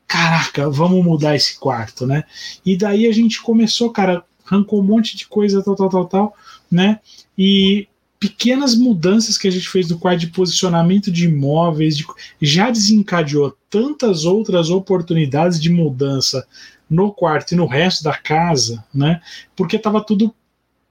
caraca, 0.07 0.69
vamos 0.69 1.03
mudar 1.03 1.35
esse 1.35 1.59
quarto, 1.59 2.05
né? 2.05 2.25
E 2.63 2.77
daí 2.77 3.07
a 3.07 3.11
gente 3.11 3.41
começou, 3.41 3.89
cara, 3.89 4.23
arrancou 4.45 4.81
um 4.81 4.83
monte 4.83 5.17
de 5.17 5.25
coisa, 5.25 5.63
tal, 5.63 5.75
tal, 5.75 5.89
tal, 5.89 6.05
tal, 6.05 6.33
né? 6.71 6.99
E 7.35 7.87
pequenas 8.19 8.75
mudanças 8.75 9.37
que 9.37 9.47
a 9.47 9.51
gente 9.51 9.67
fez 9.69 9.89
no 9.89 9.99
quadro 9.99 10.19
de 10.19 10.27
posicionamento 10.27 11.11
de 11.11 11.25
imóveis 11.25 11.97
de, 11.97 12.05
já 12.41 12.69
desencadeou 12.69 13.55
tantas 13.69 14.25
outras 14.25 14.69
oportunidades 14.69 15.59
de 15.61 15.69
mudança 15.69 16.47
no 16.89 17.11
quarto 17.11 17.53
e 17.53 17.55
no 17.55 17.65
resto 17.65 18.03
da 18.03 18.15
casa, 18.15 18.83
né? 18.93 19.21
Porque 19.55 19.75
estava 19.75 20.03
tudo 20.03 20.33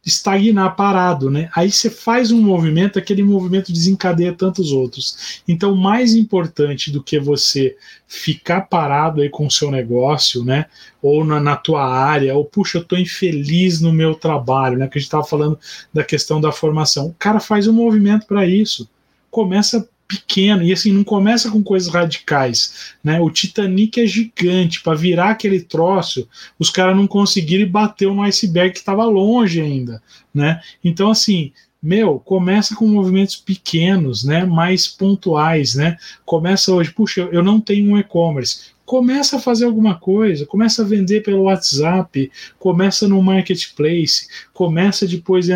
estagnar, 0.04 0.76
parado, 0.76 1.30
né? 1.30 1.48
Aí 1.54 1.70
você 1.70 1.88
faz 1.88 2.30
um 2.30 2.40
movimento, 2.40 2.98
aquele 2.98 3.22
movimento 3.22 3.72
desencadeia 3.72 4.32
tantos 4.32 4.70
outros. 4.70 5.42
Então, 5.48 5.74
mais 5.74 6.14
importante 6.14 6.90
do 6.90 7.02
que 7.02 7.18
você 7.18 7.76
ficar 8.06 8.62
parado 8.62 9.22
aí 9.22 9.30
com 9.30 9.46
o 9.46 9.50
seu 9.50 9.70
negócio, 9.70 10.44
né? 10.44 10.66
Ou 11.00 11.24
na, 11.24 11.40
na 11.40 11.56
tua 11.56 11.86
área, 11.86 12.34
ou 12.34 12.44
puxa, 12.44 12.78
eu 12.78 12.84
tô 12.84 12.96
infeliz 12.96 13.80
no 13.80 13.92
meu 13.92 14.14
trabalho, 14.14 14.78
né? 14.78 14.88
Que 14.88 14.98
a 14.98 15.00
gente 15.00 15.06
estava 15.06 15.24
falando 15.24 15.58
da 15.92 16.04
questão 16.04 16.40
da 16.40 16.52
formação. 16.52 17.06
O 17.06 17.16
cara 17.18 17.40
faz 17.40 17.66
um 17.66 17.72
movimento 17.72 18.26
para 18.26 18.46
isso. 18.46 18.88
Começa 19.30 19.88
pequeno 20.06 20.62
e 20.62 20.72
assim 20.72 20.92
não 20.92 21.04
começa 21.04 21.50
com 21.50 21.62
coisas 21.62 21.92
radicais, 21.92 22.94
né? 23.02 23.20
O 23.20 23.30
Titanic 23.30 24.00
é 24.00 24.06
gigante 24.06 24.82
para 24.82 24.96
virar 24.96 25.30
aquele 25.30 25.60
troço, 25.60 26.28
os 26.58 26.70
caras 26.70 26.96
não 26.96 27.06
conseguiram 27.06 27.70
bater 27.70 28.08
no 28.08 28.22
iceberg 28.22 28.72
que 28.72 28.78
estava 28.78 29.04
longe 29.04 29.60
ainda, 29.60 30.02
né? 30.32 30.60
Então 30.82 31.10
assim, 31.10 31.52
meu, 31.82 32.18
começa 32.18 32.74
com 32.74 32.86
movimentos 32.86 33.36
pequenos, 33.36 34.24
né, 34.24 34.44
mais 34.44 34.88
pontuais, 34.88 35.74
né? 35.74 35.98
Começa 36.24 36.72
hoje, 36.72 36.90
puxa, 36.90 37.28
eu 37.30 37.42
não 37.42 37.60
tenho 37.60 37.92
um 37.92 37.98
e-commerce 37.98 38.73
começa 38.84 39.36
a 39.36 39.40
fazer 39.40 39.64
alguma 39.64 39.94
coisa, 39.94 40.46
começa 40.46 40.82
a 40.82 40.84
vender 40.84 41.22
pelo 41.22 41.44
WhatsApp, 41.44 42.30
começa 42.58 43.08
no 43.08 43.22
marketplace, 43.22 44.26
começa 44.52 45.06
depois 45.06 45.46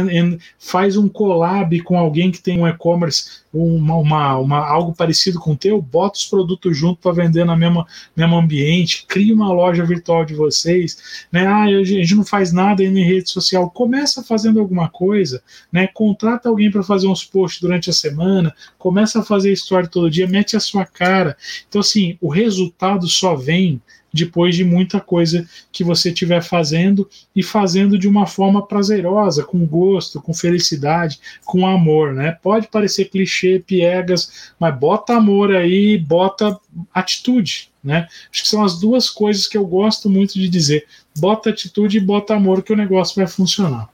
faz 0.58 0.96
um 0.96 1.08
collab 1.08 1.80
com 1.82 1.98
alguém 1.98 2.30
que 2.30 2.40
tem 2.40 2.60
um 2.60 2.66
e-commerce, 2.66 3.42
uma, 3.52 3.96
uma, 3.96 4.38
uma, 4.38 4.58
algo 4.58 4.94
parecido 4.94 5.38
com 5.38 5.52
o 5.52 5.56
teu, 5.56 5.80
bota 5.80 6.18
os 6.18 6.26
produtos 6.26 6.76
junto 6.76 7.00
para 7.00 7.12
vender 7.12 7.44
na 7.44 7.56
mesma 7.56 7.86
mesmo 8.16 8.36
ambiente, 8.36 9.04
cria 9.06 9.34
uma 9.34 9.52
loja 9.52 9.84
virtual 9.84 10.24
de 10.24 10.34
vocês, 10.34 11.26
né? 11.32 11.46
Ah, 11.46 11.64
a 11.64 11.84
gente 11.84 12.14
não 12.14 12.24
faz 12.24 12.52
nada 12.52 12.82
em 12.82 13.04
rede 13.04 13.30
social, 13.30 13.70
começa 13.70 14.22
fazendo 14.22 14.60
alguma 14.60 14.88
coisa, 14.88 15.42
né? 15.72 15.86
Contrata 15.86 16.48
alguém 16.48 16.70
para 16.70 16.82
fazer 16.82 17.06
uns 17.08 17.24
posts 17.24 17.60
durante 17.60 17.88
a 17.88 17.92
semana, 17.92 18.54
começa 18.78 19.20
a 19.20 19.24
fazer 19.24 19.52
história 19.52 19.88
todo 19.88 20.10
dia, 20.10 20.26
mete 20.26 20.56
a 20.56 20.60
sua 20.60 20.84
cara. 20.84 21.36
Então 21.68 21.80
assim, 21.80 22.18
o 22.20 22.28
resultado 22.28 23.06
só 23.18 23.34
vem 23.34 23.80
depois 24.12 24.56
de 24.56 24.64
muita 24.64 25.00
coisa 25.00 25.46
que 25.70 25.84
você 25.84 26.08
estiver 26.08 26.42
fazendo 26.42 27.08
e 27.34 27.42
fazendo 27.42 27.98
de 27.98 28.08
uma 28.08 28.26
forma 28.26 28.66
prazerosa, 28.66 29.44
com 29.44 29.64
gosto, 29.66 30.20
com 30.20 30.32
felicidade, 30.32 31.20
com 31.44 31.66
amor, 31.66 32.14
né? 32.14 32.36
Pode 32.42 32.68
parecer 32.68 33.06
clichê, 33.06 33.62
piegas, 33.64 34.52
mas 34.58 34.76
bota 34.76 35.14
amor 35.14 35.54
aí, 35.54 35.98
bota 35.98 36.58
atitude, 36.92 37.70
né? 37.84 38.08
Acho 38.32 38.42
que 38.42 38.48
são 38.48 38.64
as 38.64 38.78
duas 38.78 39.10
coisas 39.10 39.46
que 39.46 39.58
eu 39.58 39.66
gosto 39.66 40.08
muito 40.08 40.34
de 40.34 40.48
dizer. 40.48 40.86
Bota 41.18 41.50
atitude 41.50 41.98
e 41.98 42.00
bota 42.00 42.34
amor 42.34 42.62
que 42.62 42.72
o 42.72 42.76
negócio 42.76 43.16
vai 43.16 43.26
funcionar. 43.26 43.88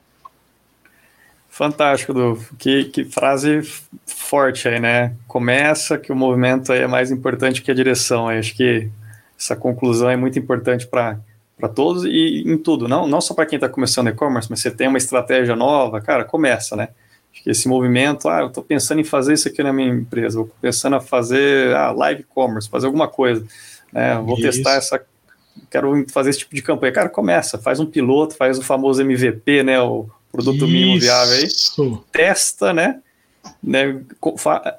Fantástico, 1.49 2.13
Du. 2.13 2.37
Que, 2.57 2.83
que 2.85 3.05
frase 3.05 3.61
forte 4.05 4.67
aí, 4.67 4.77
né? 4.77 5.13
Começa 5.25 5.97
que 5.97 6.11
o 6.11 6.15
movimento 6.15 6.73
aí 6.73 6.81
é 6.81 6.87
mais 6.87 7.11
importante 7.11 7.61
que 7.61 7.71
a 7.71 7.73
direção. 7.73 8.27
Acho 8.27 8.53
que 8.53 8.89
essa 9.37 9.55
conclusão 9.55 10.09
é 10.09 10.15
muito 10.15 10.37
importante 10.39 10.87
para 10.87 11.19
todos 11.73 12.05
e 12.05 12.43
em 12.45 12.57
tudo, 12.57 12.87
não, 12.87 13.07
não 13.07 13.21
só 13.21 13.33
para 13.33 13.45
quem 13.45 13.57
está 13.57 13.69
começando 13.69 14.07
e-commerce, 14.07 14.49
mas 14.49 14.59
você 14.59 14.71
tem 14.71 14.87
uma 14.87 14.97
estratégia 14.97 15.55
nova, 15.55 16.01
cara, 16.01 16.23
começa, 16.23 16.75
né? 16.75 16.89
Acho 17.33 17.43
que 17.43 17.49
esse 17.49 17.67
movimento, 17.67 18.29
ah, 18.29 18.39
eu 18.39 18.47
estou 18.47 18.63
pensando 18.63 19.01
em 19.01 19.03
fazer 19.03 19.33
isso 19.33 19.47
aqui 19.47 19.61
na 19.61 19.73
minha 19.73 19.89
empresa, 19.89 20.37
vou 20.37 20.49
pensando 20.61 20.95
a 20.95 21.01
fazer 21.01 21.75
ah, 21.75 21.91
live 21.91 22.23
commerce, 22.23 22.69
fazer 22.69 22.85
alguma 22.85 23.07
coisa, 23.07 23.45
né? 23.91 24.17
Vou 24.19 24.37
isso. 24.37 24.43
testar 24.43 24.75
essa, 24.75 25.01
quero 25.69 26.05
fazer 26.09 26.29
esse 26.29 26.39
tipo 26.39 26.55
de 26.55 26.61
campanha. 26.61 26.93
Cara, 26.93 27.09
começa, 27.09 27.57
faz 27.57 27.79
um 27.79 27.85
piloto, 27.85 28.35
faz 28.35 28.57
o 28.57 28.61
famoso 28.61 29.01
MVP, 29.01 29.63
né? 29.63 29.81
O 29.81 30.07
produto 30.31 30.57
isso. 30.57 30.67
mínimo 30.67 30.99
viável 30.99 31.35
aí, 31.35 31.47
testa, 32.11 32.73
né? 32.73 33.01
Né, 33.61 34.01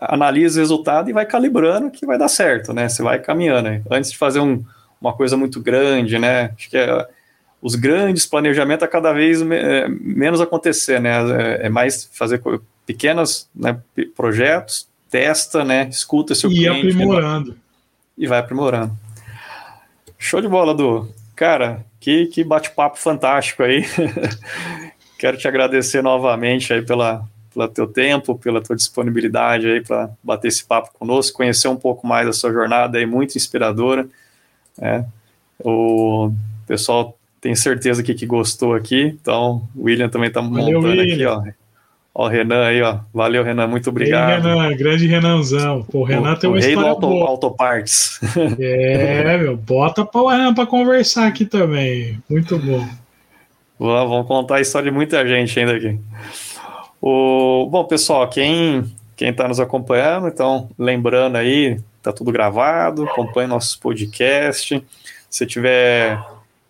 analisa 0.00 0.58
o 0.58 0.62
resultado 0.62 1.10
e 1.10 1.12
vai 1.12 1.26
calibrando 1.26 1.90
que 1.90 2.06
vai 2.06 2.18
dar 2.18 2.28
certo, 2.28 2.72
né? 2.72 2.88
Você 2.88 3.02
vai 3.02 3.18
caminhando. 3.18 3.68
Aí. 3.68 3.82
Antes 3.90 4.12
de 4.12 4.18
fazer 4.18 4.40
um, 4.40 4.64
uma 5.00 5.12
coisa 5.12 5.36
muito 5.36 5.60
grande, 5.60 6.18
né? 6.18 6.52
Acho 6.56 6.70
que 6.70 6.76
é, 6.76 7.08
os 7.60 7.74
grandes 7.74 8.26
planejamentos 8.26 8.84
a 8.84 8.88
cada 8.88 9.12
vez 9.12 9.42
é, 9.42 9.88
menos 9.88 10.40
acontecer, 10.40 11.00
né? 11.00 11.18
É, 11.32 11.66
é 11.66 11.68
mais 11.68 12.08
fazer 12.12 12.40
pequenos 12.84 13.48
né, 13.54 13.78
projetos, 14.16 14.88
testa, 15.10 15.64
né? 15.64 15.88
Escuta 15.90 16.34
seu 16.34 16.50
e 16.50 16.54
cliente. 16.54 16.86
E 16.86 16.90
aprimorando. 16.90 17.50
Né, 17.50 17.56
e 18.18 18.26
vai 18.26 18.38
aprimorando. 18.38 18.96
Show 20.18 20.40
de 20.40 20.48
bola, 20.48 20.74
Du. 20.74 21.12
Cara, 21.34 21.84
que, 22.00 22.26
que 22.26 22.42
bate-papo 22.42 22.98
fantástico 22.98 23.62
aí. 23.62 23.84
Quero 25.18 25.36
te 25.36 25.48
agradecer 25.48 26.02
novamente 26.02 26.72
aí 26.72 26.82
pela, 26.82 27.26
pelo 27.56 27.68
teu 27.68 27.86
tempo, 27.86 28.38
pela 28.38 28.60
tua 28.60 28.76
disponibilidade 28.76 29.66
aí 29.66 29.80
para 29.80 30.10
bater 30.22 30.48
esse 30.48 30.64
papo 30.64 30.90
conosco, 30.98 31.38
conhecer 31.38 31.68
um 31.68 31.76
pouco 31.76 32.06
mais 32.06 32.26
da 32.26 32.32
sua 32.32 32.52
jornada 32.52 32.98
aí, 32.98 33.06
muito 33.06 33.36
inspiradora. 33.36 34.06
Né? 34.78 35.06
O 35.64 36.30
pessoal 36.66 37.16
tem 37.40 37.54
certeza 37.54 38.02
que, 38.02 38.14
que 38.14 38.26
gostou 38.26 38.74
aqui, 38.74 39.16
então 39.20 39.66
o 39.74 39.84
William 39.84 40.08
também 40.08 40.28
está 40.28 40.42
montando 40.42 40.86
William. 40.86 41.14
aqui, 41.14 41.24
ó. 41.24 41.42
Ó, 42.18 42.26
o 42.26 42.28
Renan 42.28 42.64
aí, 42.66 42.82
ó. 42.82 42.98
Valeu, 43.12 43.42
Renan, 43.42 43.66
muito 43.66 43.90
obrigado. 43.90 44.46
Ei, 44.46 44.54
Renan, 44.54 44.76
grande 44.76 45.06
Renanzão. 45.06 45.86
o 45.92 46.02
Renan 46.02 46.32
o, 46.32 46.36
tem 46.36 46.50
uma 46.50 46.56
o 46.56 46.58
história 46.58 46.90
rei 46.90 47.00
do 47.00 47.06
auto, 47.06 47.06
Autoparts. 47.06 48.20
É, 48.58 49.38
meu, 49.38 49.56
bota 49.56 50.04
para 50.04 50.36
Renan 50.36 50.54
para 50.54 50.66
conversar 50.66 51.26
aqui 51.26 51.44
também. 51.44 52.18
Muito 52.28 52.58
bom. 52.58 52.86
Vamos 53.78 54.26
contar 54.26 54.56
a 54.56 54.60
história 54.60 54.90
de 54.90 54.94
muita 54.94 55.26
gente 55.26 55.58
ainda 55.60 55.76
aqui. 55.76 55.98
O, 57.08 57.68
bom, 57.70 57.84
pessoal, 57.84 58.28
quem 58.28 58.92
quem 59.14 59.28
está 59.28 59.46
nos 59.46 59.60
acompanhando, 59.60 60.26
então, 60.26 60.68
lembrando 60.76 61.36
aí, 61.36 61.80
tá 62.02 62.12
tudo 62.12 62.32
gravado, 62.32 63.04
acompanhe 63.04 63.46
nossos 63.46 63.76
podcast. 63.76 64.84
Se 65.30 65.46
tiver 65.46 66.20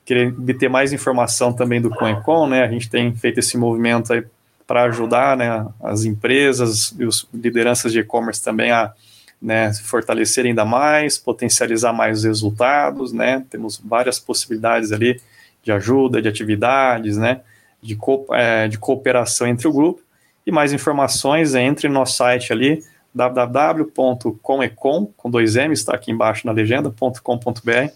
querendo 0.04 0.36
obter 0.38 0.68
mais 0.68 0.92
informação 0.92 1.54
também 1.54 1.80
do 1.80 1.88
CoinCon, 1.88 2.48
né, 2.48 2.62
a 2.64 2.68
gente 2.70 2.90
tem 2.90 3.16
feito 3.16 3.40
esse 3.40 3.56
movimento 3.56 4.12
aí 4.12 4.26
para 4.66 4.82
ajudar 4.82 5.38
né, 5.38 5.66
as 5.82 6.04
empresas 6.04 6.94
e 6.98 7.06
os 7.06 7.26
lideranças 7.32 7.90
de 7.90 8.00
e-commerce 8.00 8.44
também 8.44 8.70
a 8.70 8.92
né, 9.40 9.72
se 9.72 9.84
fortalecerem 9.84 10.50
ainda 10.50 10.66
mais, 10.66 11.16
potencializar 11.16 11.94
mais 11.94 12.18
os 12.18 12.24
resultados, 12.24 13.10
né, 13.10 13.42
temos 13.48 13.80
várias 13.82 14.20
possibilidades 14.20 14.92
ali 14.92 15.18
de 15.62 15.72
ajuda, 15.72 16.20
de 16.20 16.28
atividades, 16.28 17.16
né, 17.16 17.40
de, 17.80 17.96
co 17.96 18.26
é, 18.32 18.68
de 18.68 18.76
cooperação 18.78 19.46
entre 19.46 19.66
o 19.66 19.72
grupo, 19.72 20.04
e 20.46 20.52
mais 20.52 20.72
informações, 20.72 21.54
entre 21.56 21.88
no 21.88 21.94
nosso 21.94 22.16
site 22.16 22.52
ali, 22.52 22.80
www.comecom, 23.12 25.06
com 25.16 25.30
dois 25.30 25.56
M, 25.56 25.74
está 25.74 25.94
aqui 25.94 26.12
embaixo 26.12 26.46
na 26.46 26.52
legenda, 26.52 26.94
.com.br. 27.22 27.90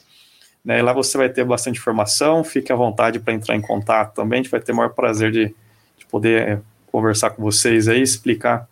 Né, 0.64 0.82
lá 0.82 0.92
você 0.92 1.16
vai 1.16 1.28
ter 1.28 1.44
bastante 1.44 1.78
informação, 1.78 2.42
fique 2.42 2.72
à 2.72 2.74
vontade 2.74 3.20
para 3.20 3.32
entrar 3.32 3.54
em 3.54 3.60
contato 3.60 4.14
também, 4.14 4.40
a 4.40 4.42
gente 4.42 4.50
vai 4.50 4.60
ter 4.60 4.72
o 4.72 4.76
maior 4.76 4.90
prazer 4.90 5.30
de, 5.30 5.54
de 5.96 6.04
poder 6.10 6.48
é, 6.48 6.60
conversar 6.90 7.30
com 7.30 7.42
vocês 7.42 7.88
aí, 7.88 8.02
explicar 8.02 8.68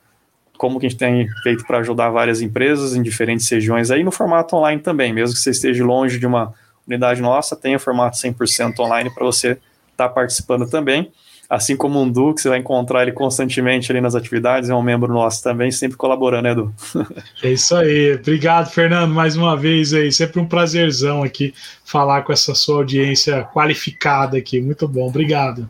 como 0.59 0.79
que 0.79 0.87
a 0.87 0.89
gente 0.89 0.99
tem 0.99 1.27
feito 1.43 1.65
para 1.65 1.79
ajudar 1.79 2.11
várias 2.11 2.43
empresas 2.43 2.95
em 2.95 3.03
diferentes 3.03 3.49
regiões 3.49 3.91
aí, 3.91 4.05
no 4.05 4.11
formato 4.11 4.57
online 4.57 4.83
também, 4.83 5.15
mesmo 5.15 5.35
que 5.35 5.41
você 5.41 5.51
esteja 5.51 5.83
longe 5.85 6.19
de 6.19 6.27
uma 6.27 6.53
unidade 6.87 7.23
nossa, 7.23 7.57
tem 7.57 7.77
o 7.77 7.81
formato 7.81 8.19
100% 8.19 8.79
online 8.81 9.09
para 9.09 9.25
você 9.25 9.53
estar 9.53 9.61
tá 9.97 10.09
participando 10.09 10.69
também 10.69 11.11
assim 11.49 11.77
como 11.77 12.01
um 12.01 12.11
Du, 12.11 12.35
que 12.35 12.43
você 12.43 12.49
vai 12.49 12.59
encontrar 12.59 13.03
ele 13.03 13.13
constantemente 13.13 13.91
ali 13.91 14.01
nas 14.01 14.15
atividades, 14.15 14.69
é 14.69 14.75
um 14.75 14.83
membro 14.83 15.13
nosso 15.13 15.43
também, 15.43 15.71
sempre 15.71 15.97
colaborando, 15.97 16.43
né, 16.43 16.53
Edu? 16.53 16.75
É 17.43 17.51
isso 17.53 17.75
aí. 17.75 18.15
Obrigado, 18.15 18.71
Fernando, 18.71 19.15
mais 19.15 19.37
uma 19.37 19.57
vez 19.57 19.95
aí. 19.95 20.13
Sempre 20.13 20.41
um 20.41 20.47
prazerzão 20.47 21.23
aqui 21.23 21.55
falar 21.85 22.23
com 22.23 22.33
essa 22.33 22.55
sua 22.55 22.79
audiência 22.79 23.45
qualificada 23.45 24.37
aqui. 24.37 24.61
Muito 24.61 24.87
bom, 24.87 25.09
obrigado. 25.09 25.69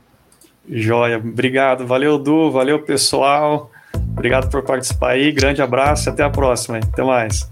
Joia, 0.68 1.18
obrigado. 1.18 1.86
Valeu, 1.86 2.18
Du, 2.18 2.50
valeu, 2.50 2.80
pessoal. 2.80 3.70
Obrigado 3.94 4.50
por 4.50 4.62
participar 4.62 5.10
aí. 5.10 5.30
Grande 5.30 5.62
abraço 5.62 6.08
e 6.08 6.10
até 6.10 6.22
a 6.22 6.30
próxima. 6.30 6.78
Até 6.78 7.02
mais. 7.02 7.48